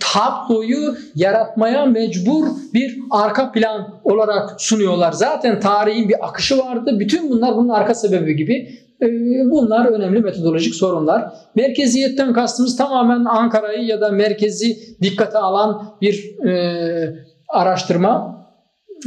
tabloyu 0.00 0.96
yaratmaya 1.14 1.86
mecbur 1.86 2.46
bir 2.74 2.98
arka 3.10 3.52
plan 3.52 4.00
olarak 4.04 4.60
sunuyorlar. 4.60 5.12
Zaten 5.12 5.60
tarihin 5.60 6.08
bir 6.08 6.26
akışı 6.26 6.58
vardı. 6.58 6.96
Bütün 6.98 7.30
bunlar 7.30 7.56
bunun 7.56 7.68
arka 7.68 7.94
sebebi 7.94 8.36
gibi. 8.36 8.78
E, 9.02 9.06
bunlar 9.50 9.86
önemli 9.86 10.20
metodolojik 10.20 10.74
sorunlar. 10.74 11.32
Merkeziyetten 11.54 12.32
kastımız 12.32 12.76
tamamen 12.76 13.24
Ankara'yı 13.24 13.86
ya 13.86 14.00
da 14.00 14.10
merkezi 14.10 14.78
dikkate 15.02 15.38
alan 15.38 15.96
bir 16.00 16.46
e, 16.46 17.24
araştırma 17.48 18.42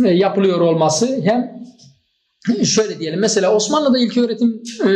e, 0.05 0.09
yapılıyor 0.09 0.59
olması 0.59 1.21
hem 1.23 1.55
şöyle 2.63 2.99
diyelim 2.99 3.19
mesela 3.19 3.55
Osmanlı'da 3.55 3.99
ilk 3.99 4.17
öğretim 4.17 4.61
e, 4.87 4.91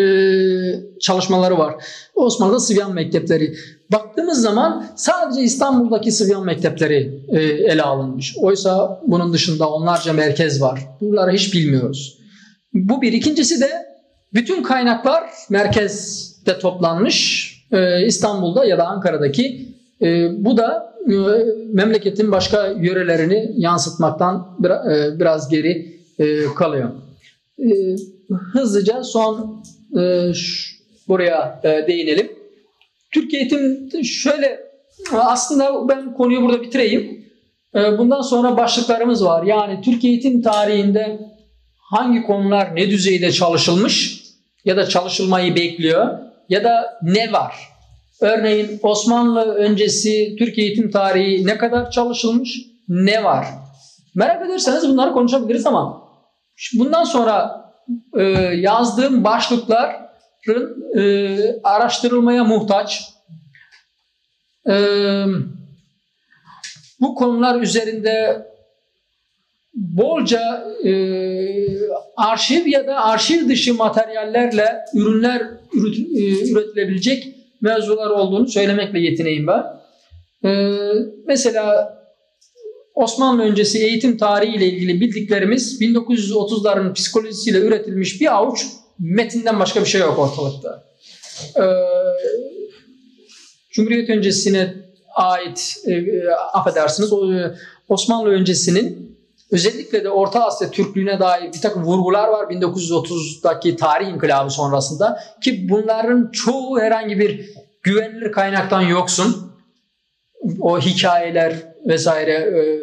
çalışmaları 1.00 1.58
var. 1.58 1.76
Osmanlı'da 2.16 2.60
Sıvyan 2.60 2.93
mektepleri. 2.93 3.56
Baktığımız 3.91 4.41
zaman 4.41 4.86
sadece 4.95 5.41
İstanbul'daki 5.41 6.12
Sıvyan 6.12 6.45
mektepleri 6.45 7.22
e, 7.30 7.41
ele 7.41 7.82
alınmış. 7.82 8.36
Oysa 8.38 9.02
bunun 9.08 9.34
dışında 9.34 9.70
onlarca 9.70 10.14
merkez 10.14 10.62
var. 10.62 10.80
Bunları 11.02 11.32
hiç 11.32 11.54
bilmiyoruz. 11.54 12.20
Bu 12.74 13.02
bir. 13.02 13.14
İkincisi 13.14 13.62
de 13.62 13.89
bütün 14.34 14.63
kaynaklar 14.63 15.30
merkezde 15.49 16.59
toplanmış. 16.59 17.49
E, 17.71 18.05
İstanbul'da 18.05 18.65
ya 18.65 18.77
da 18.77 18.88
Ankara'daki. 18.88 19.75
E, 20.01 20.30
bu 20.45 20.57
da 20.57 20.95
e, 21.07 21.13
memleketin 21.73 22.32
başka 22.32 22.67
yörelerini 22.67 23.51
yansıtmaktan 23.57 24.57
biraz 25.19 25.49
geri 25.49 25.99
kalıyor. 26.55 26.89
Hızlıca 28.53 29.03
son 29.03 29.63
buraya 31.07 31.61
değinelim. 31.63 32.32
Türkiye 33.11 33.41
eğitim 33.41 33.89
şöyle 34.03 34.59
aslında 35.13 35.89
ben 35.89 36.13
konuyu 36.13 36.41
burada 36.41 36.61
bitireyim. 36.61 37.25
Bundan 37.73 38.21
sonra 38.21 38.57
başlıklarımız 38.57 39.25
var. 39.25 39.43
Yani 39.43 39.82
Türkiye 39.82 40.13
eğitim 40.13 40.41
tarihinde 40.41 41.19
hangi 41.77 42.23
konular 42.23 42.75
ne 42.75 42.89
düzeyde 42.89 43.32
çalışılmış 43.32 44.18
ya 44.70 44.78
da 44.78 44.89
çalışılmayı 44.89 45.55
bekliyor 45.55 46.20
ya 46.49 46.63
da 46.63 46.99
ne 47.01 47.32
var? 47.32 47.55
Örneğin 48.22 48.80
Osmanlı 48.84 49.55
öncesi 49.55 50.36
Türkiye 50.39 50.67
eğitim 50.67 50.91
tarihi 50.91 51.47
ne 51.47 51.57
kadar 51.57 51.91
çalışılmış, 51.91 52.57
ne 52.88 53.24
var? 53.24 53.47
Merak 54.15 54.45
ederseniz 54.45 54.89
bunları 54.89 55.13
konuşabiliriz 55.13 55.65
ama 55.65 56.03
bundan 56.74 57.03
sonra 57.03 57.65
e, 58.17 58.24
yazdığım 58.55 59.24
başlıkların 59.24 60.97
e, 60.97 61.01
araştırılmaya 61.63 62.43
muhtaç. 62.43 63.09
E, 64.70 64.76
bu 66.99 67.15
konular 67.15 67.61
üzerinde 67.61 68.45
bolca 69.74 70.67
e, 70.84 70.93
arşiv 72.17 72.67
ya 72.67 72.88
da 72.88 73.03
arşiv 73.03 73.49
dışı 73.49 73.74
materyallerle 73.74 74.78
ürünler 74.93 75.41
üret, 75.74 75.99
e, 75.99 76.51
üretilebilecek 76.51 77.36
mevzular 77.61 78.09
olduğunu 78.09 78.47
söylemekle 78.47 78.99
yetineyim 78.99 79.47
ben. 79.47 79.63
Ee, 80.45 80.72
mesela 81.26 81.95
Osmanlı 82.95 83.43
öncesi 83.43 83.84
eğitim 83.84 84.17
tarihi 84.17 84.55
ile 84.55 84.65
ilgili 84.65 85.01
bildiklerimiz 85.01 85.82
1930'ların 85.82 86.93
psikolojisiyle 86.93 87.57
üretilmiş 87.59 88.22
bir 88.22 88.36
avuç 88.36 88.65
metinden 88.99 89.59
başka 89.59 89.82
bir 89.82 89.86
şey 89.86 90.01
yok 90.01 90.20
ortalıkta. 90.20 90.84
Ee, 91.57 91.63
Cumhuriyet 93.72 94.09
öncesine 94.09 94.74
ait 95.15 95.76
e, 95.86 95.93
e 95.93 96.30
affedersiniz 96.53 97.13
Osmanlı 97.89 98.30
öncesinin 98.30 99.09
özellikle 99.52 100.04
de 100.04 100.10
Orta 100.10 100.45
Asya 100.45 100.72
Türklüğüne 100.72 101.20
dair 101.20 101.54
bir 101.54 101.62
takım 101.62 101.84
vurgular 101.84 102.28
var 102.28 102.45
1930'daki 102.45 103.76
tarih 103.76 104.08
inkılabı 104.08 104.50
sonrasında 104.50 105.20
ki 105.43 105.70
bunların 105.70 106.32
çoğu 106.32 106.80
herhangi 106.80 107.20
bir 107.20 107.50
güvenilir 107.84 108.32
kaynaktan 108.32 108.82
yoksun. 108.82 109.52
O 110.60 110.80
hikayeler 110.80 111.54
vesaire 111.88 112.34
e, 112.34 112.80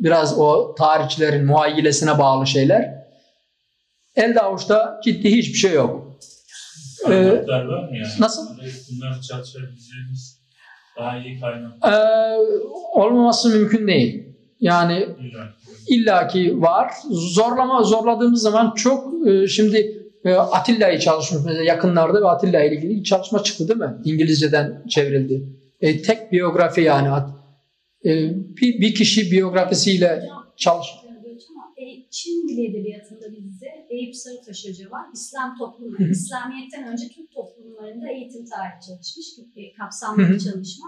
biraz 0.00 0.38
o 0.38 0.74
tarihçilerin 0.74 1.46
muayyilesine 1.46 2.18
bağlı 2.18 2.46
şeyler. 2.46 3.00
Elde 4.16 4.40
avuçta 4.40 5.00
ciddi 5.04 5.30
hiçbir 5.30 5.58
şey 5.58 5.72
yok. 5.72 6.10
Yani? 7.92 8.08
Nasıl? 8.18 8.48
Bunlar 8.90 9.20
çalışabileceğimiz 9.20 10.40
daha 10.98 11.18
iyi 11.18 11.40
kaynak. 11.40 11.72
Ee, 11.84 12.36
olmaması 12.92 13.48
mümkün 13.48 13.88
değil. 13.88 14.29
Yani 14.60 15.06
illaki 15.88 16.60
var. 16.60 16.92
Zorlama 17.10 17.82
zorladığımız 17.82 18.42
zaman 18.42 18.74
çok 18.74 19.28
e, 19.28 19.46
şimdi 19.46 20.00
e, 20.24 20.34
Atilla'yı 20.34 20.98
çalışmış 20.98 21.42
mesela 21.44 21.64
yakınlarda 21.64 22.20
ve 22.20 22.28
Atilla 22.28 22.62
ile 22.62 22.76
ilgili 22.76 22.96
bir 22.96 23.04
çalışma 23.04 23.42
çıktı 23.42 23.68
değil 23.68 23.80
mi? 23.80 23.96
İngilizceden 24.04 24.84
çevrildi. 24.88 25.46
E, 25.80 26.02
tek 26.02 26.32
biyografi 26.32 26.80
yani. 26.80 27.08
E, 28.04 28.10
bir, 28.56 28.80
bir 28.80 28.94
kişi 28.94 29.30
biyografisiyle 29.30 30.22
çalış. 30.56 30.86
E, 31.76 32.10
Çin 32.10 32.48
Dili 32.48 32.70
Edebiyatı'nda 32.70 33.32
bizde 33.32 33.66
Eyüp 33.90 34.16
Sarıtaş 34.16 34.68
Hoca 34.68 34.90
var. 34.90 35.06
İslam 35.14 35.58
toplumları. 35.58 36.10
İslamiyet'ten 36.10 36.92
önce 36.92 37.08
Türk 37.08 37.32
toplumlarında 37.32 38.10
eğitim 38.12 38.44
tarihi 38.44 38.86
çalışmış. 38.86 39.26
Kapsamlı 39.78 40.18
bir 40.18 40.38
çalışma. 40.38 40.86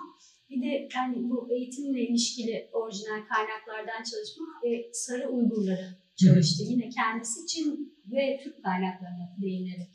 Bir 0.52 0.62
de 0.62 0.88
yani 0.96 1.16
bu 1.30 1.48
eğitimle 1.52 2.00
ilişkili 2.00 2.68
orijinal 2.72 3.20
kaynaklardan 3.28 4.02
çalışma 4.10 4.46
e, 4.66 4.92
Sarı 4.92 5.28
Uygurları 5.28 5.88
çalıştı. 6.16 6.62
Yine 6.68 6.88
kendisi 6.88 7.46
Çin 7.46 7.94
ve 8.12 8.40
Türk 8.44 8.64
kaynaklarına 8.64 9.26
değinerek. 9.42 9.90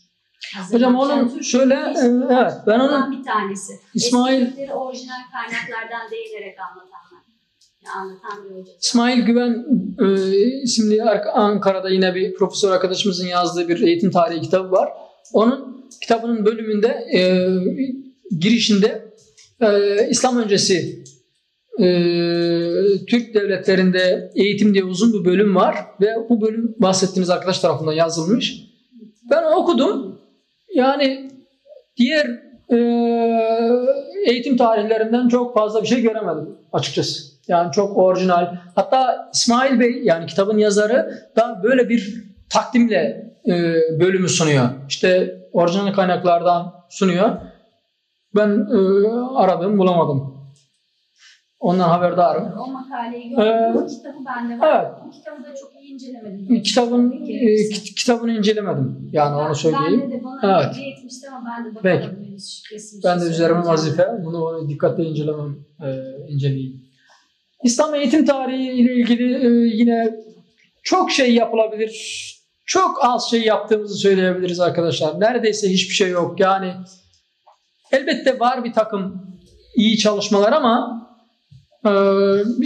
Hocam 0.71 0.95
onun 0.95 1.29
Türk 1.29 1.43
şöyle, 1.43 1.73
e, 1.73 2.05
evet, 2.31 2.53
ben 2.67 2.79
onun- 2.79 3.11
bir 3.19 3.23
tanesi. 3.23 3.73
İsmail- 3.95 4.41
Eskilikleri 4.41 4.73
orijinal 4.73 5.21
kaynaklardan 5.31 6.11
değinerek 6.11 6.57
anlatanlar. 6.59 7.23
Yani. 7.85 8.63
İsmail 8.81 9.21
Güven 9.21 9.65
e, 9.99 10.35
isimli 10.63 11.03
Ar- 11.03 11.25
Ankara'da 11.33 11.89
yine 11.89 12.15
bir 12.15 12.33
profesör 12.35 12.71
arkadaşımızın 12.71 13.27
yazdığı 13.27 13.67
bir 13.69 13.81
eğitim 13.81 14.11
tarihi 14.11 14.41
kitabı 14.41 14.71
var. 14.71 14.89
Onun 15.33 15.87
kitabının 16.01 16.45
bölümünde 16.45 16.87
e, 16.87 17.19
girişinde 18.39 19.06
e, 19.61 20.07
İslam 20.09 20.37
öncesi 20.37 21.03
e, 21.79 21.85
Türk 23.09 23.33
devletlerinde 23.33 24.31
eğitim 24.35 24.73
diye 24.73 24.83
uzun 24.83 25.13
bir 25.13 25.25
bölüm 25.25 25.55
var 25.55 25.75
ve 26.01 26.15
bu 26.29 26.41
bölüm 26.41 26.75
bahsettiğiniz 26.79 27.29
arkadaş 27.29 27.59
tarafından 27.59 27.93
yazılmış. 27.93 28.61
Ben 29.31 29.43
okudum. 29.43 30.21
Yani 30.75 31.31
diğer 31.97 32.27
e, 32.69 32.77
eğitim 34.27 34.57
tarihlerinden 34.57 35.27
çok 35.27 35.53
fazla 35.53 35.81
bir 35.81 35.87
şey 35.87 36.01
göremedim 36.01 36.57
açıkçası. 36.73 37.23
Yani 37.47 37.71
çok 37.71 37.97
orijinal. 37.97 38.55
Hatta 38.75 39.29
İsmail 39.33 39.79
Bey 39.79 40.01
yani 40.03 40.25
kitabın 40.25 40.57
yazarı 40.57 41.29
da 41.35 41.61
böyle 41.63 41.89
bir 41.89 42.23
takdimle 42.49 43.31
e, 43.47 43.51
bölümü 43.99 44.29
sunuyor. 44.29 44.69
İşte 44.89 45.37
orijinal 45.53 45.93
kaynaklardan 45.93 46.73
sunuyor. 46.89 47.29
Ben 48.37 48.49
e, 48.49 49.07
aradım 49.35 49.77
bulamadım. 49.77 50.37
Ondan 51.59 51.89
haberdarım. 51.89 52.53
O 52.59 52.67
makaleyi 52.71 53.31
Ee, 53.33 53.35
gördüm. 53.35 53.73
Bu 53.75 53.87
kitabı 53.87 54.25
bende 54.25 54.59
var. 54.59 54.81
evet. 54.85 55.13
Kitabı 55.13 55.43
da 55.43 55.55
çok 55.55 55.71
iyi 55.81 55.93
incelemedim. 55.93 56.61
Kitabın 56.63 57.11
e, 57.11 57.69
kit- 57.69 57.95
kitabını 57.95 58.31
incelemedim. 58.31 59.09
Yani 59.11 59.35
onu 59.35 59.55
söyleyeyim. 59.55 60.01
Ben 60.03 60.11
de, 60.11 60.19
de 60.19 60.23
bana 60.23 60.61
Evet. 60.61 60.75
hediye 60.75 60.91
etmişti 60.91 61.27
ama 61.29 61.49
ben 61.57 61.65
de 61.65 61.79
Peki. 61.83 62.03
bakamadım. 62.03 62.27
bir 62.31 63.03
Ben 63.03 63.21
de 63.21 63.25
üzerime 63.25 63.59
vazife. 63.65 64.07
Bunu 64.25 64.69
dikkatle 64.69 65.03
incelemem, 65.03 65.55
e, 65.83 65.87
inceleyeyim. 66.29 66.81
İslam 67.63 67.95
eğitim 67.95 68.25
tarihi 68.25 68.71
ile 68.71 68.93
ilgili 68.93 69.35
e, 69.45 69.75
yine 69.77 70.15
çok 70.83 71.11
şey 71.11 71.33
yapılabilir. 71.33 72.23
Çok 72.65 73.05
az 73.05 73.29
şey 73.29 73.41
yaptığımızı 73.43 73.95
söyleyebiliriz 73.95 74.59
arkadaşlar. 74.59 75.19
Neredeyse 75.19 75.69
hiçbir 75.69 75.93
şey 75.93 76.09
yok. 76.09 76.39
Yani 76.39 76.73
elbette 77.91 78.39
var 78.39 78.63
bir 78.63 78.73
takım 78.73 79.21
iyi 79.75 79.97
çalışmalar 79.97 80.53
ama 80.53 81.07
e, 81.85 81.91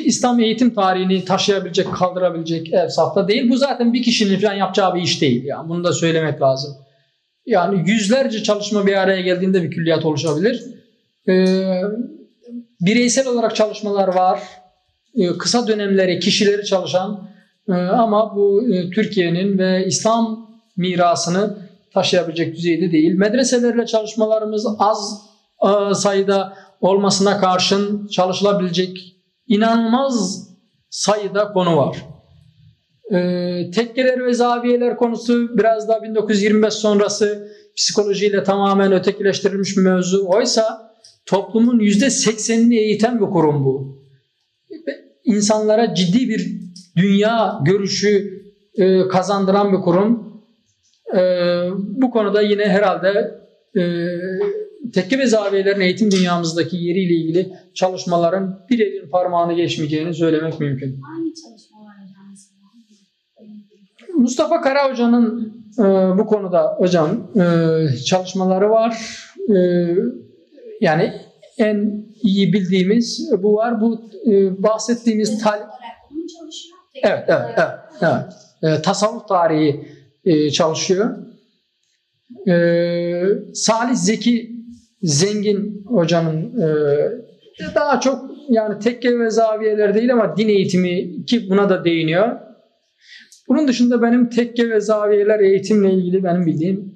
İslam 0.03 0.39
eğitim 0.39 0.73
tarihini 0.73 1.25
taşıyabilecek, 1.25 1.93
kaldırabilecek 1.93 2.73
safta 2.89 3.27
değil. 3.27 3.49
Bu 3.49 3.57
zaten 3.57 3.93
bir 3.93 4.03
kişinin 4.03 4.39
falan 4.39 4.53
yapacağı 4.53 4.95
bir 4.95 5.01
iş 5.01 5.21
değil. 5.21 5.43
Yani 5.45 5.69
bunu 5.69 5.83
da 5.83 5.93
söylemek 5.93 6.41
lazım. 6.41 6.75
Yani 7.45 7.89
yüzlerce 7.89 8.43
çalışma 8.43 8.87
bir 8.87 8.93
araya 8.93 9.21
geldiğinde 9.21 9.63
bir 9.63 9.71
külliyat 9.71 10.05
oluşabilir. 10.05 10.63
Ee, 11.29 11.81
bireysel 12.81 13.27
olarak 13.27 13.55
çalışmalar 13.55 14.07
var. 14.07 14.39
Ee, 15.15 15.37
kısa 15.37 15.67
dönemleri, 15.67 16.19
kişileri 16.19 16.65
çalışan 16.65 17.29
e, 17.69 17.73
ama 17.73 18.35
bu 18.35 18.73
e, 18.73 18.89
Türkiye'nin 18.89 19.57
ve 19.57 19.85
İslam 19.85 20.49
mirasını 20.77 21.57
taşıyabilecek 21.93 22.55
düzeyde 22.55 22.91
değil. 22.91 23.13
Medreselerle 23.13 23.85
çalışmalarımız 23.85 24.67
az 24.79 25.21
e, 25.63 25.93
sayıda 25.93 26.53
olmasına 26.81 27.39
karşın 27.39 28.07
çalışılabilecek 28.07 29.15
inanılmaz 29.47 30.47
sayıda 30.89 31.51
konu 31.53 31.77
var. 31.77 32.05
Ee, 33.11 33.71
tekkeler 33.71 34.25
ve 34.25 34.33
zaviyeler 34.33 34.97
konusu 34.97 35.57
biraz 35.57 35.87
daha 35.87 36.03
1925 36.03 36.73
sonrası 36.73 37.51
psikolojiyle 37.75 38.43
tamamen 38.43 38.91
ötekileştirilmiş 38.91 39.77
bir 39.77 39.81
mevzu. 39.81 40.25
Oysa 40.27 40.91
toplumun 41.25 41.79
%80'ini 41.79 42.75
eğiten 42.75 43.21
bir 43.21 43.25
kurum 43.25 43.65
bu. 43.65 44.01
İnsanlara 45.23 45.95
ciddi 45.95 46.29
bir 46.29 46.61
dünya 46.97 47.59
görüşü 47.65 48.41
e, 48.75 49.07
kazandıran 49.07 49.73
bir 49.73 49.77
kurum. 49.77 50.30
E, 51.15 51.21
bu 51.75 52.11
konuda 52.11 52.41
yine 52.41 52.65
herhalde 52.65 53.41
e, 53.75 53.81
tekke 54.93 55.19
ve 55.19 55.27
zaviyelerin 55.27 55.81
eğitim 55.81 56.11
dünyamızdaki 56.11 56.77
yeriyle 56.77 57.13
ilgili 57.13 57.53
çalışmaların 57.73 58.65
bir 58.69 58.79
elin 58.79 59.09
parmağını 59.09 59.53
geçmeyeceğini 59.53 60.13
söylemek 60.13 60.59
mümkün. 60.59 60.99
Mustafa 64.17 64.61
Kara 64.61 64.91
Hoca'nın 64.91 65.53
e, 65.79 65.83
bu 66.17 66.25
konuda 66.25 66.75
hocam 66.77 67.31
e, 67.35 67.95
çalışmaları 68.05 68.69
var. 68.69 68.97
E, 69.49 69.87
yani 70.81 71.13
en 71.57 72.05
iyi 72.23 72.53
bildiğimiz 72.53 73.31
bu 73.43 73.55
var. 73.55 73.81
Bu 73.81 74.01
e, 74.27 74.63
bahsettiğimiz 74.63 75.43
tal 75.43 75.59
Evet, 77.03 77.23
evet, 77.27 77.45
evet, 77.57 77.79
evet. 78.01 78.33
E, 78.63 78.81
tasavvuf 78.81 79.27
tarihi 79.27 79.87
e, 80.25 80.51
çalışıyor. 80.51 81.17
E, 82.47 82.53
Salih 83.53 83.95
Zeki 83.95 84.51
Zengin 85.01 85.83
hocanın 85.87 86.61
e, 86.61 86.67
daha 87.75 87.99
çok 87.99 88.31
yani 88.49 88.79
tekke 88.79 89.19
ve 89.19 89.29
zaviyeler 89.29 89.95
değil 89.95 90.13
ama 90.13 90.37
din 90.37 90.49
eğitimi 90.49 91.25
ki 91.25 91.49
buna 91.49 91.69
da 91.69 91.85
değiniyor. 91.85 92.39
Bunun 93.47 93.67
dışında 93.67 94.01
benim 94.01 94.29
tekke 94.29 94.69
ve 94.69 94.79
zaviyeler 94.79 95.39
eğitimle 95.39 95.93
ilgili 95.93 96.23
benim 96.23 96.45
bildiğim 96.45 96.95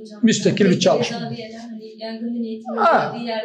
hocam. 0.00 0.20
müstakil 0.22 0.64
bir 0.70 0.80
çalışma. 0.80 1.20
Hani 1.20 1.36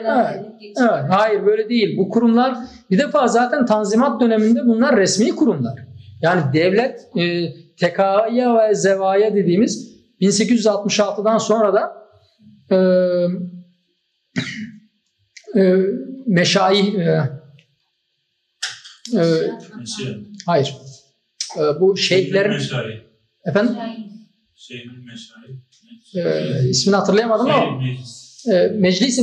Evet. 0.06 0.46
Evet, 0.78 1.04
hayır 1.10 1.46
böyle 1.46 1.70
değil. 1.70 1.98
Bu 1.98 2.10
kurumlar 2.10 2.56
bir 2.92 3.00
defa 3.00 3.28
zaten 3.28 3.66
Tanzimat 3.66 4.22
döneminde 4.22 4.66
bunlar 4.66 4.98
resmi 4.98 5.36
kurumlar. 5.36 5.80
Yani 6.22 6.42
devlet 6.54 7.08
e, 7.18 7.54
tekaya 7.80 8.58
ve 8.58 8.76
zevaya 8.76 9.36
dediğimiz 9.36 9.90
1866'dan 10.22 11.38
sonra 11.38 11.74
da 11.74 11.94
e, 12.72 12.78
e, 15.60 15.76
meşayih 16.28 16.94
e, 16.94 17.30
e, 19.18 19.24
hayır 20.46 20.76
E, 21.58 21.80
bu 21.80 21.98
şeyhlerin 21.98 22.62
efendim 23.46 23.76
Şeyhül 24.56 25.04
Meşayih. 25.06 25.56
e, 26.16 26.70
ismini 26.70 26.96
hatırlayamadım 26.96 27.50
ama 27.50 27.78
Meclis. 27.82 28.46
e, 28.48 28.68
Meclisi 28.68 29.22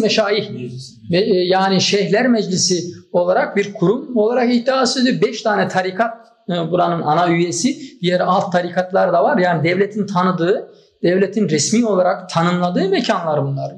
Meclis. 0.51 0.97
Ve, 1.11 1.19
e, 1.19 1.45
yani 1.45 1.81
Şeyhler 1.81 2.29
Meclisi 2.29 2.85
olarak 3.13 3.57
bir 3.57 3.73
kurum 3.73 4.17
olarak 4.17 4.55
iddiası 4.55 5.03
ediyor. 5.03 5.23
Beş 5.23 5.43
tane 5.43 5.69
tarikat 5.69 6.27
e, 6.27 6.36
buranın 6.49 7.03
ana 7.03 7.29
üyesi. 7.29 8.01
Diğer 8.01 8.21
alt 8.21 8.53
tarikatlar 8.53 9.13
da 9.13 9.25
var. 9.25 9.39
Yani 9.39 9.65
devletin 9.65 10.07
tanıdığı, 10.07 10.71
devletin 11.03 11.49
resmi 11.49 11.87
olarak 11.87 12.29
tanımladığı 12.29 12.89
mekanlar 12.89 13.45
bunlar. 13.45 13.73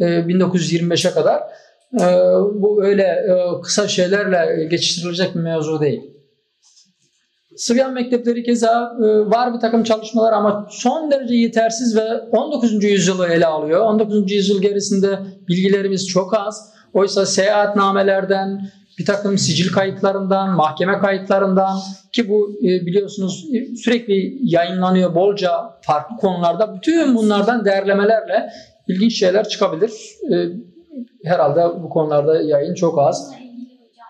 E, 0.00 0.04
1925'e 0.04 1.10
kadar. 1.10 1.42
E, 2.00 2.06
bu 2.54 2.84
öyle 2.84 3.02
e, 3.02 3.60
kısa 3.62 3.88
şeylerle 3.88 4.64
geçiştirilecek 4.64 5.34
bir 5.34 5.40
mevzu 5.40 5.80
değil. 5.80 6.12
Sıvyan 7.56 7.92
mektepleri 7.92 8.42
keza 8.42 8.96
e, 8.98 9.06
var 9.30 9.54
bir 9.54 9.60
takım 9.60 9.82
çalışmalar 9.82 10.32
ama 10.32 10.66
son 10.70 11.10
derece 11.10 11.34
yetersiz 11.34 11.96
ve 11.96 12.20
19. 12.32 12.84
yüzyılı 12.84 13.28
ele 13.28 13.46
alıyor. 13.46 13.80
19. 13.80 14.32
yüzyıl 14.32 14.62
gerisinde 14.62 15.18
bilgilerimiz 15.48 16.08
çok 16.08 16.38
az. 16.38 16.72
Oysa 16.92 17.26
seyahatnamelerden, 17.26 18.60
bir 19.02 19.06
takım 19.06 19.38
sicil 19.38 19.72
kayıtlarından, 19.72 20.56
mahkeme 20.56 20.98
kayıtlarından 20.98 21.78
ki 22.12 22.28
bu 22.28 22.58
e, 22.58 22.86
biliyorsunuz 22.86 23.46
e, 23.54 23.76
sürekli 23.76 24.38
yayınlanıyor 24.42 25.14
bolca 25.14 25.80
farklı 25.82 26.16
konularda. 26.16 26.76
Bütün 26.76 27.16
bunlardan 27.16 27.64
değerlemelerle 27.64 28.52
ilginç 28.88 29.18
şeyler 29.18 29.48
çıkabilir. 29.48 29.92
E, 30.32 30.36
Herhalde 31.24 31.82
bu 31.82 31.88
konularda 31.88 32.42
yayın 32.42 32.74
çok 32.74 32.98
az. 32.98 33.32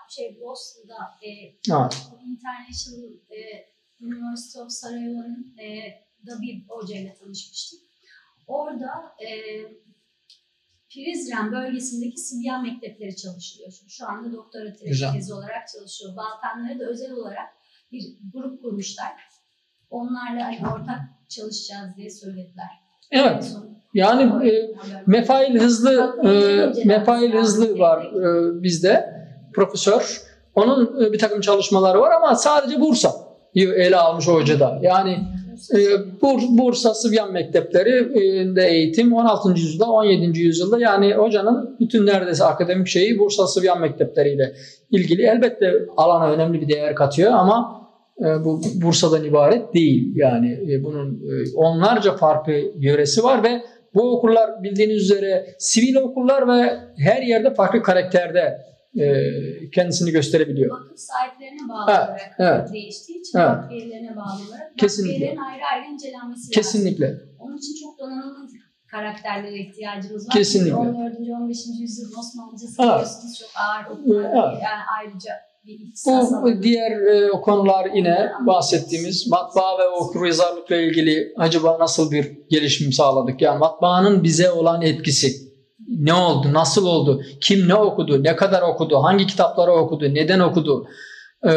Şey 0.09 0.39
Boston'da 0.41 0.95
e, 1.21 1.29
Evet. 1.73 1.97
International 2.25 3.11
e, 3.31 3.39
University 4.01 4.59
of 4.59 4.71
Sarajevo'nun 4.71 5.55
e, 5.59 5.67
bir 6.41 6.65
hocayla 6.69 7.13
tanışmıştım. 7.13 7.79
Orada 8.47 8.91
e, 9.19 9.29
Prizren 10.93 11.51
bölgesindeki 11.51 12.17
Sibyan 12.17 12.63
mektepleri 12.63 13.15
çalışılıyor. 13.15 13.71
Şu 13.87 14.07
anda 14.09 14.31
doktora 14.33 14.73
tezi 15.13 15.33
olarak 15.33 15.67
çalışıyor. 15.73 16.11
Balkanlara 16.17 16.79
da 16.79 16.83
özel 16.89 17.11
olarak 17.11 17.49
bir 17.91 18.03
grup 18.33 18.61
kurmuşlar. 18.61 19.11
Onlarla 19.89 20.45
hani 20.45 20.59
ortak 20.59 20.99
çalışacağız 21.29 21.95
diye 21.97 22.09
söylediler. 22.09 22.69
Evet. 23.11 23.51
Yani 23.93 24.49
e, 24.49 24.75
Mefail 25.05 25.59
Hızlı 25.59 26.15
e, 26.23 26.87
Mefail 26.87 27.33
Hızlı 27.33 27.79
var 27.79 28.05
e, 28.05 28.63
bizde 28.63 29.13
profesör. 29.53 30.21
Onun 30.55 31.05
e, 31.05 31.13
bir 31.13 31.19
takım 31.19 31.41
çalışmaları 31.41 31.99
var 31.99 32.11
ama 32.11 32.35
sadece 32.35 32.81
Bursa 32.81 33.11
ele 33.55 33.97
almış 33.97 34.27
o 34.27 34.33
hocada. 34.33 34.79
Yani 34.81 35.17
Bursa 36.49 36.93
Sıbyan 36.93 37.31
Mektepleri 37.31 38.19
eğitim 38.61 39.13
16. 39.13 39.49
yüzyılda 39.49 39.85
17. 39.85 40.39
yüzyılda 40.39 40.79
yani 40.79 41.13
hocanın 41.13 41.77
bütün 41.79 42.05
neredeyse 42.05 42.43
akademik 42.43 42.87
şeyi 42.87 43.19
Bursa 43.19 43.47
Sıbyan 43.47 43.81
Mektepleri 43.81 44.29
ile 44.29 44.53
ilgili. 44.91 45.21
Elbette 45.21 45.73
alana 45.97 46.31
önemli 46.31 46.61
bir 46.61 46.67
değer 46.67 46.95
katıyor 46.95 47.31
ama 47.31 47.83
e, 48.19 48.45
bu 48.45 48.61
Bursa'dan 48.81 49.23
ibaret 49.23 49.73
değil. 49.73 50.13
Yani 50.15 50.59
e, 50.71 50.83
bunun 50.83 51.13
e, 51.13 51.55
onlarca 51.55 52.15
farklı 52.17 52.53
yöresi 52.79 53.23
var 53.23 53.43
ve 53.43 53.61
bu 53.95 54.17
okullar 54.17 54.63
bildiğiniz 54.63 55.03
üzere 55.03 55.45
sivil 55.57 55.95
okullar 55.95 56.47
ve 56.47 56.77
her 56.97 57.21
yerde 57.21 57.53
farklı 57.53 57.81
karakterde 57.83 58.72
e, 58.99 59.05
kendisini 59.75 60.11
gösterebiliyor. 60.11 60.79
vakıf 60.79 60.99
sahiplerine 60.99 61.69
bağlı 61.69 61.91
Evet, 61.91 62.09
olarak 62.09 62.35
evet. 62.39 62.73
değiştiği 62.73 63.19
için 63.19 63.37
Evet. 63.37 63.49
vakfiyelerine 63.49 64.15
bağlı 64.15 64.47
olarak 64.49 64.77
Kesinlikle. 64.77 65.27
ayrı 65.27 65.63
ayrı 65.73 65.93
incelenmesi 65.93 66.39
lazım. 66.41 66.51
Kesinlikle. 66.51 67.17
Onun 67.39 67.57
için 67.57 67.73
çok 67.83 67.99
donanımlı 67.99 68.49
karakterlere 68.91 69.59
ihtiyacımız 69.59 70.27
var. 70.27 70.33
Kesinlikle. 70.33 70.75
Çünkü 70.75 70.89
14. 70.89 71.41
15. 71.41 71.57
yüzyıl 71.81 72.11
Osmanlıcası 72.19 72.81
biliyorsunuz 72.81 73.39
çok 73.39 73.49
ağır 73.55 73.85
okullar. 73.99 74.23
Evet. 74.23 74.63
Yani 74.63 74.83
ayrıca 74.99 75.31
Bu 76.43 76.63
diğer 76.63 76.91
e, 76.91 77.29
konular 77.31 77.89
yine 77.95 78.31
bahsettiğimiz 78.47 79.27
matbaa 79.27 79.79
ve 79.79 79.87
okuryazarlıkla 79.87 80.75
ilgili 80.75 81.33
acaba 81.37 81.79
nasıl 81.79 82.11
bir 82.11 82.31
gelişim 82.49 82.93
sağladık? 82.93 83.41
Yani 83.41 83.59
matbaanın 83.59 84.23
bize 84.23 84.51
olan 84.51 84.81
etkisi 84.81 85.52
ne 85.99 86.13
oldu, 86.13 86.53
nasıl 86.53 86.85
oldu, 86.85 87.23
kim 87.41 87.67
ne 87.67 87.75
okudu, 87.75 88.23
ne 88.23 88.35
kadar 88.35 88.61
okudu, 88.61 89.03
hangi 89.03 89.27
kitapları 89.27 89.71
okudu, 89.71 90.13
neden 90.13 90.39
okudu? 90.39 90.87
E, 91.45 91.51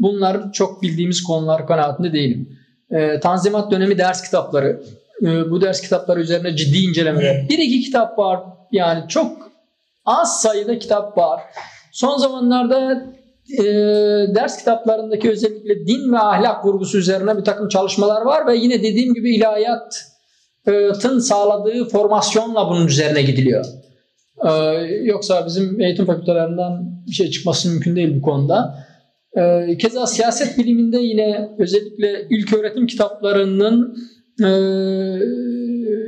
bunlar 0.00 0.52
çok 0.52 0.82
bildiğimiz 0.82 1.22
konular 1.22 1.66
kanaatinde 1.66 2.12
değilim. 2.12 2.58
E, 2.90 3.20
Tanzimat 3.20 3.70
dönemi 3.70 3.98
ders 3.98 4.22
kitapları, 4.22 4.82
e, 5.22 5.50
bu 5.50 5.60
ders 5.60 5.80
kitapları 5.80 6.20
üzerine 6.20 6.56
ciddi 6.56 6.78
incelemeler. 6.78 7.48
Bir 7.48 7.58
iki 7.58 7.80
kitap 7.80 8.18
var 8.18 8.40
yani 8.72 9.08
çok 9.08 9.50
az 10.04 10.40
sayıda 10.40 10.78
kitap 10.78 11.18
var. 11.18 11.40
Son 11.92 12.18
zamanlarda 12.18 13.06
e, 13.58 13.64
ders 14.34 14.58
kitaplarındaki 14.58 15.30
özellikle 15.30 15.86
din 15.86 16.12
ve 16.12 16.18
ahlak 16.18 16.64
vurgusu 16.64 16.98
üzerine 16.98 17.36
bir 17.38 17.44
takım 17.44 17.68
çalışmalar 17.68 18.22
var 18.22 18.46
ve 18.46 18.56
yine 18.56 18.82
dediğim 18.82 19.14
gibi 19.14 19.34
ilahiyatın 20.66 21.18
sağladığı 21.18 21.88
formasyonla 21.88 22.70
bunun 22.70 22.86
üzerine 22.86 23.22
gidiliyor. 23.22 23.64
Yoksa 25.02 25.46
bizim 25.46 25.80
eğitim 25.80 26.06
fakültelerinden 26.06 27.02
bir 27.06 27.12
şey 27.12 27.30
çıkması 27.30 27.68
mümkün 27.68 27.96
değil 27.96 28.16
bu 28.16 28.22
konuda. 28.22 28.86
Keza 29.78 30.06
siyaset 30.06 30.58
biliminde 30.58 30.98
yine 30.98 31.48
özellikle 31.58 32.26
ilk 32.30 32.52
öğretim 32.52 32.86
kitaplarının 32.86 33.96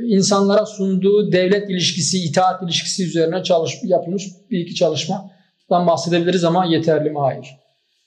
insanlara 0.07 0.65
sunduğu 0.65 1.31
devlet 1.31 1.69
ilişkisi, 1.69 2.17
itaat 2.17 2.63
ilişkisi 2.63 3.05
üzerine 3.05 3.43
çalış, 3.43 3.73
yapılmış 3.83 4.23
bir 4.51 4.59
iki 4.59 4.75
çalışmadan 4.75 5.87
bahsedebiliriz 5.87 6.43
ama 6.43 6.65
yeterli 6.65 7.09
mi? 7.09 7.19
Hayır. 7.19 7.47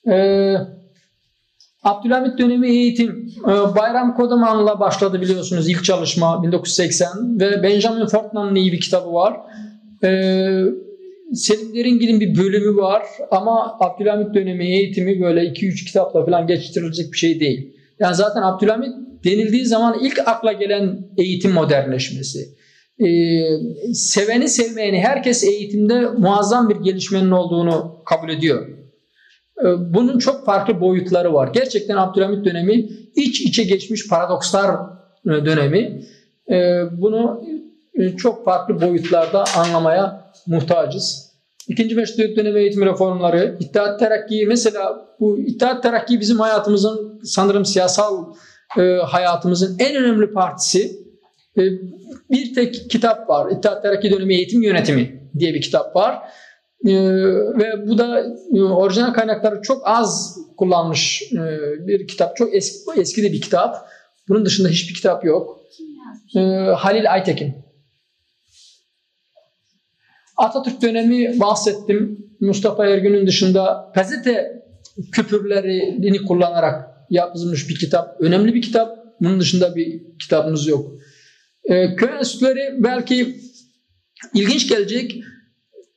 Ee, 0.09 0.57
Abdülhamit 1.83 2.39
dönemi 2.39 2.69
eğitim 2.69 3.31
e, 3.45 3.51
Bayram 3.77 4.17
Kodaman'la 4.17 4.81
başladı 4.81 5.21
biliyorsunuz 5.21 5.69
ilk 5.69 5.85
çalışma 5.85 6.43
1980 6.43 7.41
ve 7.41 7.63
Benjamin 7.63 8.07
Fortnan'ın 8.07 8.55
iyi 8.55 8.73
bir 8.73 8.81
kitabı 8.81 9.13
var. 9.13 9.37
Ee, 10.05 10.63
Selim 11.35 11.75
Deringil'in 11.75 12.21
bir 12.21 12.37
bölümü 12.39 12.77
var 12.77 13.03
ama 13.31 13.77
Abdülhamit 13.81 14.35
dönemi 14.35 14.67
eğitimi 14.67 15.21
böyle 15.21 15.41
2-3 15.41 15.85
kitapla 15.87 16.25
falan 16.25 16.47
geçiştirilecek 16.47 17.13
bir 17.13 17.17
şey 17.17 17.41
değil. 17.41 17.77
Yani 17.99 18.15
zaten 18.15 18.43
Abdülhamit 18.43 18.91
denildiği 19.25 19.67
zaman 19.67 19.99
ilk 20.03 20.19
akla 20.29 20.53
gelen 20.53 20.99
eğitim 21.19 21.53
modernleşmesi. 21.53 22.39
Ee, 23.01 23.05
seveni 23.95 24.49
sevmeyeni 24.49 25.01
herkes 25.01 25.45
eğitimde 25.45 26.01
muazzam 26.01 26.69
bir 26.69 26.77
gelişmenin 26.77 27.31
olduğunu 27.31 28.03
kabul 28.07 28.29
ediyor. 28.29 28.80
Ee, 29.65 29.95
bunun 29.95 30.19
çok 30.19 30.47
farklı 30.47 30.81
boyutları 30.81 31.35
var. 31.35 31.51
Gerçekten 31.55 31.97
Abdülhamit 31.97 32.45
dönemi 32.45 32.89
iç 33.15 33.41
içe 33.41 33.65
geçmiş 33.65 34.09
paradokslar 34.09 34.77
e, 35.27 35.31
dönemi. 35.45 36.03
Ee, 36.51 36.83
bunu 36.93 37.43
e, 37.95 38.17
çok 38.17 38.45
farklı 38.45 38.81
boyutlarda 38.81 39.45
anlamaya 39.57 40.33
muhtacız. 40.47 41.31
İkinci 41.69 41.95
Meşrutiyet 41.95 42.37
dönemi 42.37 42.61
eğitim 42.61 42.87
reformları, 42.87 43.57
İttihat 43.61 43.99
Terakki 43.99 44.45
mesela 44.49 45.09
bu 45.21 45.39
İttihat 45.39 45.83
Terakki 45.83 46.21
bizim 46.21 46.39
hayatımızın 46.39 47.21
sanırım 47.25 47.65
siyasal 47.65 48.25
e, 48.79 48.83
hayatımızın 48.83 49.77
en 49.79 49.97
önemli 49.97 50.33
partisi. 50.33 51.01
E, 51.59 51.63
bir 52.31 52.55
tek 52.55 52.91
kitap 52.91 53.29
var. 53.29 53.51
İttihat 53.51 53.83
Terakki 53.83 54.11
dönemi 54.11 54.35
eğitim 54.35 54.63
yönetimi 54.63 55.21
diye 55.39 55.55
bir 55.55 55.61
kitap 55.61 55.97
var. 55.97 56.19
E, 56.85 56.93
ve 57.59 57.89
bu 57.89 57.99
da 57.99 58.37
e, 58.55 58.63
orijinal 58.63 59.13
kaynakları 59.13 59.63
çok 59.63 59.83
az 59.85 60.39
kullanmış 60.57 61.23
e, 61.33 61.43
bir 61.87 62.09
kitap. 62.09 62.37
Çok 62.37 62.55
eski, 62.55 63.01
eski 63.01 63.23
de 63.23 63.33
bir 63.33 63.41
kitap. 63.41 63.89
Bunun 64.29 64.45
dışında 64.45 64.69
hiçbir 64.69 64.95
kitap 64.95 65.25
yok. 65.25 65.61
Kim 65.77 65.87
yazmış? 65.87 66.37
E, 66.37 66.73
Halil 66.73 67.13
Aytekin. 67.13 67.55
Atatürk 70.37 70.83
dönemi 70.83 71.41
bahsettim. 71.41 72.31
Mustafa 72.41 72.87
Ergün'ün 72.87 73.27
dışında 73.27 73.93
gazete 73.95 74.63
küpürlerini 75.13 76.23
kullanarak 76.23 76.91
yapılmış 77.11 77.69
bir 77.69 77.79
kitap. 77.79 78.21
Önemli 78.21 78.55
bir 78.55 78.63
kitap. 78.63 78.99
Bunun 79.21 79.41
dışında 79.41 79.77
bir 79.77 80.03
kitabımız 80.19 80.67
yok. 80.67 80.93
Ee, 81.65 81.97
köy 81.97 82.09
enstitüleri 82.19 82.75
belki 82.79 83.37
ilginç 84.35 84.69
gelecek. 84.69 85.23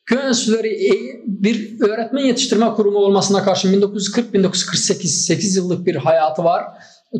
Köy 0.06 0.28
enstitüleri 0.28 0.68
e- 0.68 1.24
bir 1.26 1.82
öğretmen 1.82 2.24
yetiştirme 2.24 2.70
kurumu 2.70 2.97
olmasına 2.97 3.43
karşın 3.43 3.82
1940-1948 3.82 5.08
8 5.08 5.56
yıllık 5.56 5.86
bir 5.86 5.95
hayatı 5.95 6.43
var. 6.43 6.64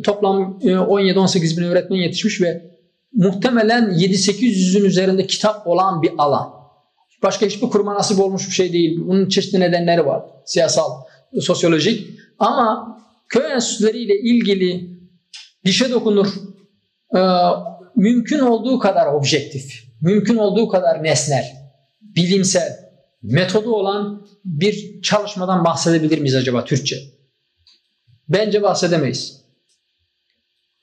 Toplam 0.04 0.58
e, 0.62 0.66
17-18 0.66 1.60
bin 1.60 1.62
öğretmen 1.62 1.96
yetişmiş 1.96 2.40
ve 2.40 2.70
muhtemelen 3.12 3.84
7-800'ün 3.84 4.84
üzerinde 4.84 5.26
kitap 5.26 5.66
olan 5.66 6.02
bir 6.02 6.12
alan. 6.18 6.50
Başka 7.22 7.46
hiçbir 7.46 7.68
kuruma 7.68 7.94
nasip 7.94 8.20
olmuş 8.20 8.46
bir 8.48 8.52
şey 8.52 8.72
değil. 8.72 9.00
Bunun 9.06 9.28
çeşitli 9.28 9.60
nedenleri 9.60 10.06
var. 10.06 10.22
Siyasal, 10.44 10.90
sosyolojik. 11.40 12.18
Ama 12.38 12.98
köy 13.28 13.52
enstitüleriyle 13.52 14.20
ilgili 14.20 14.90
dişe 15.64 15.90
dokunur, 15.90 16.26
e, 17.16 17.20
mümkün 17.96 18.38
olduğu 18.38 18.78
kadar 18.78 19.06
objektif, 19.06 19.84
mümkün 20.00 20.36
olduğu 20.36 20.68
kadar 20.68 21.04
nesnel, 21.04 21.63
bilimsel, 22.16 22.90
metodu 23.22 23.72
olan 23.72 24.26
bir 24.44 25.02
çalışmadan 25.02 25.64
bahsedebilir 25.64 26.18
miyiz 26.18 26.34
acaba 26.34 26.64
Türkçe? 26.64 26.96
Bence 28.28 28.62
bahsedemeyiz. 28.62 29.44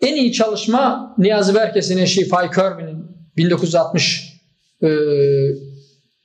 En 0.02 0.16
iyi 0.16 0.34
çalışma 0.34 1.16
Niyazi 1.18 1.56
Berkes'in 1.56 1.98
eşi 1.98 2.28
Fay 2.28 2.52
Kirby'nin 2.52 3.06
1960 3.38 4.42
e, 4.82 4.88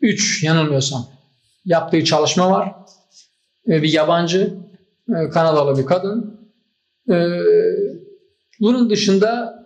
3 0.01 0.43
yanılmıyorsam 0.43 1.07
yaptığı 1.65 2.05
çalışma 2.05 2.51
var. 2.51 2.75
E, 3.69 3.83
bir 3.83 3.93
yabancı, 3.93 4.55
e, 5.09 5.31
Kanadalı 5.31 5.79
bir 5.79 5.87
kadın. 5.87 6.37
Bunun 8.61 8.91
dışında 8.91 9.57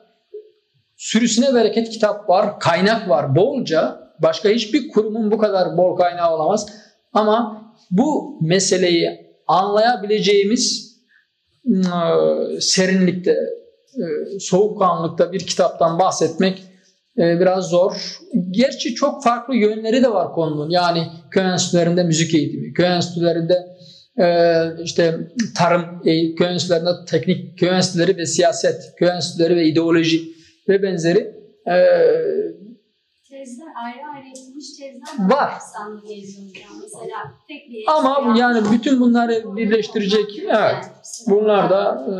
sürüsüne 0.96 1.54
bereket 1.54 1.90
kitap 1.90 2.28
var, 2.28 2.60
kaynak 2.60 3.08
var 3.08 3.36
bolca. 3.36 4.09
Başka 4.22 4.48
hiçbir 4.48 4.88
kurumun 4.88 5.30
bu 5.30 5.38
kadar 5.38 5.76
bol 5.76 5.96
kaynağı 5.96 6.34
olamaz. 6.34 6.66
Ama 7.12 7.62
bu 7.90 8.38
meseleyi 8.42 9.30
anlayabileceğimiz 9.46 10.96
e, 11.66 11.80
serinlikte, 12.60 13.30
e, 13.30 14.38
soğukkanlılıkta 14.40 15.32
bir 15.32 15.40
kitaptan 15.40 15.98
bahsetmek 15.98 16.62
e, 17.18 17.40
biraz 17.40 17.64
zor. 17.64 18.18
Gerçi 18.50 18.94
çok 18.94 19.24
farklı 19.24 19.56
yönleri 19.56 20.02
de 20.02 20.12
var 20.12 20.32
konunun. 20.32 20.70
Yani 20.70 21.06
köy 21.30 21.44
enstitülerinde 21.44 22.02
müzik 22.02 22.34
eğitimi, 22.34 22.72
köy 22.72 22.86
enstitülerinde 22.86 23.70
işte 24.84 25.18
tarım, 25.56 25.84
e, 26.04 26.34
köy 26.34 26.52
enstitülerinde 26.52 26.90
teknik 27.06 27.58
köy 27.58 27.68
enstitüleri 27.68 28.16
ve 28.16 28.26
siyaset, 28.26 28.92
köy 28.98 29.08
enstitüleri 29.08 29.56
ve 29.56 29.66
ideoloji 29.66 30.22
ve 30.68 30.82
benzeri 30.82 31.40
Tezler 33.44 33.66
ayrı 33.84 34.06
ayrı 34.14 34.26
yapılmış 34.26 34.72
tezler 34.72 35.28
Var. 35.30 35.52
Yani 35.78 36.80
mesela 36.82 37.34
tek 37.48 37.70
bir 37.70 37.84
ama 37.86 38.38
yani 38.38 38.72
bütün 38.72 39.00
bunları 39.00 39.56
birleştirecek 39.56 40.38
evet. 40.38 40.84
bunlar 41.26 41.70
da 41.70 42.06
e, 42.08 42.14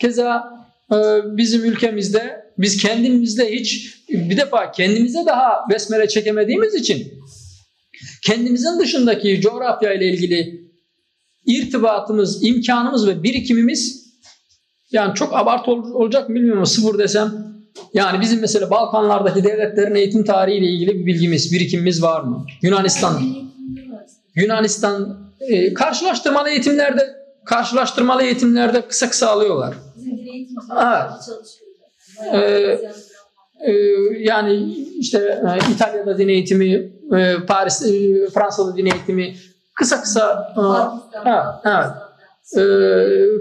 keza 0.00 0.52
e, 0.92 0.96
bizim 1.36 1.64
ülkemizde 1.64 2.52
biz 2.58 2.82
kendimizde 2.82 3.52
hiç 3.52 3.96
bir 4.08 4.36
defa 4.36 4.72
kendimize 4.72 5.26
daha 5.26 5.68
besmele 5.70 6.08
çekemediğimiz 6.08 6.74
için 6.74 7.12
kendimizin 8.24 8.78
dışındaki 8.78 9.40
coğrafya 9.40 9.92
ile 9.92 10.06
ilgili 10.06 10.70
irtibatımız, 11.46 12.44
imkanımız 12.44 13.08
ve 13.08 13.22
birikimimiz 13.22 14.06
yani 14.92 15.14
çok 15.14 15.34
abartı 15.36 15.70
ol- 15.70 15.94
olacak 15.94 16.28
bilmiyorum 16.28 16.66
sıfır 16.66 16.98
desem 16.98 17.55
yani 17.94 18.20
bizim 18.20 18.40
mesela 18.40 18.70
Balkanlardaki 18.70 19.44
devletlerin 19.44 19.94
eğitim 19.94 20.24
tarihiyle 20.24 20.66
ilgili 20.66 20.98
bir 21.00 21.06
bilgimiz, 21.06 21.52
birikimimiz 21.52 22.02
var 22.02 22.20
mı? 22.20 22.46
Yunanistan, 22.62 23.22
Yunanistan 24.34 25.18
e, 25.40 25.74
karşılaştırmalı 25.74 26.50
eğitimlerde 26.50 27.16
karşılaştırmalı 27.44 28.22
eğitimlerde 28.22 28.88
kısa 28.88 29.10
kısa 29.10 29.28
alıyorlar. 29.28 29.74
Evet. 30.76 31.10
Ee, 32.34 32.90
Ee, 33.60 33.72
yani 34.18 34.74
işte 34.98 35.18
e, 35.18 35.72
İtalya'da 35.72 36.18
din 36.18 36.28
eğitimi, 36.28 36.92
e, 37.16 37.36
Paris, 37.48 37.82
e, 37.82 38.26
Fransa'da 38.34 38.76
din 38.76 38.86
eğitimi 38.86 39.36
kısa 39.74 40.02
kısa 40.02 40.54
e, 40.56 40.60
ha, 41.28 42.08
e, 42.56 42.62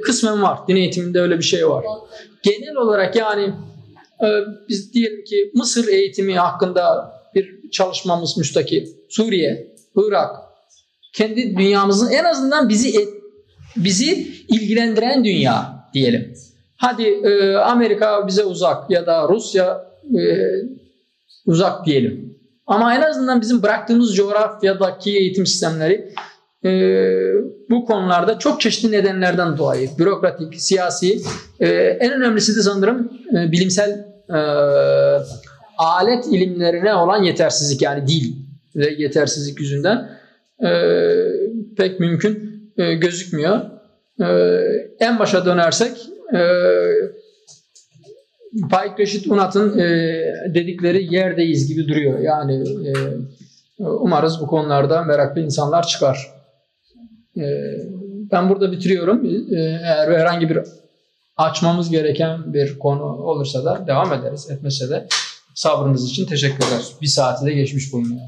kısmen 0.05 0.41
var. 0.41 0.59
Din 0.67 0.75
eğitiminde 0.75 1.21
öyle 1.21 1.37
bir 1.37 1.43
şey 1.43 1.69
var. 1.69 1.85
Genel 2.43 2.75
olarak 2.75 3.15
yani 3.15 3.43
e, 3.43 3.53
biz 4.69 4.93
diyelim 4.93 5.23
ki 5.23 5.51
Mısır 5.53 5.87
eğitimi 5.87 6.35
hakkında 6.35 7.11
bir 7.35 7.71
çalışmamız 7.71 8.37
müstakil. 8.37 8.87
Suriye, 9.09 9.75
Irak, 9.95 10.35
kendi 11.13 11.57
dünyamızın 11.57 12.11
en 12.11 12.23
azından 12.23 12.69
bizi 12.69 12.99
et- 12.99 13.13
bizi 13.77 14.27
ilgilendiren 14.47 15.25
dünya 15.25 15.87
diyelim. 15.93 16.33
Hadi 16.77 17.03
e, 17.03 17.55
Amerika 17.55 18.27
bize 18.27 18.43
uzak 18.43 18.91
ya 18.91 19.05
da 19.05 19.27
Rusya 19.29 19.85
e, 20.17 20.23
uzak 21.45 21.85
diyelim. 21.85 22.35
Ama 22.67 22.95
en 22.95 23.01
azından 23.01 23.41
bizim 23.41 23.63
bıraktığımız 23.63 24.15
coğrafyadaki 24.15 25.17
eğitim 25.17 25.45
sistemleri 25.45 26.13
e, 26.65 26.71
bu 27.69 27.85
konularda 27.85 28.39
çok 28.39 28.61
çeşitli 28.61 28.91
nedenlerden 28.91 29.57
dolayı 29.57 29.89
bürokratik, 29.99 30.61
siyasi 30.61 31.21
e, 31.59 31.69
en 31.75 32.11
önemlisi 32.11 32.55
de 32.55 32.61
sanırım 32.61 33.11
e, 33.37 33.51
bilimsel 33.51 34.05
e, 34.29 34.39
alet 35.77 36.27
ilimlerine 36.27 36.95
olan 36.95 37.23
yetersizlik 37.23 37.81
yani 37.81 38.07
dil 38.07 38.35
ve 38.75 38.89
yetersizlik 38.97 39.59
yüzünden 39.59 40.09
e, 40.65 40.69
pek 41.77 41.99
mümkün 41.99 42.61
e, 42.77 42.93
gözükmüyor. 42.93 43.61
E, 44.21 44.27
en 44.99 45.19
başa 45.19 45.45
dönersek 45.45 45.97
e, 46.33 46.41
Faik 48.71 48.99
Reşit 48.99 49.27
Unat'ın 49.27 49.79
e, 49.79 49.85
dedikleri 50.53 51.15
yerdeyiz 51.15 51.67
gibi 51.67 51.87
duruyor. 51.87 52.19
Yani 52.19 52.63
e, 52.87 52.93
umarız 53.83 54.41
bu 54.41 54.47
konularda 54.47 55.03
meraklı 55.03 55.41
insanlar 55.41 55.87
çıkar. 55.87 56.34
E, 57.37 57.43
ben 58.31 58.49
burada 58.49 58.71
bitiriyorum. 58.71 59.25
E, 59.25 59.59
eğer 59.59 60.19
herhangi 60.19 60.49
bir 60.49 60.59
açmamız 61.37 61.89
gereken 61.89 62.53
bir 62.53 62.79
konu 62.79 63.03
olursa 63.03 63.65
da 63.65 63.87
devam 63.87 64.13
ederiz. 64.13 64.49
Etmese 64.49 64.89
de 64.89 65.07
sabrınız 65.55 66.09
için 66.09 66.25
teşekkürler. 66.25 66.81
Bir 67.01 67.07
saati 67.07 67.45
de 67.45 67.53
geçmiş 67.53 67.93
bulunuyor. 67.93 68.21